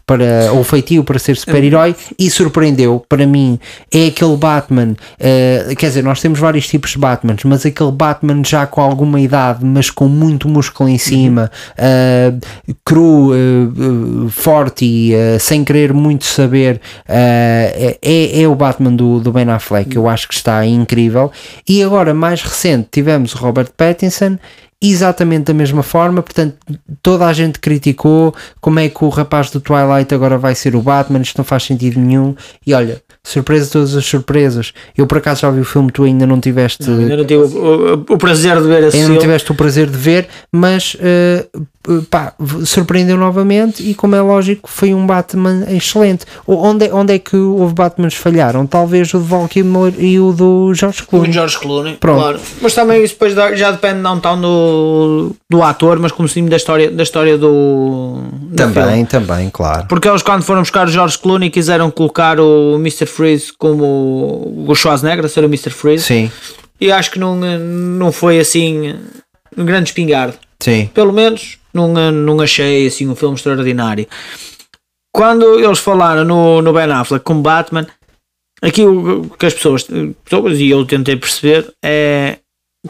para 0.06 0.52
ou 0.52 0.62
feitio 0.62 1.02
para 1.02 1.18
ser 1.18 1.36
super-herói 1.36 1.94
e 2.18 2.30
surpreendeu. 2.30 3.04
Para 3.08 3.26
mim 3.26 3.58
é 3.92 4.06
aquele 4.06 4.36
Batman 4.36 4.94
eh, 5.18 5.74
quer 5.76 5.88
dizer, 5.88 6.04
nós 6.04 6.20
temos 6.20 6.38
vários 6.38 6.68
tipos 6.68 6.92
de 6.92 6.98
Batmans 6.98 7.42
mas 7.44 7.66
aquele 7.66 7.90
Batman 7.90 8.42
já 8.44 8.66
com 8.66 8.80
alguma 8.80 9.20
idade 9.20 9.64
mas 9.64 9.90
com 9.90 10.06
muito 10.06 10.48
músculo 10.48 10.88
em 10.88 10.98
cima 10.98 11.50
eh, 11.76 12.32
cru, 12.84 13.32
eh, 13.34 14.28
forte 14.30 15.10
sem 15.40 15.64
querer 15.64 15.92
muito 15.92 16.24
saber 16.24 16.80
é, 17.08 17.98
é 18.02 18.48
o 18.48 18.54
Batman 18.54 18.92
do, 18.92 19.18
do 19.18 19.32
Ben 19.32 19.48
Affleck 19.50 19.96
eu 19.96 20.08
acho 20.08 20.28
que 20.28 20.34
está 20.34 20.64
incrível. 20.64 21.32
E 21.68 21.82
agora 21.82 22.14
mais 22.14 22.42
recente 22.42 22.88
tivemos 22.90 23.34
o 23.34 23.38
Robert 23.38 23.70
Pattinson 23.76 24.38
exatamente 24.82 25.44
da 25.44 25.54
mesma 25.54 25.82
forma, 25.82 26.22
portanto 26.22 26.56
toda 27.02 27.26
a 27.26 27.32
gente 27.32 27.58
criticou 27.58 28.34
como 28.60 28.78
é 28.78 28.88
que 28.88 29.04
o 29.04 29.08
rapaz 29.08 29.50
do 29.50 29.58
Twilight 29.60 30.14
agora 30.14 30.36
vai 30.36 30.54
ser 30.54 30.76
o 30.76 30.82
Batman, 30.82 31.20
isto 31.22 31.38
não 31.38 31.44
faz 31.44 31.62
sentido 31.64 31.98
nenhum 31.98 32.34
e 32.66 32.74
olha, 32.74 33.00
surpresa 33.24 33.64
de 33.66 33.70
todas 33.72 33.96
as 33.96 34.04
surpresas. 34.04 34.72
Eu 34.96 35.06
por 35.06 35.18
acaso 35.18 35.40
já 35.40 35.50
vi 35.50 35.60
o 35.60 35.64
filme, 35.64 35.90
tu 35.90 36.04
ainda 36.04 36.26
não 36.26 36.38
tiveste. 36.40 36.88
Ainda 36.88 37.16
não 37.16 37.24
tive 37.24 37.42
o, 37.42 37.46
o- 37.46 37.92
o 38.14 38.18
prazer 38.18 38.60
de 38.60 38.68
ver 38.68 38.82
esse 38.84 38.96
Ainda 38.98 39.08
não 39.08 39.18
tiveste 39.18 39.50
o 39.50 39.54
prazer 39.54 39.88
de 39.88 39.96
ver, 39.96 40.28
mas 40.52 40.96
eh, 41.00 41.46
pá, 42.10 42.32
v- 42.38 42.64
surpreendeu 42.66 43.16
novamente 43.16 43.82
e, 43.88 43.94
como 43.94 44.14
é 44.14 44.20
lógico, 44.20 44.68
foi 44.70 44.92
um 44.94 45.06
Batman 45.06 45.64
excelente. 45.70 46.24
Onde, 46.46 46.86
é- 46.86 46.94
onde 46.94 47.14
é 47.14 47.18
que 47.18 47.36
houve 47.36 47.74
Batmans 47.74 48.14
falharam? 48.14 48.66
Talvez 48.66 49.12
o 49.14 49.18
de 49.18 49.24
Val 49.24 49.48
Kilmer 49.48 49.94
e 49.98 50.18
o 50.20 50.32
do 50.32 50.72
George 50.74 51.02
Clooney. 51.02 51.30
o 51.30 51.32
George 51.32 51.58
Clooney, 51.58 51.96
Pronto. 51.96 52.20
claro. 52.20 52.40
Mas 52.60 52.74
também 52.74 53.02
isso 53.04 53.14
depois 53.14 53.34
já 53.58 53.70
depende 53.70 54.00
não 54.00 54.18
tão 54.20 54.40
do, 54.40 55.32
do 55.50 55.62
ator, 55.62 55.98
mas 55.98 56.12
como 56.12 56.28
sim 56.28 56.44
da 56.46 56.56
história, 56.56 56.90
da 56.90 57.02
história 57.02 57.36
do. 57.38 58.18
Também, 58.56 59.04
também, 59.04 59.50
claro. 59.50 59.86
Porque 59.88 60.08
eles 60.08 60.22
quando 60.22 60.42
foram 60.42 60.60
buscar 60.62 60.86
o 60.86 60.90
George 60.90 61.18
Clooney 61.18 61.50
quiseram 61.50 61.90
colocar 61.90 62.40
o 62.40 62.76
Mr. 62.76 63.06
Freeze 63.06 63.52
como 63.56 64.64
o 64.68 64.74
Schwarzenegger 64.74 65.24
a 65.24 65.28
ser 65.28 65.42
o 65.44 65.46
Mr. 65.46 65.70
Freeze 65.70 66.04
Sim, 66.04 66.30
e 66.80 66.90
acho 66.90 67.10
que 67.10 67.18
não, 67.18 67.36
não 67.36 68.10
foi 68.12 68.38
assim 68.38 68.94
um 69.56 69.64
grande 69.64 69.90
espingarda. 69.90 70.34
sim. 70.60 70.90
Pelo 70.94 71.12
menos 71.12 71.58
não, 71.76 72.10
não 72.12 72.40
achei 72.40 72.86
assim 72.86 73.08
um 73.08 73.14
filme 73.14 73.36
extraordinário. 73.36 74.06
Quando 75.14 75.58
eles 75.60 75.78
falaram 75.78 76.24
no, 76.24 76.60
no 76.60 76.72
Ben 76.72 76.90
Affleck 76.90 77.24
como 77.24 77.42
Batman, 77.42 77.86
aqui 78.60 78.84
o 78.84 79.30
que 79.38 79.46
as 79.46 79.54
pessoas, 79.54 79.86
pessoas 80.24 80.58
e 80.58 80.70
eu 80.70 80.84
tentei 80.84 81.16
perceber 81.16 81.72
é 81.84 82.38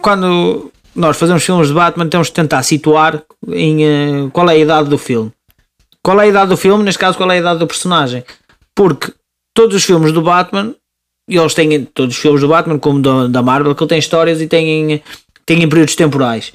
quando 0.00 0.72
nós 0.94 1.16
fazemos 1.16 1.44
filmes 1.44 1.68
de 1.68 1.74
Batman 1.74 2.08
temos 2.08 2.28
que 2.28 2.34
tentar 2.34 2.62
situar 2.62 3.22
em 3.48 3.84
eh, 3.84 4.30
qual 4.32 4.48
é 4.48 4.54
a 4.54 4.58
idade 4.58 4.88
do 4.88 4.98
filme. 4.98 5.30
Qual 6.02 6.18
é 6.20 6.24
a 6.24 6.28
idade 6.28 6.50
do 6.50 6.56
filme, 6.56 6.84
neste 6.84 6.98
caso 6.98 7.16
qual 7.16 7.30
é 7.30 7.34
a 7.34 7.40
idade 7.40 7.58
do 7.58 7.66
personagem. 7.66 8.24
Porque 8.74 9.12
todos 9.54 9.76
os 9.76 9.84
filmes 9.84 10.12
do 10.12 10.22
Batman, 10.22 10.74
eles 11.28 11.54
têm 11.54 11.84
todos 11.84 12.14
os 12.14 12.20
filmes 12.20 12.40
do 12.40 12.48
Batman, 12.48 12.78
como 12.78 13.00
da, 13.00 13.26
da 13.26 13.42
Marvel, 13.42 13.74
que 13.74 13.86
tem 13.86 13.98
histórias 13.98 14.40
e 14.40 14.46
têm, 14.46 15.02
têm 15.44 15.68
períodos 15.68 15.96
temporais. 15.96 16.52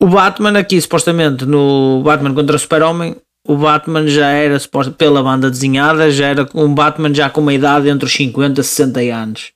O 0.00 0.06
Batman 0.06 0.58
aqui, 0.58 0.80
supostamente, 0.80 1.44
no 1.44 2.02
Batman 2.04 2.34
contra 2.34 2.56
o 2.56 2.58
Super-Homem, 2.58 3.16
o 3.46 3.56
Batman 3.56 4.06
já 4.06 4.28
era, 4.28 4.56
pela 4.96 5.22
banda 5.22 5.50
desenhada, 5.50 6.10
já 6.10 6.26
era 6.28 6.48
um 6.54 6.72
Batman 6.72 7.12
já 7.12 7.28
com 7.28 7.40
uma 7.40 7.52
idade 7.54 7.88
entre 7.88 8.04
os 8.06 8.12
50 8.12 8.60
e 8.60 8.64
60 8.64 9.00
anos. 9.00 9.52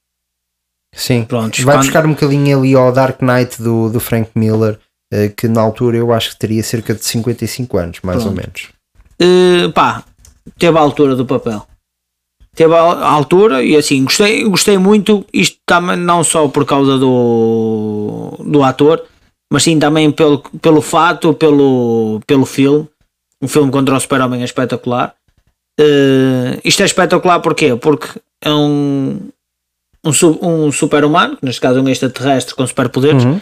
Sim, 0.95 1.25
Prontos, 1.25 1.61
vai 1.61 1.77
quando- 1.77 1.85
buscar 1.85 2.05
um 2.07 2.11
bocadinho 2.11 2.59
ali 2.59 2.75
ao 2.75 2.93
Dark 2.93 3.23
Knight 3.23 3.63
do, 3.63 3.89
do 3.89 4.01
Frank 4.01 4.31
Miller, 4.35 4.79
eh, 5.13 5.29
que 5.29 5.49
na 5.49 5.61
altura 5.61 5.97
eu 5.97 6.13
acho 6.13 6.31
que 6.31 6.39
teria 6.39 6.63
cerca 6.63 6.93
de 6.95 7.05
55 7.05 7.79
anos, 7.79 7.99
mais 8.03 8.19
ou 8.27 8.33
Pronto. 8.33 8.37
menos. 8.37 8.69
Eh, 9.21 9.69
pá, 9.73 10.03
teve 10.59 10.77
a 10.77 10.81
altura 10.81 11.15
do 11.17 11.25
papel. 11.25 11.67
Teve 12.55 12.75
a 12.75 12.79
a 12.83 13.11
altura 13.11 13.63
e 13.63 13.75
assim, 13.75 14.05
gostei, 14.05 14.45
gostei 14.45 14.77
muito, 14.77 15.25
isto 15.33 15.57
também 15.67 15.97
não 15.97 16.23
só 16.23 16.47
por 16.49 16.67
causa 16.67 16.99
do, 16.99 18.37
do 18.45 18.63
ator, 18.63 19.03
mas 19.53 19.65
sim 19.65 19.79
também 19.79 20.11
pelo, 20.11 20.39
pelo 20.63 20.81
fato, 20.81 21.35
pelo, 21.35 22.23
pelo 22.27 22.47
filme. 22.47 22.89
Um 23.43 23.47
filme 23.47 23.71
contra 23.71 23.95
o 23.95 24.01
Super-Homem 24.01 24.41
é 24.41 24.45
espetacular. 24.47 25.15
Eh, 25.79 26.59
isto 26.65 26.83
é 26.83 26.87
espetacular 26.87 27.39
porquê? 27.41 27.77
Porque 27.77 28.09
é 28.43 28.51
um, 28.51 29.29
um, 30.03 30.11
um 30.41 30.73
super-humano, 30.73 31.37
neste 31.43 31.61
caso 31.61 31.79
é 31.81 31.83
um 31.83 31.89
extraterrestre 31.91 32.55
com 32.55 32.67
superpoderes, 32.67 33.25
Uhum. 33.25 33.41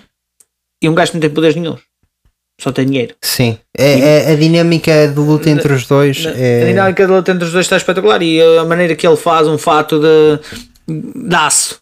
e 0.82 0.88
um 0.88 0.94
gajo 0.96 1.12
que 1.12 1.16
não 1.18 1.20
tem 1.20 1.30
poderes 1.30 1.54
nenhum. 1.54 1.76
Só 2.60 2.72
tem 2.72 2.86
dinheiro. 2.86 3.14
Sim, 3.22 3.56
é, 3.78 4.00
é- 4.00 4.32
a 4.32 4.34
dinâmica 4.34 5.06
de 5.08 5.18
luta 5.20 5.48
entre 5.48 5.72
os 5.72 5.86
dois 5.86 6.26
A 6.26 6.30
é. 6.30 6.66
dinâmica 6.66 7.06
de 7.06 7.12
luta 7.12 7.30
entre 7.30 7.44
os 7.44 7.52
dois 7.52 7.66
está 7.66 7.76
espetacular 7.76 8.20
e 8.20 8.42
a 8.58 8.64
maneira 8.64 8.96
que 8.96 9.06
ele 9.06 9.16
faz 9.16 9.46
um 9.46 9.56
fato 9.56 10.00
de, 10.00 10.40
de 11.28 11.34
aço 11.36 11.78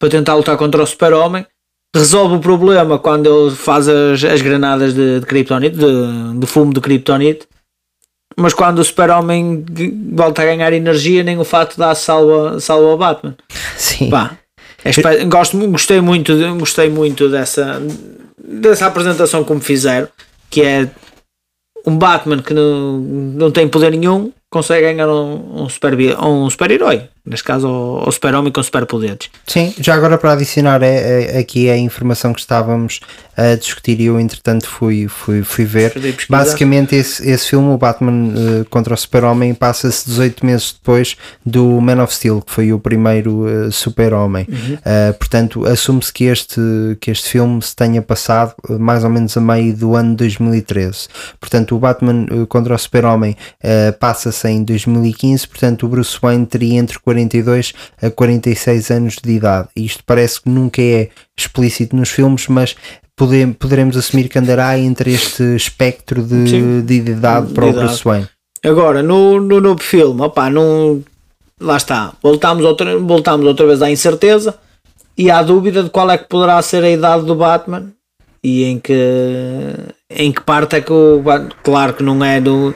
para 0.00 0.08
tentar 0.10 0.34
lutar 0.34 0.56
contra 0.56 0.82
o 0.82 0.86
super-homem 0.86 1.46
resolve 1.94 2.36
o 2.36 2.40
problema 2.40 2.98
quando 2.98 3.26
ele 3.26 3.54
faz 3.54 3.88
as, 3.88 4.22
as 4.24 4.42
granadas 4.42 4.94
de, 4.94 5.20
de 5.20 5.26
kryptonite, 5.26 5.76
de, 5.76 6.38
de 6.38 6.46
fumo 6.46 6.72
de 6.72 6.80
kryptonite 6.80 7.46
mas 8.36 8.54
quando 8.54 8.78
o 8.78 8.84
super-homem 8.84 9.64
volta 10.12 10.42
a 10.42 10.44
ganhar 10.44 10.72
energia 10.72 11.24
nem 11.24 11.38
o 11.38 11.44
fato 11.44 11.76
de 11.76 11.82
aço 11.82 12.04
salva, 12.04 12.60
salva 12.60 12.88
o 12.88 12.96
Batman 12.96 13.36
Sim. 13.76 14.10
Pá, 14.10 14.38
é 14.84 15.24
gosto, 15.24 15.58
gostei 15.68 16.00
muito, 16.00 16.32
gostei 16.56 16.88
muito 16.88 17.28
dessa, 17.28 17.82
dessa 18.38 18.86
apresentação 18.86 19.42
como 19.42 19.60
fizeram, 19.60 20.08
que 20.48 20.62
é 20.62 20.88
um 21.84 21.96
Batman 21.96 22.40
que 22.42 22.54
não, 22.54 22.98
não 22.98 23.50
tem 23.50 23.68
poder 23.68 23.90
nenhum, 23.90 24.32
consegue 24.50 24.82
ganhar 24.82 25.08
um, 25.08 25.62
um 25.62 25.68
super 25.68 25.94
um 26.20 26.48
super-herói, 26.48 27.02
neste 27.24 27.44
caso 27.44 27.68
o, 27.68 28.08
o 28.08 28.10
super-homem 28.12 28.50
com 28.50 28.62
superpoderes. 28.62 29.28
Sim, 29.46 29.74
já 29.78 29.94
agora 29.94 30.16
para 30.16 30.32
adicionar 30.32 30.82
é, 30.82 31.36
é- 31.36 31.38
aqui 31.38 31.68
a 31.68 31.76
informação 31.76 32.32
que 32.32 32.40
estávamos 32.40 33.00
a 33.36 33.54
discutir 33.54 34.00
e 34.00 34.06
eu 34.06 34.18
entretanto 34.18 34.66
fui, 34.66 35.06
fui, 35.06 35.42
fui 35.44 35.64
ver. 35.64 35.92
Basicamente 36.28 36.96
esse, 36.96 37.28
esse 37.28 37.50
filme, 37.50 37.68
o 37.68 37.78
Batman 37.78 38.32
eh, 38.34 38.64
contra 38.68 38.94
o 38.94 38.96
Super-Homem, 38.96 39.54
passa-se 39.54 40.06
18 40.08 40.44
meses 40.44 40.72
depois 40.72 41.16
do 41.46 41.80
Man 41.80 42.02
of 42.02 42.12
Steel, 42.12 42.42
que 42.42 42.50
foi 42.50 42.72
o 42.72 42.80
primeiro 42.80 43.46
eh, 43.48 43.70
Super-Homem. 43.70 44.44
Uhum. 44.48 44.78
Eh, 44.84 45.12
portanto, 45.12 45.64
assume-se 45.66 46.12
que 46.12 46.24
este, 46.24 46.60
que 47.00 47.12
este 47.12 47.28
filme 47.28 47.62
se 47.62 47.76
tenha 47.76 48.02
passado 48.02 48.54
mais 48.70 49.04
ou 49.04 49.10
menos 49.10 49.36
a 49.36 49.40
meio 49.40 49.76
do 49.76 49.94
ano 49.94 50.16
2013. 50.16 51.06
Portanto, 51.38 51.76
o 51.76 51.78
Batman 51.78 52.26
contra 52.48 52.74
o 52.74 52.78
Super-Homem 52.78 53.36
eh, 53.62 53.92
em 54.46 54.62
2015, 54.62 55.48
portanto, 55.48 55.86
o 55.86 55.88
Bruce 55.88 56.18
Wayne 56.20 56.46
teria 56.46 56.78
entre 56.78 56.98
42 56.98 57.72
a 58.02 58.10
46 58.10 58.90
anos 58.90 59.16
de 59.22 59.32
idade. 59.32 59.68
Isto 59.74 60.02
parece 60.04 60.42
que 60.42 60.48
nunca 60.50 60.82
é 60.82 61.08
explícito 61.36 61.96
nos 61.96 62.10
filmes, 62.10 62.46
mas 62.48 62.76
pode- 63.16 63.46
poderemos 63.58 63.96
assumir 63.96 64.28
que 64.28 64.38
andará 64.38 64.78
entre 64.78 65.12
este 65.12 65.42
espectro 65.56 66.22
de, 66.22 66.48
Sim. 66.48 66.80
de 66.82 66.94
idade 66.96 67.52
para 67.54 67.64
De 67.64 67.70
o 67.70 67.72
idade. 67.72 67.86
Bruce 67.86 68.04
Wayne. 68.04 68.28
Agora, 68.64 69.02
no, 69.02 69.40
no 69.40 69.60
novo 69.60 69.80
filme, 69.82 70.20
opá, 70.20 70.50
não, 70.50 71.02
lá 71.60 71.76
está, 71.76 72.12
voltamos 72.22 72.64
outra, 72.64 72.98
voltamos 72.98 73.46
outra 73.46 73.66
vez 73.66 73.80
à 73.82 73.90
incerteza 73.90 74.54
e 75.16 75.30
à 75.30 75.42
dúvida 75.42 75.82
de 75.82 75.90
qual 75.90 76.10
é 76.10 76.18
que 76.18 76.28
poderá 76.28 76.60
ser 76.62 76.82
a 76.84 76.90
idade 76.90 77.24
do 77.24 77.34
Batman 77.36 77.92
e 78.42 78.64
em 78.64 78.78
que, 78.78 78.94
em 80.10 80.32
que 80.32 80.40
parte 80.42 80.76
é 80.76 80.80
que 80.80 80.92
o 80.92 81.22
claro 81.62 81.94
que 81.94 82.02
não 82.02 82.24
é 82.24 82.40
do, 82.40 82.74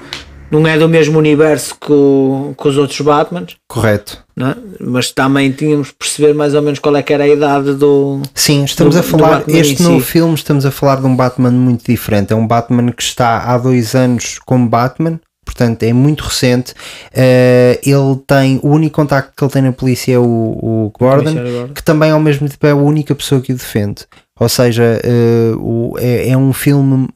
não 0.60 0.68
é 0.68 0.78
do 0.78 0.88
mesmo 0.88 1.18
universo 1.18 1.74
que, 1.80 1.92
o- 1.92 2.54
que 2.60 2.68
os 2.68 2.76
outros 2.76 3.00
Batmans, 3.00 3.56
Correto. 3.68 4.22
é? 4.38 4.54
mas 4.80 5.10
também 5.10 5.50
tínhamos 5.52 5.90
que 5.90 5.96
perceber 5.98 6.34
mais 6.34 6.54
ou 6.54 6.62
menos 6.62 6.78
qual 6.78 6.96
é 6.96 7.02
que 7.02 7.12
era 7.12 7.24
a 7.24 7.28
idade 7.28 7.74
do. 7.74 8.20
Sim, 8.34 8.64
estamos 8.64 8.94
Do- 8.94 9.00
a 9.00 9.02
falar, 9.02 9.44
este 9.48 9.82
novo 9.82 10.00
si. 10.00 10.06
filme, 10.06 10.34
estamos 10.34 10.64
a 10.66 10.70
falar 10.70 10.96
de 11.00 11.06
um 11.06 11.14
Batman 11.16 11.50
muito 11.50 11.84
diferente. 11.90 12.32
É 12.32 12.36
um 12.36 12.46
Batman 12.46 12.90
que 12.92 13.02
está 13.02 13.38
há 13.38 13.56
dois 13.58 13.94
anos 13.94 14.38
como 14.44 14.68
Batman, 14.68 15.20
portanto 15.44 15.82
é 15.84 15.92
muito 15.92 16.22
recente. 16.24 16.74
Eh, 17.12 17.80
ele 17.84 18.16
tem, 18.26 18.58
o 18.62 18.68
único 18.70 18.94
contacto 18.96 19.32
que 19.36 19.44
ele 19.44 19.52
tem 19.52 19.62
na 19.62 19.72
polícia 19.72 20.14
é 20.14 20.18
o, 20.18 20.22
o 20.24 20.92
Gordon. 20.98 21.68
que 21.74 21.82
também 21.82 22.10
ao 22.10 22.20
mesmo 22.20 22.48
tempo 22.48 22.66
é 22.66 22.70
a 22.70 22.76
única 22.76 23.14
pessoa 23.14 23.40
que 23.40 23.52
o 23.52 23.56
defende. 23.56 24.02
Ou 24.40 24.48
seja, 24.48 25.00
eh, 25.04 25.52
é, 25.98 26.30
é 26.30 26.36
um 26.36 26.52
filme 26.52 27.08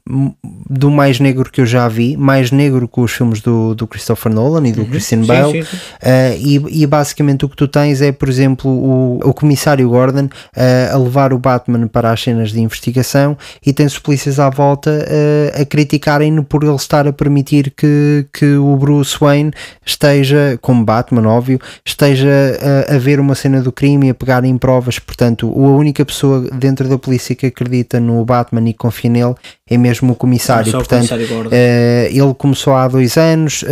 do 0.69 0.91
mais 0.91 1.19
negro 1.19 1.51
que 1.51 1.59
eu 1.59 1.65
já 1.65 1.87
vi, 1.87 2.15
mais 2.15 2.51
negro 2.51 2.87
que 2.87 2.99
os 2.99 3.11
filmes 3.11 3.41
do, 3.41 3.73
do 3.73 3.87
Christopher 3.87 4.31
Nolan 4.31 4.67
e 4.67 4.71
do 4.71 4.85
Christian 4.85 5.17
Uhum. 5.17 5.23
Sim, 5.23 5.27
Bale. 5.27 5.51
sim, 5.51 5.63
sim. 5.63 5.77
Uh, 5.77 6.69
e, 6.69 6.83
e 6.83 6.87
basicamente 6.87 7.45
o 7.45 7.49
que 7.49 7.55
tu 7.55 7.67
tens 7.67 8.01
é, 8.01 8.11
por 8.11 8.29
exemplo, 8.29 8.69
o, 8.69 9.19
o 9.23 9.33
comissário 9.33 9.89
Gordon 9.89 10.25
uh, 10.25 10.93
a 10.93 10.97
levar 10.97 11.33
o 11.33 11.39
Batman 11.39 11.87
para 11.87 12.11
as 12.11 12.21
cenas 12.21 12.51
de 12.51 12.59
investigação 12.59 13.37
e 13.65 13.73
tens 13.73 13.93
os 13.93 13.99
polícias 13.99 14.39
à 14.39 14.49
volta 14.49 14.91
uh, 14.91 15.61
a 15.61 15.65
criticarem-no 15.65 16.43
por 16.43 16.63
ele 16.63 16.75
estar 16.75 17.07
a 17.07 17.13
permitir 17.13 17.71
que, 17.75 18.27
que 18.31 18.55
o 18.55 18.75
Bruce 18.75 19.17
Wayne 19.19 19.51
esteja, 19.85 20.57
como 20.61 20.83
Batman, 20.83 21.27
óbvio, 21.27 21.59
esteja 21.85 22.29
a, 22.89 22.95
a 22.95 22.97
ver 22.97 23.19
uma 23.19 23.35
cena 23.35 23.61
do 23.61 23.71
crime 23.71 24.07
e 24.07 24.09
a 24.11 24.13
pegar 24.13 24.43
em 24.45 24.57
provas. 24.57 24.99
Portanto, 24.99 25.47
a 25.47 25.69
única 25.69 26.05
pessoa 26.05 26.41
dentro 26.53 26.87
da 26.87 26.97
polícia 27.07 27.33
que 27.33 27.45
acredita 27.45 27.99
no 28.01 28.23
Batman 28.25 28.69
e 28.69 28.73
confia 28.73 29.09
nele 29.09 29.35
é 29.69 29.77
mesmo 29.77 30.11
o 30.11 30.15
comissário. 30.15 30.69
Só 30.69 30.77
o 30.77 30.81
Portanto, 30.81 31.07
Comissário 31.07 31.27
Gordon. 31.27 31.49
Uh, 31.49 32.07
ele 32.09 32.33
começou 32.37 32.73
há 32.73 32.87
dois 32.87 33.17
anos, 33.17 33.63
uh, 33.63 33.67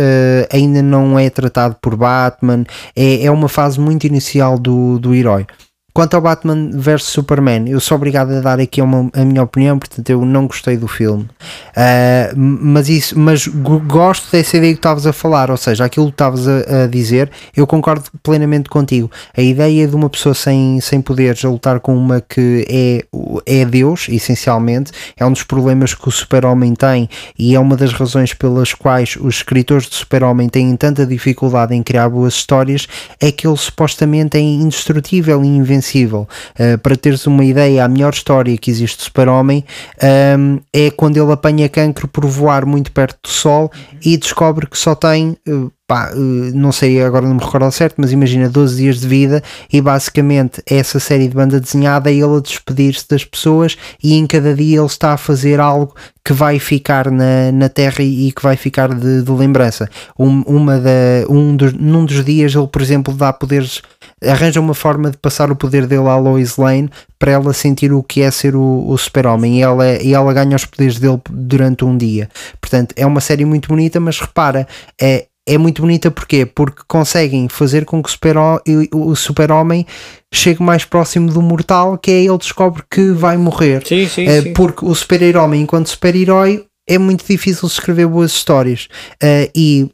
ainda 0.50 0.82
não 0.82 1.18
é 1.18 1.28
tratado 1.28 1.76
por 1.80 1.94
Batman, 1.94 2.64
é, 2.94 3.24
é 3.24 3.30
uma 3.30 3.48
fase 3.48 3.78
muito 3.78 4.06
inicial 4.06 4.58
do, 4.58 4.98
do 4.98 5.14
herói. 5.14 5.46
Quanto 5.96 6.12
ao 6.12 6.20
Batman 6.20 6.68
vs 6.74 7.04
Superman, 7.04 7.70
eu 7.70 7.80
sou 7.80 7.96
obrigado 7.96 8.30
a 8.34 8.40
dar 8.42 8.60
aqui 8.60 8.82
uma, 8.82 9.08
a 9.14 9.24
minha 9.24 9.42
opinião, 9.42 9.78
portanto 9.78 10.10
eu 10.10 10.26
não 10.26 10.46
gostei 10.46 10.76
do 10.76 10.86
filme. 10.86 11.26
Ah, 11.74 12.34
mas 12.36 12.90
isso, 12.90 13.18
mas 13.18 13.46
go- 13.46 13.80
gosto 13.80 14.30
dessa 14.30 14.58
ideia 14.58 14.74
que 14.74 14.78
estavas 14.78 15.06
a 15.06 15.12
falar, 15.14 15.50
ou 15.50 15.56
seja, 15.56 15.86
aquilo 15.86 16.08
que 16.08 16.12
estavas 16.12 16.46
a, 16.46 16.84
a 16.84 16.86
dizer, 16.86 17.30
eu 17.56 17.66
concordo 17.66 18.10
plenamente 18.22 18.68
contigo. 18.68 19.10
A 19.34 19.40
ideia 19.40 19.88
de 19.88 19.96
uma 19.96 20.10
pessoa 20.10 20.34
sem, 20.34 20.78
sem 20.82 21.00
poderes 21.00 21.42
a 21.46 21.48
lutar 21.48 21.80
com 21.80 21.96
uma 21.96 22.20
que 22.20 22.66
é, 22.68 23.02
é 23.46 23.64
Deus, 23.64 24.06
essencialmente, 24.10 24.92
é 25.16 25.24
um 25.24 25.32
dos 25.32 25.44
problemas 25.44 25.94
que 25.94 26.06
o 26.06 26.12
super-homem 26.12 26.74
tem 26.74 27.08
e 27.38 27.54
é 27.54 27.58
uma 27.58 27.74
das 27.74 27.94
razões 27.94 28.34
pelas 28.34 28.74
quais 28.74 29.16
os 29.18 29.36
escritores 29.36 29.88
de 29.88 29.94
super-homem 29.94 30.50
têm 30.50 30.76
tanta 30.76 31.06
dificuldade 31.06 31.74
em 31.74 31.82
criar 31.82 32.10
boas 32.10 32.34
histórias, 32.34 32.86
é 33.18 33.32
que 33.32 33.46
ele 33.46 33.56
supostamente 33.56 34.36
é 34.36 34.40
indestrutível 34.42 35.42
e 35.42 35.46
invencível. 35.46 35.85
Uh, 36.58 36.78
para 36.78 36.96
teres 36.96 37.26
uma 37.26 37.44
ideia, 37.44 37.84
a 37.84 37.88
melhor 37.88 38.12
história 38.12 38.56
que 38.56 38.70
existe 38.70 38.98
de 38.98 39.04
super-homem 39.04 39.64
um, 40.38 40.60
é 40.72 40.90
quando 40.90 41.16
ele 41.16 41.32
apanha 41.32 41.68
cancro 41.68 42.08
por 42.08 42.26
voar 42.26 42.64
muito 42.66 42.90
perto 42.92 43.18
do 43.22 43.28
sol 43.28 43.70
e 44.04 44.16
descobre 44.16 44.66
que 44.66 44.78
só 44.78 44.94
tem 44.94 45.36
uh, 45.48 45.70
pá, 45.86 46.10
uh, 46.12 46.16
não 46.54 46.72
sei 46.72 47.00
agora 47.02 47.26
não 47.26 47.36
me 47.36 47.44
recordo 47.44 47.64
ao 47.64 47.72
certo, 47.72 47.94
mas 47.98 48.12
imagina 48.12 48.48
12 48.48 48.76
dias 48.76 49.00
de 49.00 49.06
vida 49.06 49.42
e 49.72 49.80
basicamente 49.80 50.62
essa 50.66 50.98
série 50.98 51.28
de 51.28 51.34
banda 51.34 51.60
desenhada 51.60 52.10
é 52.10 52.14
ele 52.14 52.36
a 52.36 52.40
despedir-se 52.40 53.08
das 53.08 53.24
pessoas 53.24 53.76
e 54.02 54.14
em 54.14 54.26
cada 54.26 54.54
dia 54.54 54.78
ele 54.78 54.86
está 54.86 55.12
a 55.12 55.16
fazer 55.16 55.60
algo 55.60 55.94
que 56.24 56.32
vai 56.32 56.58
ficar 56.58 57.10
na, 57.10 57.52
na 57.52 57.68
Terra 57.68 58.02
e, 58.02 58.28
e 58.28 58.32
que 58.32 58.42
vai 58.42 58.56
ficar 58.56 58.92
de, 58.92 59.22
de 59.22 59.30
lembrança. 59.30 59.88
Um, 60.18 60.42
uma 60.42 60.78
da, 60.78 60.90
um 61.30 61.54
dos, 61.54 61.72
num 61.72 62.04
dos 62.04 62.24
dias 62.24 62.54
ele, 62.54 62.66
por 62.66 62.82
exemplo, 62.82 63.14
dá 63.14 63.32
poderes 63.32 63.80
arranja 64.24 64.60
uma 64.60 64.74
forma 64.74 65.10
de 65.10 65.16
passar 65.18 65.50
o 65.50 65.56
poder 65.56 65.86
dele 65.86 66.08
à 66.08 66.16
Lois 66.16 66.56
Lane 66.56 66.88
para 67.18 67.32
ela 67.32 67.52
sentir 67.52 67.92
o 67.92 68.02
que 68.02 68.22
é 68.22 68.30
ser 68.30 68.56
o, 68.56 68.88
o 68.88 68.96
super-homem 68.96 69.58
e 69.58 69.62
ela, 69.62 70.02
e 70.02 70.14
ela 70.14 70.32
ganha 70.32 70.56
os 70.56 70.64
poderes 70.64 70.98
dele 70.98 71.20
durante 71.30 71.84
um 71.84 71.96
dia. 71.96 72.28
Portanto, 72.60 72.94
é 72.96 73.04
uma 73.06 73.20
série 73.20 73.44
muito 73.44 73.68
bonita, 73.68 74.00
mas 74.00 74.18
repara, 74.18 74.66
é, 75.00 75.26
é 75.46 75.58
muito 75.58 75.82
bonita 75.82 76.10
porquê? 76.10 76.46
Porque 76.46 76.82
conseguem 76.88 77.48
fazer 77.48 77.84
com 77.84 78.02
que 78.02 78.08
o 78.08 78.12
super-ho- 78.12 78.60
o 78.92 79.14
super-homem 79.14 79.86
chegue 80.32 80.62
mais 80.62 80.84
próximo 80.84 81.30
do 81.30 81.40
mortal, 81.42 81.96
que 81.98 82.10
é 82.10 82.24
ele 82.24 82.38
descobre 82.38 82.82
que 82.90 83.10
vai 83.12 83.36
morrer. 83.36 83.86
Sim, 83.86 84.08
sim, 84.08 84.26
Eh, 84.26 84.42
sim. 84.42 84.52
Porque 84.54 84.84
o 84.84 84.94
super-herói, 84.94 85.58
enquanto 85.58 85.88
super-herói, 85.88 86.64
é 86.88 86.98
muito 86.98 87.24
difícil 87.26 87.66
escrever 87.68 88.06
boas 88.06 88.32
histórias. 88.32 88.88
Eh, 89.22 89.50
e 89.54 89.88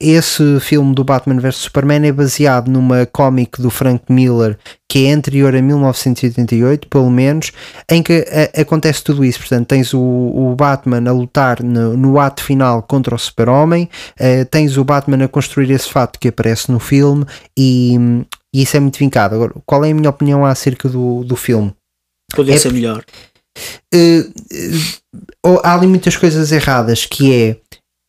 esse 0.00 0.58
filme 0.60 0.94
do 0.94 1.04
Batman 1.04 1.38
vs 1.40 1.56
Superman 1.56 2.06
é 2.06 2.12
baseado 2.12 2.68
numa 2.70 3.04
cómic 3.06 3.60
do 3.60 3.68
Frank 3.70 4.04
Miller 4.10 4.58
que 4.88 5.06
é 5.06 5.12
anterior 5.12 5.54
a 5.56 5.60
1988, 5.60 6.86
pelo 6.88 7.10
menos, 7.10 7.50
em 7.90 8.02
que 8.02 8.24
a- 8.56 8.60
acontece 8.62 9.02
tudo 9.02 9.24
isso. 9.24 9.40
Portanto, 9.40 9.66
tens 9.66 9.92
o, 9.92 10.00
o 10.00 10.54
Batman 10.56 11.08
a 11.08 11.12
lutar 11.12 11.62
no, 11.62 11.96
no 11.96 12.18
ato 12.20 12.42
final 12.44 12.82
contra 12.82 13.14
o 13.14 13.18
Super-Homem, 13.18 13.88
eh, 14.18 14.44
tens 14.44 14.76
o 14.76 14.84
Batman 14.84 15.24
a 15.24 15.28
construir 15.28 15.70
esse 15.72 15.90
fato 15.90 16.18
que 16.20 16.28
aparece 16.28 16.70
no 16.70 16.78
filme 16.78 17.24
e, 17.58 17.96
e 18.54 18.62
isso 18.62 18.76
é 18.76 18.80
muito 18.80 18.98
vincado. 18.98 19.34
Agora, 19.34 19.52
qual 19.66 19.84
é 19.84 19.90
a 19.90 19.94
minha 19.94 20.10
opinião 20.10 20.44
acerca 20.46 20.88
do, 20.88 21.24
do 21.24 21.34
filme? 21.34 21.74
Podia 22.34 22.54
é- 22.54 22.58
ser 22.58 22.72
melhor. 22.72 23.04
eh, 23.92 24.24
eh, 24.52 24.70
oh, 25.44 25.60
há 25.64 25.74
ali 25.74 25.86
muitas 25.88 26.16
coisas 26.16 26.52
erradas 26.52 27.04
que 27.04 27.32
é 27.34 27.56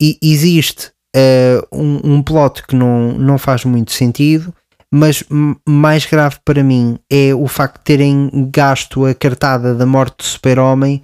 e- 0.02 0.18
existe 0.22 0.92
eh, 1.16 1.60
um, 1.72 2.00
um 2.16 2.22
plot 2.22 2.62
que 2.68 2.76
não, 2.76 3.14
não 3.14 3.38
faz 3.38 3.64
muito 3.66 3.92
sentido 3.94 4.54
mas 4.92 5.24
mais 5.68 6.06
grave 6.06 6.36
para 6.46 6.64
mim 6.64 6.98
é 7.10 7.34
o 7.34 7.48
facto 7.48 7.78
de 7.80 7.84
terem 7.84 8.30
gasto 8.54 9.06
a 9.06 9.14
cartada 9.14 9.74
da 9.74 9.86
morte 9.86 10.18
do 10.20 10.24
super-homem 10.24 11.02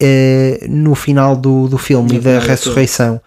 eh, 0.00 0.66
no 0.68 0.94
final 0.94 1.34
do, 1.36 1.68
do 1.68 1.78
filme 1.78 2.16
e 2.16 2.18
da 2.20 2.38
ressurreição. 2.38 3.20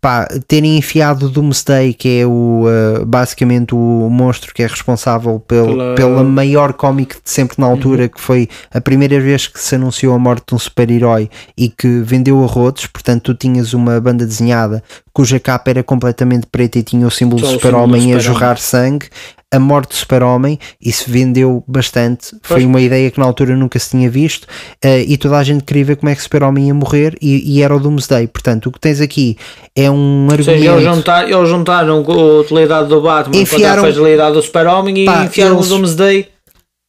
Pá, 0.00 0.26
terem 0.48 0.78
enfiado 0.78 1.26
o 1.26 1.28
Doomsday 1.28 1.92
que 1.92 2.20
é 2.20 2.26
o 2.26 2.64
eh, 2.66 3.04
basicamente 3.04 3.74
o 3.74 4.08
monstro 4.10 4.54
que 4.54 4.62
é 4.62 4.66
responsável 4.66 5.38
pel, 5.40 5.66
Pela- 5.66 5.94
pela 5.94 6.24
maior 6.24 6.72
cómic 6.72 7.16
de 7.22 7.28
sempre 7.30 7.56
na 7.58 7.66
altura 7.66 8.08
que 8.08 8.18
foi 8.18 8.48
a 8.72 8.80
primeira 8.80 9.20
vez 9.20 9.46
que 9.46 9.60
se 9.60 9.74
anunciou 9.74 10.14
a 10.14 10.18
morte 10.18 10.44
de 10.48 10.54
um 10.54 10.58
super-herói 10.58 11.28
e 11.54 11.68
que 11.68 12.00
vendeu 12.00 12.42
a 12.42 12.46
rodos, 12.46 12.86
portanto 12.86 13.24
tu 13.24 13.34
tinhas 13.34 13.74
uma 13.74 14.00
banda 14.00 14.24
desenhada 14.24 14.82
cuja 15.12 15.38
capa 15.40 15.70
era 15.70 15.82
completamente 15.82 16.46
preta 16.46 16.78
e 16.78 16.82
tinha 16.82 17.06
o 17.06 17.10
símbolo 17.10 17.40
Só 17.40 17.46
do 17.48 17.52
super-homem 17.54 18.00
a 18.00 18.02
super-homem. 18.02 18.20
jorrar 18.20 18.58
sangue 18.58 19.06
a 19.52 19.58
morte 19.58 19.88
do 19.88 19.94
super-homem 19.96 20.58
isso 20.80 21.04
vendeu 21.08 21.64
bastante 21.66 22.28
foi 22.42 22.58
Pois. 22.58 22.64
uma 22.64 22.80
ideia 22.80 23.10
que 23.10 23.18
na 23.18 23.26
altura 23.26 23.56
nunca 23.56 23.78
se 23.80 23.90
tinha 23.90 24.08
visto 24.08 24.46
eh, 24.80 25.02
e 25.08 25.16
toda 25.16 25.36
a 25.38 25.42
gente 25.42 25.64
queria 25.64 25.84
ver 25.84 25.96
como 25.96 26.08
é 26.08 26.14
que 26.14 26.20
o 26.20 26.22
super-homem 26.22 26.68
ia 26.68 26.74
morrer 26.74 27.16
e, 27.20 27.56
e 27.56 27.60
era 27.62 27.74
o 27.74 27.80
Doomsday, 27.80 28.28
portanto 28.28 28.66
o 28.66 28.72
que 28.72 28.78
tens 28.78 29.00
aqui 29.00 29.36
é 29.74 29.90
um 29.90 30.26
Ou 30.30 30.36
seja, 30.36 30.52
eles, 30.52 30.68
argumento 30.68 30.94
juntar, 30.94 31.28
eles 31.28 31.48
juntaram 31.48 31.96
a 32.06 32.40
utilidade 32.40 32.88
do 32.88 33.00
Batman 33.00 33.36
Enfiaram- 33.42 33.82
com 33.82 33.88
a 33.88 33.92
fragilidade 33.92 34.34
do 34.34 34.42
Super-Homem 34.42 34.98
e 35.02 35.04
Pá, 35.06 35.24
enfiaram 35.24 35.56
eles- 35.56 35.66
o 35.66 35.68
Doomsday. 35.68 36.28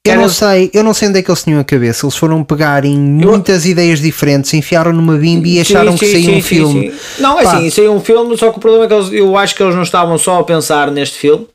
Eu 0.04 0.16
não 0.16 0.30
sei, 0.30 0.72
eu 0.74 0.84
não 0.84 0.96
sei 0.96 1.10
onde 1.10 1.20
é 1.20 1.22
que 1.22 1.30
eles 1.30 1.44
tinham 1.44 1.60
a 1.60 1.64
cabeça. 1.64 2.06
Eles 2.06 2.16
foram 2.16 2.44
pegar 2.44 2.84
em 2.86 2.98
muitas 2.98 3.66
ideias 3.68 4.02
diferentes, 4.02 4.52
enfiaram 4.54 4.92
numa 4.92 5.16
bimba 5.16 5.48
e 5.48 5.60
acharam 5.60 5.92
Sim, 5.92 5.98
que 6.00 6.06
sim, 6.08 6.12
saía 6.14 6.26
sim, 6.26 6.38
um 6.38 6.42
filme. 6.42 6.94
Não, 7.20 7.40
é 7.40 7.44
Pá. 7.44 7.58
assim, 7.58 7.86
é 7.86 7.90
um 7.90 8.00
filme, 8.00 8.36
só 8.36 8.52
que 8.52 8.58
o 8.58 8.60
problema 8.60 8.86
é 8.86 8.88
que 8.88 8.94
eles, 8.96 9.12
eu 9.12 9.38
acho 9.38 9.56
que 9.56 9.62
eles 9.62 9.76
não 9.76 9.84
estavam 9.84 10.18
só 10.18 10.40
a 10.40 10.44
pensar 10.44 10.90
neste 10.90 11.20
filme, 11.20 11.48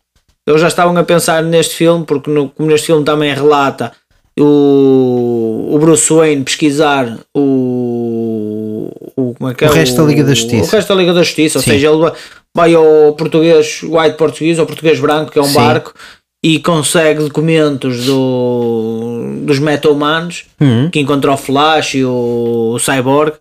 eles 0.46 0.60
já 0.60 0.68
estavam 0.68 0.96
a 0.96 1.02
pensar 1.02 1.42
neste 1.42 1.74
filme, 1.74 2.04
porque 2.04 2.30
no, 2.30 2.48
como 2.50 2.68
neste 2.70 2.86
filme 2.86 3.04
também 3.04 3.34
relata 3.34 3.90
o, 4.38 5.70
o 5.74 5.78
Bruce 5.80 6.12
Wayne 6.12 6.44
pesquisar 6.44 7.18
o, 7.34 8.90
o, 9.16 9.34
como 9.34 9.50
é 9.50 9.54
que 9.54 9.64
é? 9.64 9.68
O 9.68 9.72
resto 9.72 9.96
da 9.96 10.04
Liga 10.04 10.22
da 10.22 10.34
Justiça. 10.34 10.68
O 10.68 10.76
resto 10.76 10.88
da 10.88 10.94
Liga 10.94 11.12
da 11.12 11.22
Justiça, 11.24 11.58
ou 11.58 11.64
seja, 11.64 11.88
ele 11.90 12.12
vai- 12.54 12.74
ao 12.74 13.12
português, 13.14 13.80
white 13.82 14.16
português, 14.16 14.58
ao 14.58 14.66
português 14.66 15.00
branco, 15.00 15.30
que 15.32 15.38
é 15.38 15.42
um 15.42 15.52
barco, 15.52 15.92
e 16.44 16.58
consegue 16.60 17.20
documentos 17.24 18.04
do, 18.06 19.40
dos 19.42 19.58
meta-humanos, 19.58 20.44
Uhum. 20.60 20.90
que 20.90 21.00
encontrou 21.00 21.34
o 21.34 21.38
Flash 21.38 21.94
e 21.94 22.04
o, 22.04 22.72
o 22.74 22.78
Cyborg 22.78 23.36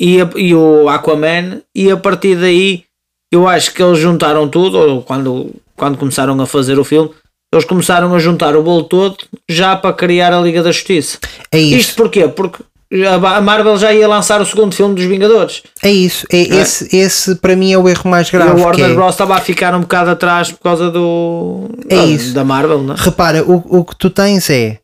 e, 0.00 0.20
a- 0.20 0.30
e 0.36 0.54
o 0.54 0.88
Aquaman 0.88 1.60
e 1.74 1.90
a 1.90 1.96
partir 1.96 2.36
daí 2.36 2.84
eu 3.32 3.46
acho 3.46 3.72
que 3.72 3.82
eles 3.82 3.98
juntaram 3.98 4.48
tudo 4.48 4.76
ou 4.78 5.02
quando, 5.02 5.54
quando 5.76 5.98
começaram 5.98 6.40
a 6.40 6.46
fazer 6.46 6.78
o 6.78 6.84
filme 6.84 7.10
eles 7.52 7.64
começaram 7.64 8.14
a 8.14 8.18
juntar 8.18 8.56
o 8.56 8.62
bolo 8.62 8.84
todo 8.84 9.16
já 9.48 9.76
para 9.76 9.92
criar 9.94 10.32
a 10.32 10.40
Liga 10.40 10.62
da 10.62 10.72
Justiça 10.72 11.18
É 11.52 11.58
isto 11.58 11.76
isso, 11.80 11.94
porquê? 11.96 12.26
porque 12.28 12.62
a 12.92 13.40
Marvel 13.40 13.76
já 13.76 13.92
ia 13.92 14.08
lançar 14.08 14.40
o 14.40 14.46
segundo 14.46 14.74
filme 14.74 14.94
dos 14.94 15.04
Vingadores 15.04 15.62
é 15.82 15.90
isso. 15.90 16.26
É, 16.30 16.40
Esse, 16.40 16.96
esse 16.96 17.34
para 17.36 17.54
mim 17.54 17.72
é 17.72 17.78
o 17.78 17.88
erro 17.88 18.10
mais 18.10 18.28
e 18.28 18.32
grave. 18.32 18.50
a 18.50 18.54
que 18.54 18.60
Warner 18.62 18.90
é- 18.90 18.94
Bros 18.94 19.10
estava 19.14 19.36
a 19.36 19.40
ficar 19.40 19.74
um 19.74 19.80
bocado 19.82 20.10
atrás 20.10 20.50
por 20.50 20.58
causa 20.60 20.90
do 20.90 21.68
É 21.88 21.96
da- 21.96 22.04
isso. 22.06 22.34
da 22.34 22.44
Marvel 22.44 22.82
não 22.82 22.94
é? 22.94 22.96
Repara, 22.98 23.44
o, 23.44 23.78
o 23.80 23.84
que 23.84 23.96
tu 23.96 24.10
tens 24.10 24.50
é. 24.50 24.78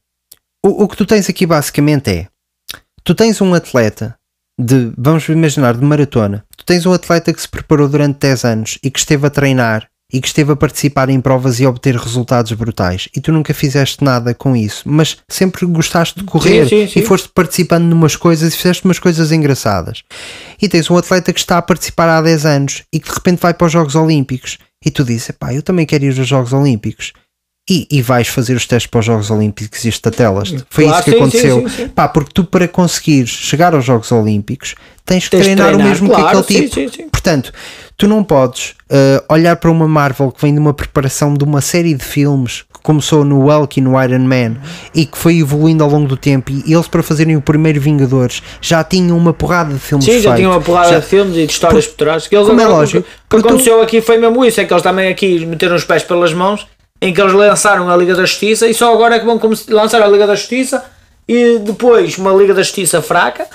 O, 0.64 0.84
o 0.84 0.88
que 0.88 0.96
tu 0.96 1.04
tens 1.04 1.28
aqui 1.28 1.46
basicamente 1.46 2.09
é. 2.11 2.26
Tu 3.04 3.14
tens 3.14 3.40
um 3.40 3.54
atleta 3.54 4.16
de. 4.59 4.92
Vamos 4.96 5.28
imaginar, 5.28 5.74
de 5.74 5.84
maratona. 5.84 6.44
Tu 6.57 6.64
tens 6.64 6.86
um 6.86 6.92
atleta 6.92 7.32
que 7.32 7.40
se 7.40 7.48
preparou 7.48 7.88
durante 7.88 8.18
10 8.20 8.44
anos 8.44 8.78
e 8.82 8.90
que 8.90 8.98
esteve 8.98 9.26
a 9.26 9.30
treinar 9.30 9.88
e 10.12 10.20
que 10.20 10.26
esteve 10.28 10.52
a 10.52 10.57
participar 10.57 11.09
em 11.09 11.20
provas 11.20 11.59
e 11.59 11.66
obter 11.66 11.96
resultados 11.96 12.52
brutais. 12.52 13.09
E 13.14 13.20
tu 13.20 13.32
nunca 13.32 13.52
fizeste 13.52 14.04
nada 14.04 14.34
com 14.34 14.54
isso, 14.54 14.84
mas 14.86 15.18
sempre 15.28 15.66
gostaste 15.66 16.20
de 16.20 16.24
correr 16.24 16.68
sim, 16.68 16.86
sim. 16.86 17.00
e 17.00 17.02
foste 17.02 17.28
participando 17.34 17.84
numas 17.84 18.14
coisas 18.14 18.54
e 18.54 18.57
fizeste 18.57 18.84
umas 18.84 18.98
coisas 18.98 19.32
engraçadas. 19.32 20.04
E 20.61 20.68
tens 20.68 20.90
um 20.90 20.96
atleta 20.96 21.32
que 21.32 21.40
está 21.40 21.59
a 21.59 21.62
participar 21.62 22.09
há 22.09 22.22
10 22.22 22.46
anos 22.46 22.82
e 22.92 23.00
que 23.00 23.09
de 23.09 23.14
repente 23.14 23.40
vai 23.40 23.52
para 23.52 23.66
os 23.66 23.72
Jogos 23.72 23.94
Olímpicos. 23.94 24.59
E 24.84 24.90
tu 24.90 25.02
dizes, 25.02 25.30
pá, 25.32 25.52
eu 25.52 25.62
também 25.62 25.84
quero 25.84 26.04
ir 26.04 26.18
aos 26.18 26.28
Jogos 26.28 26.52
Olímpicos. 26.52 27.12
E, 27.69 27.85
e 27.91 28.01
vais 28.01 28.29
fazer 28.29 28.55
os 28.55 28.64
testes 28.64 28.89
para 28.89 29.01
os 29.01 29.05
Jogos 29.07 29.29
Olímpicos 29.29 29.85
e 29.85 29.89
estatelas. 29.89 30.55
Foi 30.71 30.85
Claro, 30.85 30.99
isso 31.01 31.05
que 31.05 31.11
sim, 31.11 31.17
aconteceu. 31.17 31.61
sim, 31.62 31.69
sim. 31.69 31.89
Pá, 31.89 32.07
porque 32.07 32.31
tu 32.33 32.45
para 32.45 32.69
conseguires 32.69 33.29
chegar 33.31 33.75
aos 33.75 33.85
Jogos 33.85 34.12
Olímpicos 34.12 34.77
tens 35.05 35.25
que 35.25 35.31
Tens 35.31 35.41
de 35.41 35.45
treinar, 35.47 35.69
o 35.71 35.71
treinar, 35.73 35.89
mesmo 35.89 36.09
claro, 36.09 36.45
que 36.45 36.55
aquele 36.57 36.62
tipo. 36.69 36.75
sim, 36.77 36.89
sim. 36.89 37.09
Portanto, 37.09 37.53
tu 37.97 38.07
não 38.07 38.23
podes 38.23 38.71
uh, 38.89 39.25
olhar 39.29 39.57
para 39.57 39.69
uma 39.69 39.89
Marvel 39.89 40.31
que 40.31 40.41
vem 40.41 40.53
de 40.55 40.61
uma 40.61 40.73
preparação 40.73 41.35
de 41.35 41.43
uma 41.43 41.61
série 41.61 41.93
de 41.95 42.05
filmes 42.05 42.62
que 42.73 42.81
começou 42.85 43.25
no 43.25 43.41
Hulk 43.49 43.81
e 43.81 43.83
no 43.83 44.01
Iron 44.01 44.21
Man 44.21 44.59
e 44.95 45.05
que 45.05 45.19
foi 45.19 45.39
evoluindo 45.39 45.83
ao 45.83 45.91
longo 45.91 46.07
do 46.07 46.17
tempo 46.17 46.53
e 46.53 46.73
eles 46.73 46.87
para 46.87 47.03
fazerem 47.03 47.37
o 47.37 47.41
primeiro 47.41 47.81
Vingadores 47.81 48.45
já 48.61 48.85
tinham 48.85 49.17
uma 49.19 49.33
porrada 49.33 49.75
de 49.75 49.81
filmes 49.81 50.05
Sim, 50.05 50.12
já 50.21 50.21
feitos. 50.21 50.37
tinha 50.37 50.51
uma 50.51 50.61
porrada 50.61 50.91
Já- 50.91 50.99
de 51.01 51.07
filmes 51.07 51.37
e 51.37 51.47
de 51.47 51.53
histórias 51.53 51.85
por 51.89 51.97
trás. 51.97 52.29
Que 52.29 52.37
eles 52.37 52.47
Como 52.47 52.61
é 52.61 52.67
lógico, 52.69 53.01
O 53.01 53.37
que 53.37 53.43
tu- 53.43 53.49
aconteceu 53.49 53.83
aqui 53.83 54.01
foi 54.01 54.19
mesmo 54.19 54.45
isso: 54.45 54.61
é 54.61 54.64
que 54.64 54.73
eles 54.73 54.85
também 54.85 55.09
aqui 55.09 55.45
meteram 55.45 55.75
os 55.75 55.83
pés 55.85 56.05
pelas 56.05 56.33
mãos, 56.33 56.64
em 57.01 57.12
que 57.12 57.20
eles 57.20 57.32
lançaram 57.32 57.90
a 57.90 57.97
Liga 57.97 58.14
da 58.14 58.24
Justiça 58.24 58.66
e 58.66 58.74
só 58.74 58.92
agora 58.92 59.16
é 59.16 59.18
que 59.18 59.26
vão 59.26 59.40
lançar 59.68 60.03
a 60.03 60.09
Liga 60.09 60.26
da 60.26 60.34
Justiça 60.34 60.84
e 61.28 61.59
depois 61.59 62.16
uma 62.18 62.32
Liga 62.32 62.55
da 62.55 62.62
Justiça 62.62 63.03
fraca. 63.03 63.47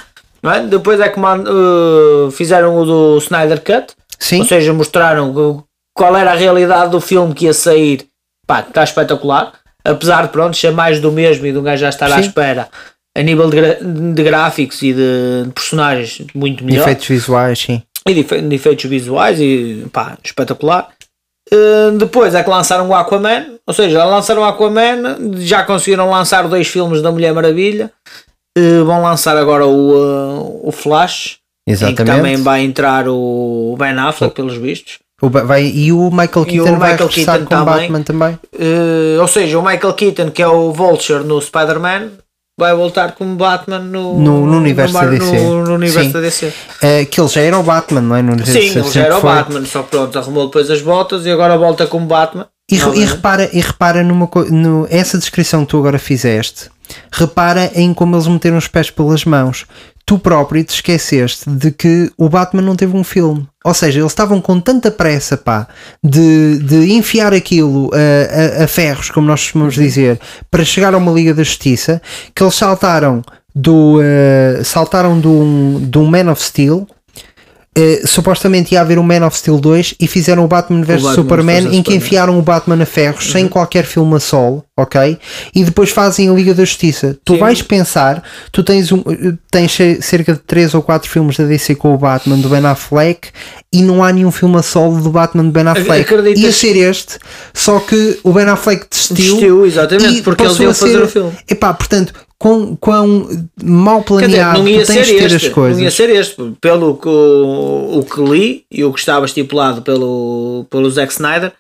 É? 0.43 0.61
Depois 0.61 0.99
é 0.99 1.07
que 1.07 1.19
uh, 1.19 2.31
fizeram 2.31 2.75
o 2.75 2.85
do 2.85 3.17
Snyder 3.19 3.61
Cut, 3.61 3.93
Sim. 4.17 4.39
ou 4.39 4.45
seja, 4.45 4.73
mostraram 4.73 5.63
qual 5.93 6.17
era 6.17 6.31
a 6.31 6.35
realidade 6.35 6.91
do 6.91 6.99
filme 6.99 7.33
que 7.33 7.45
ia 7.45 7.53
sair. 7.53 8.07
Pá, 8.47 8.61
está 8.61 8.83
espetacular. 8.83 9.53
Apesar 9.83 10.23
de 10.23 10.29
pronto, 10.29 10.57
ser 10.57 10.71
mais 10.71 10.99
do 10.99 11.11
mesmo 11.11 11.45
e 11.45 11.51
de 11.51 11.57
um 11.57 11.63
gajo 11.63 11.81
já 11.81 11.89
estar 11.89 12.11
à 12.11 12.15
Sim. 12.15 12.21
espera, 12.21 12.69
a 13.15 13.21
nível 13.21 13.49
de, 13.49 14.13
de 14.13 14.23
gráficos 14.23 14.81
e 14.81 14.93
de, 14.93 15.43
de 15.45 15.51
personagens 15.53 16.23
muito 16.33 16.63
melhor. 16.63 16.83
Efeitos 16.83 17.07
visuais, 17.07 17.59
sim. 17.59 17.83
E 18.07 18.13
de, 18.13 18.23
de 18.23 18.55
efeitos 18.55 18.85
visuais 18.85 19.39
e 19.39 19.85
pá, 19.91 20.17
espetacular. 20.23 20.89
Uh, 21.53 21.97
depois 21.97 22.33
é 22.33 22.41
que 22.41 22.49
lançaram 22.49 22.87
o 22.87 22.95
Aquaman, 22.95 23.57
ou 23.67 23.73
seja, 23.73 24.05
lançaram 24.05 24.41
o 24.41 24.45
Aquaman, 24.45 25.17
já 25.39 25.63
conseguiram 25.63 26.09
lançar 26.09 26.47
dois 26.47 26.67
filmes 26.67 27.01
da 27.01 27.11
Mulher 27.11 27.33
Maravilha. 27.33 27.91
Uh, 28.57 28.85
vão 28.85 29.01
lançar 29.01 29.35
agora 29.35 29.65
o, 29.65 29.91
uh, 29.91 30.67
o 30.67 30.71
Flash, 30.71 31.39
em 31.67 31.75
que 31.75 31.83
Exatamente. 31.83 32.15
também 32.17 32.37
vai 32.37 32.61
entrar 32.61 33.05
o 33.07 33.75
Ben 33.77 33.97
Affleck, 33.99 34.33
pelos 34.33 34.55
vistos. 34.55 34.99
O 35.21 35.29
vai, 35.29 35.65
e 35.65 35.91
o 35.91 36.09
Michael 36.09 36.45
E 36.47 36.61
o 36.61 36.63
Keaton 36.63 36.79
vai 36.79 36.91
Michael 36.93 37.09
Keaton 37.09 37.37
com 37.37 37.43
o 37.43 37.47
também. 37.47 37.65
Batman 37.65 38.03
também. 38.03 38.39
Ou 39.19 39.27
seja, 39.27 39.59
o 39.59 39.61
Michael 39.61 39.93
Keaton, 39.93 40.31
que 40.31 40.41
é 40.41 40.47
o 40.47 40.71
Vulture 40.71 41.23
no 41.23 41.39
Spider-Man, 41.39 42.11
vai 42.61 42.73
voltar 42.75 43.13
como 43.13 43.35
Batman 43.35 43.79
no, 43.79 44.19
No- 44.19 44.45
no 44.45 44.57
universo 44.57 44.93
Mar- 44.93 45.05
da 45.05 45.11
DC. 45.17 45.39
No, 45.39 45.63
no 45.65 45.73
universo 45.75 46.07
Sim. 46.07 46.11
da 46.13 46.19
DC. 46.21 46.53
Eh, 46.81 47.05
que 47.05 47.19
ele 47.19 47.27
já 47.27 47.41
era 47.41 47.57
o 47.57 47.63
Batman, 47.63 48.01
não 48.01 48.15
é? 48.15 48.21
No 48.21 48.45
Sim, 48.45 48.59
ele 48.59 48.91
já 48.91 49.01
era 49.05 49.17
o 49.17 49.21
Batman, 49.21 49.65
só 49.65 49.81
que 49.83 49.89
pronto, 49.89 50.17
arrumou 50.17 50.45
depois 50.45 50.69
as 50.69 50.81
botas 50.81 51.25
e 51.25 51.31
agora 51.31 51.57
volta 51.57 51.87
como 51.87 52.05
Batman. 52.05 52.47
E, 52.71 52.75
e 52.75 53.05
repara, 53.05 53.49
e 53.51 53.59
repara 53.59 54.03
numa 54.03 54.27
co- 54.27 54.45
no, 54.45 54.87
essa 54.89 55.17
descrição 55.17 55.65
que 55.65 55.71
tu 55.71 55.77
agora 55.79 55.99
fizeste, 55.99 56.69
repara 57.11 57.71
em 57.75 57.93
como 57.93 58.15
eles 58.15 58.27
meteram 58.27 58.57
os 58.57 58.67
pés 58.67 58.89
pelas 58.89 59.25
mãos. 59.25 59.65
Tu 60.05 60.17
próprio 60.17 60.63
te 60.63 60.73
esqueceste 60.73 61.49
de 61.49 61.71
que 61.71 62.11
o 62.17 62.27
Batman 62.27 62.61
não 62.63 62.75
teve 62.75 62.97
um 62.97 63.03
filme. 63.03 63.47
Ou 63.63 63.73
seja, 63.73 63.99
eles 63.99 64.11
estavam 64.11 64.41
com 64.41 64.59
tanta 64.59 64.89
pressa, 64.91 65.37
pá, 65.37 65.67
de, 66.03 66.57
de 66.59 66.91
enfiar 66.93 67.33
aquilo 67.33 67.89
a, 67.93 68.61
a- 68.61 68.63
a 68.63 68.67
ferros, 68.67 69.09
como 69.11 69.27
nós 69.27 69.41
costumamos 69.41 69.75
dizer, 69.75 70.19
para 70.49 70.65
chegar 70.65 70.93
a 70.93 70.97
uma 70.97 71.11
Liga 71.11 71.33
da 71.33 71.43
Justiça, 71.43 72.01
que 72.35 72.43
eles 72.43 72.55
saltaram 72.55 73.21
do 73.53 73.99
eh, 74.01 74.61
saltaram 74.63 75.19
de 75.19 75.27
um, 75.27 75.79
de 75.89 75.97
um 75.97 76.05
Man 76.07 76.31
of 76.31 76.41
Steel 76.41 76.87
eh, 77.77 78.01
supostamente 78.05 78.73
ia 78.73 78.81
haver 78.81 78.99
um 78.99 79.03
Man 79.03 79.25
of 79.25 79.37
Steel 79.37 79.57
2 79.57 79.95
e 79.99 80.05
fizeram 80.07 80.43
o 80.43 80.47
Batman 80.47 80.83
vs 80.83 81.03
Superman 81.15 81.61
vs 81.61 81.65
em 81.67 81.69
que 81.69 81.75
Superman. 81.77 81.97
enfiaram 81.97 82.39
o 82.39 82.41
Batman 82.41 82.83
a 82.83 82.85
ferros 82.85 83.31
sem 83.31 83.47
qualquer 83.47 83.85
filme 83.85 84.13
a 84.15 84.19
solo, 84.19 84.63
ok? 84.77 85.17
E 85.55 85.63
depois 85.63 85.89
fazem 85.89 86.29
a 86.29 86.33
Liga 86.33 86.53
da 86.53 86.65
Justiça. 86.65 87.17
Tu 87.23 87.33
Sim. 87.33 87.39
vais 87.39 87.61
pensar, 87.61 88.23
tu 88.51 88.61
tens, 88.61 88.91
um, 88.91 89.01
eh, 89.07 89.33
tens 89.49 89.71
ce- 89.71 90.01
cerca 90.01 90.33
de 90.33 90.39
3 90.39 90.73
ou 90.73 90.81
4 90.81 91.09
filmes 91.09 91.37
da 91.37 91.45
DC 91.45 91.75
com 91.75 91.93
o 91.93 91.97
Batman 91.97 92.39
do 92.39 92.49
Ben 92.49 92.65
Affleck 92.65 93.29
e 93.73 93.81
não 93.81 94.03
há 94.03 94.11
nenhum 94.11 94.31
filme 94.31 94.57
a 94.57 94.61
solo 94.61 94.99
do 95.01 95.09
Batman 95.09 95.45
do 95.45 95.51
Ben 95.51 95.65
Affleck. 95.67 96.01
acreditas- 96.01 96.43
Ia 96.43 96.51
ser 96.51 96.75
este, 96.75 97.17
só 97.53 97.79
que 97.79 98.19
o 98.23 98.33
Ben 98.33 98.47
Affleck 98.49 98.85
desistiu. 98.89 99.15
Desistiu, 99.15 99.65
exatamente, 99.65 100.21
porque 100.23 100.43
iam 100.43 100.51
a 100.51 100.73
fazer 100.73 100.73
ser- 100.91 101.01
o 101.03 101.07
filme. 101.07 101.31
Epá, 101.49 101.73
portanto, 101.73 102.13
quão, 102.41 102.75
quão 102.75 103.27
mal 103.63 103.99
dizer, 103.99 104.07
planeado 104.07 104.59
não 104.59 104.67
ia 104.67 104.81
tu 104.81 104.87
tens 104.87 105.05
ser 105.05 105.13
de 105.13 105.19
ter 105.19 105.31
este, 105.31 105.47
as 105.47 105.53
coisas. 105.53 105.77
não 105.77 105.83
ia 105.83 105.91
ser 105.91 106.09
este, 106.09 106.53
pelo 106.59 106.97
que, 106.97 107.07
o, 107.07 107.99
o 107.99 108.03
que 108.03 108.19
li 108.19 108.65
e 108.71 108.83
o 108.83 108.91
que 108.91 108.99
estava 108.99 109.27
estipulado 109.27 109.83
pelo, 109.83 110.65
pelo 110.67 110.89
Zack 110.89 111.13
Snyder, 111.13 111.53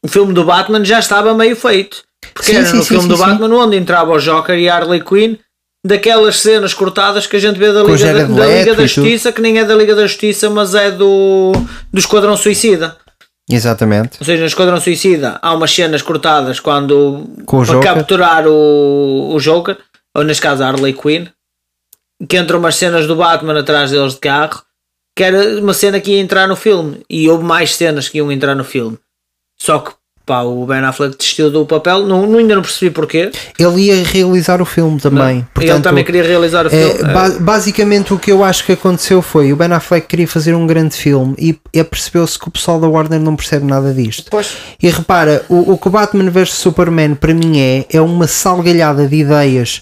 o 0.00 0.06
filme 0.06 0.32
do 0.32 0.44
Batman 0.44 0.84
já 0.84 1.00
estava 1.00 1.34
meio 1.34 1.56
feito. 1.56 2.04
Porque 2.32 2.52
Sim, 2.52 2.58
era 2.58 2.66
sim, 2.66 2.76
no 2.76 2.82
sim, 2.84 2.94
filme 2.94 3.08
do. 3.08 3.16
Batman 3.16 3.56
onde 3.56 3.76
entrava 3.76 4.12
o 4.12 4.20
Joker 4.20 4.56
e 4.56 4.68
a 4.68 4.76
Harley 4.76 5.02
Quinn, 5.02 5.36
daquelas 5.84 6.36
cenas 6.36 6.72
cortadas 6.72 7.26
que 7.26 7.34
a 7.34 7.40
gente 7.40 7.58
vê 7.58 7.72
da 7.72 7.82
Liga, 7.82 8.14
da, 8.14 8.24
da 8.24 8.46
Liga 8.46 8.74
da. 8.76 8.86
Justiça, 8.86 9.32
que 9.32 9.40
nem 9.40 9.58
é 9.58 9.64
da 9.64 9.74
Liga 9.74 9.96
da 9.96 10.06
Justiça, 10.06 10.48
mas 10.48 10.76
é 10.76 10.92
do, 10.92 11.52
do 11.92 11.98
Esquadrão 11.98 12.36
Suicida. 12.36 12.96
Exatamente. 13.50 14.18
Ou 14.20 14.26
seja, 14.26 14.40
no 14.42 14.46
Esquadrão 14.46 14.80
Suicida 14.80 15.38
há 15.40 15.54
umas 15.54 15.74
cenas 15.74 16.02
cortadas 16.02 16.60
quando 16.60 17.26
para 17.46 17.64
Joker. 17.64 17.80
capturar 17.80 18.46
o, 18.46 19.34
o 19.34 19.40
Joker, 19.40 19.76
ou 20.18 20.24
neste 20.24 20.42
caso 20.42 20.62
a 20.62 20.68
Harley 20.68 20.92
Quinn, 20.92 21.26
que 22.28 22.36
entram 22.38 22.58
umas 22.58 22.76
cenas 22.76 23.06
do 23.06 23.16
Batman 23.16 23.58
atrás 23.60 23.90
deles 23.90 24.14
de 24.14 24.20
carro, 24.20 24.62
que 25.16 25.22
era 25.24 25.60
uma 25.60 25.72
cena 25.74 26.00
que 26.00 26.12
ia 26.12 26.20
entrar 26.20 26.46
no 26.48 26.56
filme, 26.56 27.00
e 27.08 27.28
houve 27.28 27.44
mais 27.44 27.74
cenas 27.74 28.08
que 28.08 28.18
iam 28.18 28.30
entrar 28.32 28.54
no 28.54 28.64
filme. 28.64 28.98
Só 29.60 29.78
que 29.80 29.92
pá, 30.26 30.42
o 30.42 30.66
Ben 30.66 30.80
Affleck 30.84 31.16
desistiu 31.16 31.50
do 31.50 31.64
papel, 31.64 32.04
não, 32.06 32.26
não- 32.26 32.38
ainda 32.38 32.54
não 32.54 32.60
percebi 32.60 32.90
porquê. 32.90 33.30
Ele 33.58 33.80
ia 33.86 34.04
realizar 34.04 34.60
o 34.60 34.64
filme 34.66 35.00
também. 35.00 35.36
ele 35.38 35.46
Portanto, 35.54 35.84
também 35.84 36.04
queria 36.04 36.22
realizar 36.22 36.66
o 36.66 36.68
é, 36.68 36.70
filme. 36.70 37.12
ba- 37.14 37.30
basicamente 37.40 38.12
o 38.12 38.18
que 38.18 38.30
eu 38.30 38.44
acho 38.44 38.62
que 38.66 38.72
aconteceu 38.72 39.22
foi 39.22 39.54
o 39.54 39.56
Ben 39.56 39.72
Affleck 39.72 40.06
queria 40.06 40.28
fazer 40.28 40.54
um 40.54 40.66
grande 40.66 40.94
filme 40.94 41.34
e, 41.38 41.58
e 41.72 41.82
percebeu-se 41.82 42.38
que 42.38 42.46
o 42.46 42.50
pessoal 42.50 42.78
da 42.78 42.86
Warner 42.86 43.18
não 43.18 43.34
percebe 43.36 43.64
nada 43.64 43.94
disto. 43.94 44.30
Pois. 44.30 44.52
E 44.82 44.90
repara, 44.90 45.42
o, 45.48 45.72
o 45.72 45.78
que 45.78 45.88
o 45.88 45.90
Batman 45.90 46.28
vs 46.30 46.52
Superman 46.52 47.14
para 47.14 47.32
mim 47.32 47.58
é, 47.58 47.86
é 47.90 48.00
uma 48.00 48.26
salgalhada 48.26 49.08
de 49.08 49.16
ideias 49.16 49.80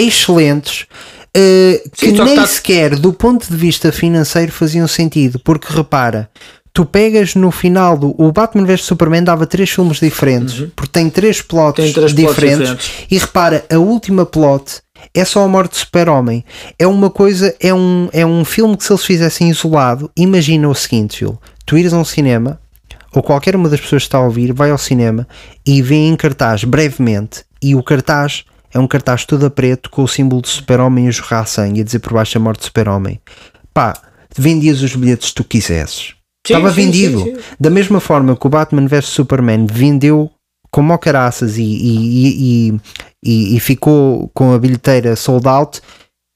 excelentes 0.00 0.86
que 1.32 1.82
Sim, 1.94 2.12
que 2.14 2.22
nem 2.22 2.36
tá- 2.36 2.46
sequer 2.46 2.96
do 2.96 3.12
ponto 3.12 3.48
de 3.48 3.56
vista 3.56 3.92
financeiro 3.92 4.50
faziam 4.50 4.88
sentido. 4.88 5.38
Porque 5.38 5.72
repara, 5.72 6.28
tu 6.72 6.84
pegas 6.84 7.34
no 7.34 7.50
final 7.50 7.96
do. 7.96 8.14
O 8.18 8.32
Batman 8.32 8.64
vs 8.64 8.82
Superman 8.82 9.22
dava 9.22 9.46
três 9.46 9.70
filmes 9.70 9.98
diferentes, 10.00 10.66
porque 10.74 10.90
tem 10.92 11.08
três 11.10 11.40
plots, 11.42 11.84
Uhum. 11.84 11.92
Tem 11.92 11.94
três 11.94 12.12
plots 12.12 12.34
diferentes, 12.34 12.58
diferentes. 12.68 12.90
E 13.10 13.18
repara, 13.18 13.64
a 13.70 13.78
última 13.78 14.24
plot. 14.26 14.80
É 15.14 15.24
só 15.24 15.44
a 15.44 15.48
morte 15.48 15.70
do 15.72 15.76
super-homem. 15.76 16.44
É 16.76 16.84
uma 16.86 17.08
coisa, 17.08 17.54
é 17.60 17.72
um, 17.72 18.08
é 18.12 18.26
um 18.26 18.44
filme 18.44 18.76
que 18.76 18.82
se 18.84 18.92
eles 18.92 19.04
fizessem 19.04 19.48
isolado, 19.48 20.10
imagina 20.16 20.68
o 20.68 20.74
seguinte, 20.74 21.18
Phil, 21.18 21.38
tu 21.64 21.78
ires 21.78 21.92
a 21.92 21.98
um 21.98 22.04
cinema, 22.04 22.60
ou 23.14 23.22
qualquer 23.22 23.54
uma 23.54 23.68
das 23.68 23.80
pessoas 23.80 24.02
que 24.02 24.08
está 24.08 24.18
a 24.18 24.22
ouvir 24.22 24.52
vai 24.52 24.70
ao 24.72 24.76
cinema 24.78 25.26
e 25.64 25.80
vê 25.80 25.94
em 25.94 26.16
cartaz 26.16 26.64
brevemente 26.64 27.44
e 27.62 27.76
o 27.76 27.82
cartaz 27.82 28.44
é 28.78 28.82
um 28.82 28.86
cartaz 28.86 29.24
todo 29.24 29.46
a 29.46 29.50
preto 29.50 29.90
com 29.90 30.02
o 30.02 30.08
símbolo 30.08 30.42
de 30.42 30.48
super-homem 30.48 31.08
a 31.08 31.10
jorrar 31.10 31.46
sangue 31.46 31.80
e 31.80 31.82
a 31.82 31.84
dizer 31.84 31.98
por 31.98 32.12
baixo 32.12 32.38
a 32.38 32.40
morte 32.40 32.60
do 32.60 32.64
super-homem. 32.64 33.20
Pá, 33.74 33.94
vendias 34.36 34.82
os 34.82 34.94
bilhetes 34.94 35.30
que 35.30 35.34
tu 35.34 35.44
quisesses. 35.44 36.14
Sim, 36.46 36.54
estava 36.54 36.70
sim, 36.70 36.76
vendido. 36.76 37.24
sim, 37.24 37.36
da 37.58 37.70
mesma 37.70 38.00
forma 38.00 38.36
que 38.36 38.46
o 38.46 38.50
Batman 38.50 38.86
vs 38.86 39.06
Superman 39.06 39.66
vendeu 39.66 40.30
como 40.70 40.92
ao 40.92 40.98
caraças 40.98 41.56
e, 41.58 41.62
e, 41.62 42.70
e, 42.72 42.80
e, 43.24 43.56
e 43.56 43.60
ficou 43.60 44.30
com 44.34 44.52
a 44.52 44.58
bilheteira 44.58 45.16
sold 45.16 45.48
out 45.48 45.80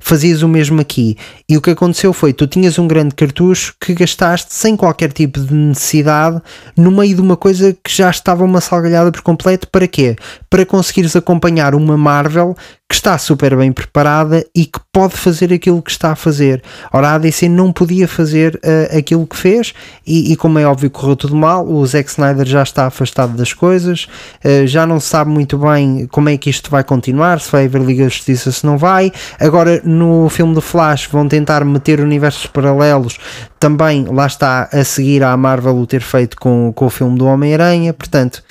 fazias 0.03 0.43
o 0.43 0.49
mesmo 0.49 0.81
aqui. 0.81 1.17
E 1.49 1.57
o 1.57 1.63
que 1.63 1.71
aconteceu 1.71 2.13
foi: 2.13 2.33
tu 2.33 2.47
tinhas 2.47 2.79
um 2.79 2.87
grande 2.87 3.15
cartucho 3.15 3.75
que 3.81 3.95
gastaste 3.95 4.53
sem 4.53 4.77
qualquer 4.77 5.13
tipo 5.13 5.41
de 5.41 5.55
necessidade 5.55 6.43
no 6.77 6.91
meio 6.91 7.15
de 7.15 7.21
uma 7.21 7.37
coisa 7.37 7.77
que 7.83 7.95
já 7.95 8.11
estava 8.11 8.45
uma 8.45 8.61
salgalhada 8.61 9.11
por 9.11 9.23
completo. 9.23 9.69
Para 9.69 9.87
quê? 9.87 10.17
Para 10.51 10.67
conseguires 10.67 11.17
acompanhar 11.17 11.75
uma 11.75 11.97
Marvel 11.97 12.57
que 12.93 12.97
está 12.97 13.17
super 13.17 13.57
bem 13.57 13.73
preparada 13.73 14.45
e 14.55 14.67
que 14.67 14.79
pode 14.93 15.17
fazer 15.17 15.51
aquilo 15.51 15.81
que 15.81 15.91
está 15.91 16.13
a 16.13 16.15
fazer. 16.15 16.63
Ora, 16.93 17.09
a 17.09 17.15
ADC 17.15 17.49
não 17.49 17.73
podia 17.73 18.07
fazer 18.07 18.57
uh, 18.57 18.99
aquilo 18.99 19.27
que 19.27 19.35
fez, 19.35 19.73
e, 20.07 20.31
e, 20.31 20.37
como 20.37 20.59
é 20.59 20.67
óbvio, 20.67 20.91
correu 20.91 21.17
tudo 21.17 21.35
mal. 21.35 21.67
O 21.67 21.87
Zack 21.87 22.11
Snyder 22.11 22.47
já 22.47 22.63
está 22.63 22.87
afastado 22.87 23.35
das 23.35 23.55
coisas, 23.55 24.07
uh, 24.45 24.67
já 24.67 24.87
não 24.87 25.01
sabe 25.01 25.31
muito 25.31 25.57
bem 25.57 26.07
como 26.09 26.29
é 26.29 26.37
que 26.37 26.51
isto 26.51 26.71
vai 26.71 26.85
continuar, 26.85 27.41
se 27.41 27.51
vai 27.51 27.65
haver 27.65 27.81
Liga 27.81 28.03
da 28.03 28.11
Justiça, 28.11 28.53
se 28.53 28.67
não 28.67 28.77
vai. 28.77 29.11
Agora, 29.41 29.81
no 29.83 30.29
filme 30.29 30.55
do 30.55 30.61
Flash, 30.61 31.07
vão 31.07 31.27
tentar 31.27 31.65
meter 31.65 31.99
universos 31.99 32.45
paralelos. 32.45 33.17
Também 33.59 34.05
lá 34.05 34.27
está 34.27 34.69
a 34.71 34.85
seguir 34.85 35.23
à 35.23 35.35
Marvel 35.35 35.79
o 35.79 35.87
ter 35.87 36.03
feito 36.03 36.37
com, 36.37 36.71
com 36.77 36.85
o 36.85 36.91
filme 36.91 37.17
do 37.17 37.25
Homem-Aranha. 37.25 37.95
Portanto, 37.95 38.45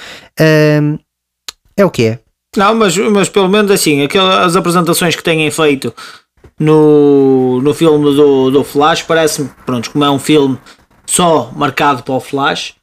um, 0.81 0.97
é 1.77 1.85
o 1.85 1.91
que 1.91 2.05
é. 2.05 2.19
Não, 2.58 2.76
mas, 2.76 2.97
mas 2.97 3.30
pelo 3.30 3.47
menos 3.47 3.72
assim, 3.72 4.02
aquelas, 4.04 4.47
as 4.47 4.56
apresentações 4.56 5.16
que 5.16 5.24
têm 5.24 5.49
feito 5.49 5.93
no, 6.60 7.62
no 7.62 7.74
filme 7.74 8.14
do, 8.14 8.52
do 8.52 8.64
Flash, 8.64 9.04
parece-me, 9.04 9.49
pronto, 9.66 9.89
como 9.91 10.04
é 10.04 10.10
um 10.12 10.20
filme 10.20 10.58
só 11.06 11.52
marcado 11.56 12.04
para 12.04 12.14
o 12.14 12.20
Flash, 12.20 12.74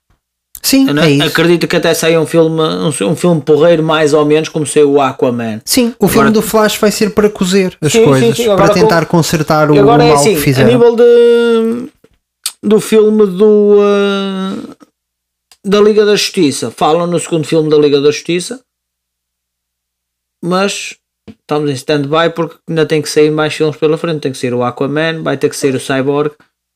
Sim, 0.62 0.86
é 0.98 1.10
isso. 1.10 1.22
acredito 1.28 1.68
que 1.68 1.76
até 1.76 1.94
saia 1.94 2.20
um 2.20 2.26
filme, 2.26 2.60
um, 2.60 2.88
um 2.88 3.14
filme 3.16 3.40
porreiro 3.40 3.82
mais 3.82 4.12
ou 4.12 4.24
menos 4.24 4.48
como 4.48 4.66
saiu 4.66 4.92
o 4.92 5.00
Aquaman. 5.00 5.60
Sim, 5.64 5.88
o 6.00 6.06
Agora- 6.06 6.12
filme 6.12 6.30
do 6.30 6.42
Flash 6.42 6.76
vai 6.76 6.90
ser 6.90 7.10
para 7.10 7.28
cozer 7.30 7.76
as 7.80 7.92
Sim, 7.92 7.98
sim, 8.00 8.04
coisas, 8.06 8.36
sim, 8.36 8.44
para 8.44 8.52
agora 8.54 8.74
tentar 8.74 9.06
com- 9.06 9.18
consertar 9.18 9.70
o, 9.70 9.78
agora 9.78 10.02
o 10.02 10.06
é 10.06 10.08
mal 10.08 10.16
assim, 10.16 10.32
que 10.32 10.38
a 10.40 10.42
fizeram. 10.42 10.70
nível 10.72 10.96
de, 10.96 11.88
do 12.62 12.80
filme 12.80 13.26
do 13.26 13.76
uh, 13.78 14.76
da 15.64 15.80
Liga 15.80 16.04
da 16.04 16.16
Justiça, 16.16 16.70
falam 16.74 17.06
no 17.06 17.18
segundo 17.20 17.46
filme 17.46 17.70
da 17.70 17.76
Liga 17.78 18.00
da 18.00 18.10
Justiça, 18.10 18.60
mas 20.44 20.96
estamos 21.40 21.70
em 21.70 21.74
stand-by 21.74 22.30
porque 22.34 22.56
ainda 22.68 22.86
tem 22.86 23.02
que 23.02 23.08
sair 23.08 23.30
mais 23.30 23.54
filmes 23.54 23.76
pela 23.76 23.98
frente. 23.98 24.20
Tem 24.20 24.32
que 24.32 24.38
sair 24.38 24.54
o 24.54 24.62
Aquaman, 24.62 25.22
vai 25.22 25.36
ter 25.36 25.48
que 25.48 25.56
sair 25.56 25.74
o 25.74 25.80
Cyborg. 25.80 26.32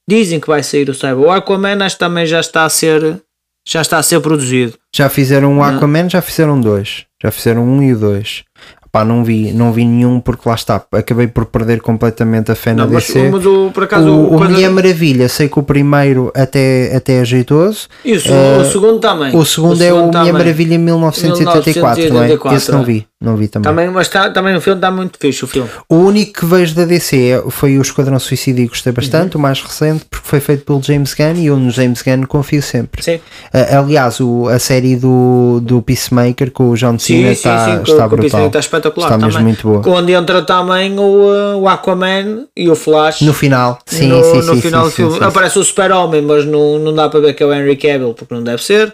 Dizem 0.09 0.41
que 0.41 0.49
vai 0.49 0.63
sair 0.63 0.89
o 0.91 0.95
Cyborg. 0.95 1.25
O 1.27 1.31
Aquaman 1.31 1.85
acho 1.85 1.97
que 1.97 2.01
também 2.01 2.27
já 2.27 2.41
está 2.41 2.65
a 2.65 2.69
ser 2.69 3.21
já 3.67 3.81
está 3.81 3.99
a 3.99 4.03
ser 4.03 4.21
produzido. 4.21 4.75
Já 4.95 5.09
fizeram 5.09 5.53
um 5.53 5.63
Aquaman, 5.63 6.09
já 6.11 6.21
fizeram 6.21 6.61
dois. 6.61 7.05
Já 7.23 7.31
fizeram 7.31 7.63
um 7.65 7.81
e 7.83 7.93
o 7.93 7.99
dois. 7.99 8.43
Pá, 8.91 9.07
não 9.07 9.25
vi, 9.25 9.53
não 9.53 9.73
vi 9.73 9.87
nenhum 9.87 10.21
porque 10.21 10.47
lá 10.47 10.55
está. 10.55 10.85
Acabei 10.93 11.27
por 11.27 11.47
perder 11.47 11.81
completamente 11.81 12.53
a 12.53 12.55
fé 12.55 12.75
na 12.75 12.85
Não, 12.85 12.93
mas, 12.93 13.07
DC. 13.07 13.31
mas 13.31 13.47
o, 13.47 13.71
por 13.73 13.85
acaso 13.85 14.07
o, 14.11 14.33
o, 14.35 14.37
o 14.37 14.39
Mulher 14.45 14.69
Maravilha, 14.69 15.31
sei 15.31 15.49
que 15.49 15.59
o 15.59 15.63
primeiro 15.63 16.31
até, 16.35 16.95
até 16.95 17.15
é 17.21 17.25
jeitoso. 17.25 17.89
e 18.05 18.13
o, 18.13 18.21
seg- 18.21 18.33
eh, 18.35 18.59
o 18.61 18.65
segundo 18.67 18.99
também. 19.01 19.35
O 19.35 19.45
segundo 19.47 19.81
é 19.83 19.91
o 19.91 19.97
segundo 19.97 20.07
Mulher 20.09 20.13
também. 20.13 20.33
Maravilha 20.33 20.79
1984, 20.79 22.03
não 22.13 22.23
é? 22.23 22.29
1984, 22.29 22.57
Esse 22.59 22.71
não 22.73 22.85
vi. 22.85 23.07
Não 23.23 23.37
vi 23.37 23.47
também. 23.47 23.71
Também, 23.71 23.89
mas 23.91 24.09
tá, 24.09 24.31
também 24.31 24.57
o 24.57 24.61
filme 24.61 24.79
está 24.79 24.91
muito 24.91 25.17
fixe. 25.19 25.45
O 25.45 25.47
filme. 25.47 25.69
O 25.89 25.95
único 25.97 26.41
que 26.41 26.45
vejo 26.47 26.75
da 26.75 26.85
DC 26.85 27.17
é- 27.17 27.51
foi 27.51 27.79
o 27.79 27.83
Esquadrão 27.83 28.19
Suicida 28.19 28.61
e 28.61 28.67
gostei 28.67 28.93
bastante, 28.93 29.37
Uhum. 29.37 29.41
o 29.41 29.43
mais 29.43 29.63
recente, 29.63 30.05
porque 30.11 30.27
foi 30.29 30.41
feito 30.41 30.65
pelo 30.65 30.83
James 30.83 31.15
Gunn 31.15 31.35
e 31.37 31.47
eu 31.47 31.57
no 31.57 31.71
James 31.71 32.03
Gunn 32.03 32.25
confio 32.27 32.61
sempre. 32.61 33.03
Sim. 33.03 33.21
Ah, 33.53 33.79
aliás, 33.79 34.19
o- 34.21 34.49
a 34.49 34.59
série 34.59 34.97
do, 34.97 35.61
do 35.63 35.81
Peacemaker 35.81 36.51
com 36.51 36.71
o 36.71 36.77
John 36.77 36.99
Sim, 36.99 37.17
Cena 37.23 37.27
sim, 37.29 37.33
está, 37.35 37.65
sim, 37.65 37.83
está 37.83 38.03
com- 38.05 38.09
com 38.11 38.15
o 38.15 38.19
brutal. 38.19 38.47
Está 38.47 38.59
espetacular. 38.59 39.13
Está 39.13 39.27
mesmo 39.27 39.43
muito 39.43 39.63
boa. 39.69 39.99
Onde 39.99 40.13
entra 40.13 40.43
também 40.43 40.99
o, 40.99 41.03
uh, 41.03 41.61
o 41.61 41.69
Aquaman 41.69 42.47
e 42.57 42.69
o 42.69 42.75
Flash. 42.75 43.21
No 43.23 43.33
final, 43.33 43.79
sim, 43.87 44.09
no, 44.09 44.23
sim, 44.25 44.37
no 44.47 44.55
sim, 44.57 44.61
final 44.61 44.85
sim, 44.85 44.91
do 44.91 44.95
filme 44.97 45.13
sim, 45.13 45.19
sim. 45.21 45.25
aparece 45.25 45.59
o 45.59 45.65
Super-Homem, 45.65 46.23
mas 46.23 46.45
não, 46.45 46.79
não 46.81 46.93
dá 46.95 47.09
para 47.09 47.21
ver 47.21 47.35
que 47.35 47.43
é 47.43 47.47
o 47.47 47.53
Henry 47.55 47.77
Cavill, 47.77 48.15
porque 48.15 48.35
não 48.35 48.43
deve 48.43 48.63
ser. 48.65 48.93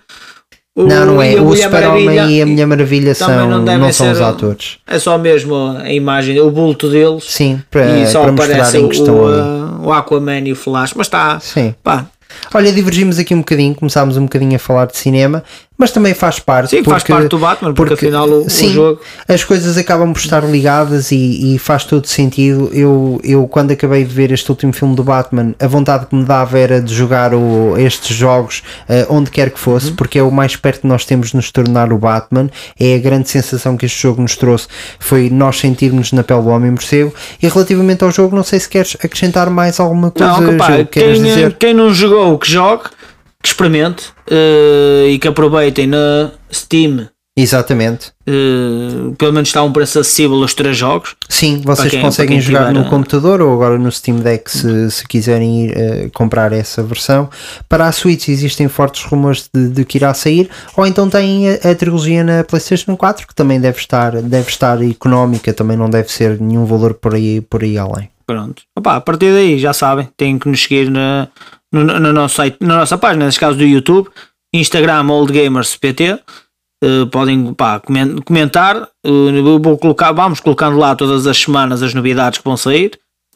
O- 0.79 0.85
Não, 0.87 1.05
não 1.07 1.21
é. 1.23 1.35
O 1.41 1.57
Super-Homem 1.57 2.37
e 2.37 2.41
a 2.41 2.47
Mulher 2.47 2.67
Maravilha 2.67 3.13
são, 3.13 3.29
não 3.49 3.79
não, 3.79 3.93
são 3.93 4.13
os 4.13 4.21
atores. 4.21 4.79
É 4.87 4.97
só 5.01 5.19
mesmo 5.19 5.77
a 5.83 5.93
imagem, 5.93 6.39
o 6.41 6.49
bulto 6.53 6.89
deles. 6.89 7.25
Sim, 7.25 7.61
para, 7.69 7.99
e 7.99 8.07
só 8.07 8.23
para 8.23 8.31
aparece 8.31 8.79
o, 8.79 8.89
que 8.89 8.95
estão 8.95 9.27
ali. 9.27 9.41
uh, 9.41 9.87
o 9.89 9.93
Aquaman 9.93 10.39
e 10.47 10.53
o 10.53 10.57
Flash, 10.57 10.95
mas 10.95 11.09
está. 11.09 11.41
Sim. 11.41 11.75
Pá, 11.83 12.07
Olha, 12.55 12.71
divergimos 12.73 13.19
aqui 13.19 13.35
um 13.35 13.39
bocadinho, 13.39 13.75
começámos 13.75 14.17
um 14.17 14.23
bocadinho 14.23 14.55
a 14.55 14.59
falar 14.59 14.87
de 14.87 14.97
cinema, 14.97 15.43
mas 15.79 15.93
também 15.93 16.13
faz 16.13 16.39
parte. 16.41 16.71
Sim, 16.71 16.83
faz 16.83 17.05
parte 17.05 17.29
do 17.29 17.39
Batman, 17.39 17.73
porque 17.73 17.95
afinal 17.95 18.29
o- 18.29 18.45
o 18.47 18.51
sim, 18.51 18.73
jogo- 18.73 19.01
As 19.29 19.45
coisas 19.45 19.79
acabam 19.79 20.13
por 20.13 20.19
estar 20.19 20.41
ligadas 20.45 21.13
e, 21.13 21.55
e 21.55 21.59
faz 21.59 21.85
todo 21.85 22.07
sentido. 22.07 22.69
Eu, 22.73 23.21
eu, 23.23 23.47
quando 23.47 23.71
acabei 23.71 24.03
de 24.05 24.13
ver 24.13 24.33
este 24.33 24.51
último 24.51 24.73
filme 24.73 24.97
do 24.97 25.05
Batman, 25.05 25.55
a 25.61 25.67
vontade 25.69 26.07
que 26.07 26.17
me 26.17 26.25
dava 26.25 26.59
era 26.59 26.81
de 26.83 26.93
jogar 26.93 27.33
o, 27.33 27.77
estes 27.79 28.17
jogos 28.17 28.63
eh, 28.89 29.07
onde 29.09 29.31
quer 29.31 29.51
que 29.51 29.57
Uhum. 29.59 29.75
fosse, 29.75 29.93
porque 29.93 30.19
é 30.19 30.23
o 30.23 30.31
mais 30.33 30.57
perto 30.57 30.81
que 30.81 30.87
nós 30.89 31.05
temos 31.05 31.29
de 31.31 31.37
nos 31.37 31.51
tornar 31.53 31.93
o 31.93 31.99
Batman. 31.99 32.51
É 32.79 32.97
a 32.97 32.99
grande 32.99 33.29
sensação 33.31 33.77
que 33.77 33.87
este 33.87 34.03
jogo 34.03 34.21
nos 34.21 34.35
trouxe, 34.37 34.67
foi 34.99 35.31
nós 35.31 35.59
sentirmos 35.61 36.11
na 36.13 36.25
pele 36.25 36.43
do 36.43 36.49
Homem 36.49 36.73
Morcego. 36.73 37.15
E 37.41 37.47
relativamente 37.49 38.03
ao 38.03 38.11
jogo, 38.11 38.35
não 38.35 38.43
sei 38.43 38.59
se 38.59 38.69
queres 38.69 38.97
acrescentar 39.03 39.49
mais 39.49 39.79
alguma 39.79 40.11
coisa. 40.11 40.41
não, 40.41 40.59
capaz, 40.59 40.87
quem, 40.91 41.23
dizer? 41.23 41.57
quem 41.59 41.73
não 41.75 41.95
jogou, 41.95 42.37
que 42.39 42.51
jogue, 42.51 42.85
que 43.43 43.49
experimente 43.49 44.09
uh, 44.31 45.09
e 45.09 45.19
que 45.19 45.29
aproveitem 45.29 45.87
na 45.87 46.31
Steam. 46.53 47.09
Exatamente. 47.41 48.09
uh, 48.29 49.15
pelo 49.15 49.33
menos 49.33 49.49
está 49.49 49.63
um 49.63 49.73
preço 49.73 50.01
acessível 50.01 50.39
os 50.39 50.55
três 50.55 50.77
jogos. 50.77 51.15
Sim, 51.29 51.63
vocês 51.65 51.89
quem- 51.89 52.03
conseguem 52.03 52.41
jogar 52.41 52.73
no 52.73 52.87
computador 52.91 53.41
ou 53.41 53.55
agora 53.55 53.79
no 53.79 53.93
Steam 53.93 54.19
Deck 54.19 54.51
se, 54.51 54.91
se 54.91 55.07
quiserem 55.07 55.67
ir 55.67 55.73
eh, 55.77 56.11
comprar 56.13 56.53
essa 56.53 56.83
versão. 56.83 57.31
Para 57.69 57.87
a 57.87 57.93
Switch 57.93 58.29
existem 58.29 58.67
fortes 58.67 59.05
rumores 59.05 59.49
de, 59.55 59.69
de 59.69 59.85
que 59.85 59.99
irá 59.99 60.13
sair, 60.15 60.51
ou 60.77 60.85
então 60.85 61.09
tem 61.09 61.49
a, 61.51 61.71
a 61.71 61.75
trilogia 61.77 62.25
na 62.25 62.43
PlayStation 62.43 62.97
4 62.97 63.29
que 63.29 63.35
também 63.37 63.61
deve 63.61 63.79
estar, 63.79 64.21
deve 64.21 64.49
estar 64.51 64.83
económica, 64.83 65.53
também 65.53 65.77
não 65.77 65.89
deve 65.89 66.11
ser 66.11 66.41
nenhum 66.41 66.65
valor 66.65 66.95
por 66.95 67.15
aí, 67.15 67.41
por 67.41 67.63
aí 67.63 67.79
além. 67.79 68.11
Pronto. 68.27 68.63
Opa, 68.77 68.97
a 68.97 69.01
partir 69.01 69.33
daí, 69.33 69.59
já 69.61 69.73
sabem, 69.73 70.09
têm 70.17 70.39
que 70.41 70.49
nos 70.49 70.61
seguir 70.63 70.91
na, 70.91 71.29
no, 71.73 71.85
no 71.85 72.13
nosso 72.13 72.37
site, 72.37 72.57
na 72.61 72.77
nossa 72.79 72.97
página, 72.99 73.25
neste 73.27 73.41
caso 73.41 73.57
do 73.59 73.65
YouTube, 73.65 74.09
Instagram 74.55 75.07
OldGamersPT. 75.11 76.19
Uh, 76.85 77.07
podem 77.09 77.53
pá, 77.55 77.81
comen- 77.81 78.19
comentar. 78.19 78.89
uh, 79.05 79.59
vou 79.61 79.77
colocar, 79.77 80.13
vamos 80.13 80.39
colocando 80.39 80.79
lá 80.79 80.95
todas 80.95 81.27
as 81.27 81.37
semanas 81.37 81.83
as 81.83 81.93
novidades 81.93 82.39
que 82.39 82.45
vão 82.45 82.57
sair. 82.57 82.93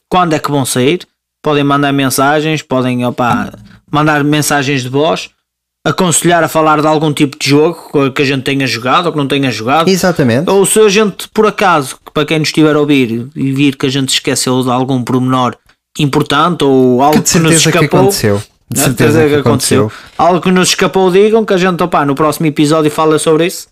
Quando 0.08 0.32
é 0.34 0.38
que 0.38 0.50
vão 0.50 0.64
sair? 0.64 1.00
Podem 1.42 1.64
mandar 1.64 1.92
mensagens, 1.92 2.62
podem 2.62 3.04
opá, 3.04 3.52
mandar 3.90 4.22
mensagens 4.22 4.82
de 4.82 4.88
voz, 4.88 5.30
aconselhar 5.84 6.44
a 6.44 6.48
falar 6.48 6.80
de 6.80 6.86
algum 6.86 7.12
tipo 7.12 7.36
de 7.36 7.48
jogo 7.48 8.12
que 8.12 8.22
a 8.22 8.24
gente 8.24 8.44
tenha 8.44 8.64
jogado 8.64 9.06
ou 9.06 9.12
que 9.12 9.18
não 9.18 9.26
tenha 9.26 9.50
jogado. 9.50 9.88
Exatamente. 9.88 10.48
Ou 10.48 10.64
se 10.64 10.78
a 10.78 10.88
gente, 10.88 11.28
por 11.30 11.44
acaso, 11.44 11.98
para 12.14 12.24
quem 12.24 12.38
nos 12.38 12.48
estiver 12.48 12.76
a 12.76 12.78
ouvir 12.78 13.28
e 13.34 13.52
vir 13.52 13.76
que 13.76 13.86
a 13.86 13.90
gente 13.90 14.10
esqueceu 14.10 14.62
de 14.62 14.70
algum 14.70 15.02
pormenor 15.02 15.56
importante 15.98 16.64
ou 16.64 17.02
algo 17.02 17.22
Que 17.22 17.32
que, 17.32 17.38
nos 17.38 17.52
certeza 17.52 17.70
que 17.72 17.84
escapou. 17.84 18.00
aconteceu. 18.00 18.42
De 18.70 18.78
né? 18.80 18.84
certeza 18.86 19.28
que 19.28 19.34
aconteceu. 19.34 19.92
Algo 20.16 20.40
que 20.40 20.50
nos 20.50 20.70
escapou, 20.70 21.10
digam 21.10 21.44
que 21.44 21.52
a 21.52 21.58
gente 21.58 21.82
opá, 21.82 22.04
no 22.04 22.14
próximo 22.14 22.46
episódio 22.46 22.90
fala 22.90 23.18
sobre 23.18 23.46
isso. 23.46 23.68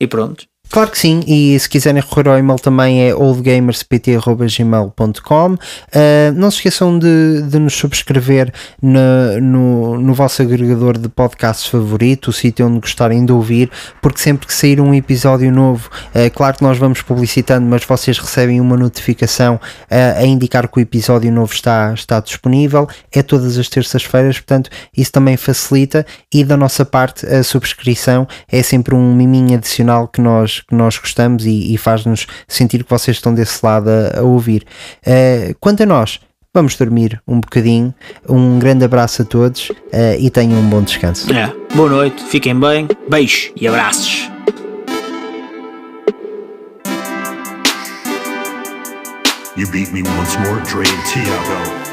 E 0.00 0.06
pronto. 0.06 0.44
Claro 0.68 0.90
que 0.90 0.98
sim, 0.98 1.22
e 1.26 1.58
se 1.58 1.66
quiserem 1.68 2.02
recorrer 2.02 2.28
ao 2.28 2.38
e-mail 2.38 2.58
também 2.58 3.08
é 3.08 3.14
oldgamerspt.gmail.com 3.14 5.54
uh, 5.54 5.58
Não 6.34 6.50
se 6.50 6.56
esqueçam 6.58 6.98
de, 6.98 7.42
de 7.48 7.58
nos 7.58 7.72
subscrever 7.74 8.52
na- 8.82 9.40
no, 9.40 9.98
no 9.98 10.12
vosso 10.12 10.42
agregador 10.42 10.98
de 10.98 11.08
podcasts 11.08 11.66
favorito, 11.66 12.28
o 12.28 12.32
sítio 12.32 12.66
onde 12.66 12.80
gostarem 12.80 13.24
de 13.24 13.32
ouvir, 13.32 13.70
porque 14.02 14.20
sempre 14.20 14.46
que 14.46 14.52
sair 14.52 14.78
um 14.80 14.92
episódio 14.92 15.50
novo, 15.52 15.88
é 16.12 16.28
claro 16.28 16.56
que 16.58 16.62
nós 16.62 16.76
vamos 16.76 17.00
publicitando, 17.00 17.64
mas 17.66 17.82
vocês 17.84 18.18
recebem 18.18 18.60
uma 18.60 18.76
notificação 18.76 19.54
uh, 19.54 20.18
a 20.18 20.26
indicar 20.26 20.68
que 20.68 20.78
o 20.78 20.82
episódio 20.82 21.32
novo 21.32 21.54
está, 21.54 21.94
está 21.94 22.20
disponível, 22.20 22.86
é 23.12 23.22
todas 23.22 23.56
as 23.56 23.68
terças-feiras, 23.68 24.38
portanto 24.40 24.68
isso 24.94 25.10
também 25.12 25.36
facilita 25.38 26.04
e 26.34 26.44
da 26.44 26.56
nossa 26.56 26.84
parte 26.84 27.24
a 27.24 27.42
subscrição 27.42 28.26
é 28.50 28.62
sempre 28.62 28.94
um 28.94 29.14
miminho 29.14 29.56
adicional 29.56 30.06
que 30.08 30.20
nós, 30.56 30.60
que 30.60 30.74
nós 30.74 30.98
gostamos 30.98 31.44
e, 31.44 31.74
e 31.74 31.78
faz-nos 31.78 32.26
sentir 32.46 32.84
que 32.84 32.90
vocês 32.90 33.16
estão 33.16 33.34
desse 33.34 33.64
lado 33.64 33.88
a, 33.88 34.20
a 34.20 34.22
ouvir. 34.22 34.64
Uh, 35.06 35.54
quanto 35.60 35.82
a 35.82 35.86
nós, 35.86 36.20
vamos 36.54 36.76
dormir 36.76 37.20
um 37.26 37.40
bocadinho. 37.40 37.94
Um 38.28 38.58
grande 38.58 38.84
abraço 38.84 39.22
a 39.22 39.24
todos 39.24 39.70
uh, 39.70 39.74
e 40.18 40.30
tenham 40.30 40.58
um 40.58 40.68
bom 40.68 40.82
descanso. 40.82 41.32
É. 41.32 41.52
Boa 41.74 41.90
noite, 41.90 42.22
fiquem 42.24 42.58
bem, 42.58 42.88
beijos 43.08 43.52
e 43.56 43.68
abraços. 43.68 44.30
You 49.56 49.66
beat 49.72 49.90
me 49.90 50.02
once 50.02 50.36
more, 50.40 50.60
Dre 50.64 50.84
and 50.84 51.04
Tiago. 51.06 51.86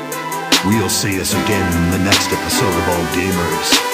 We'll 0.65 0.89
see 0.89 1.19
us 1.19 1.33
again 1.33 1.77
in 1.77 1.91
the 1.91 1.99
next 1.99 2.31
episode 2.31 2.67
of 2.67 2.89
All 2.89 3.05
Gamers. 3.15 3.92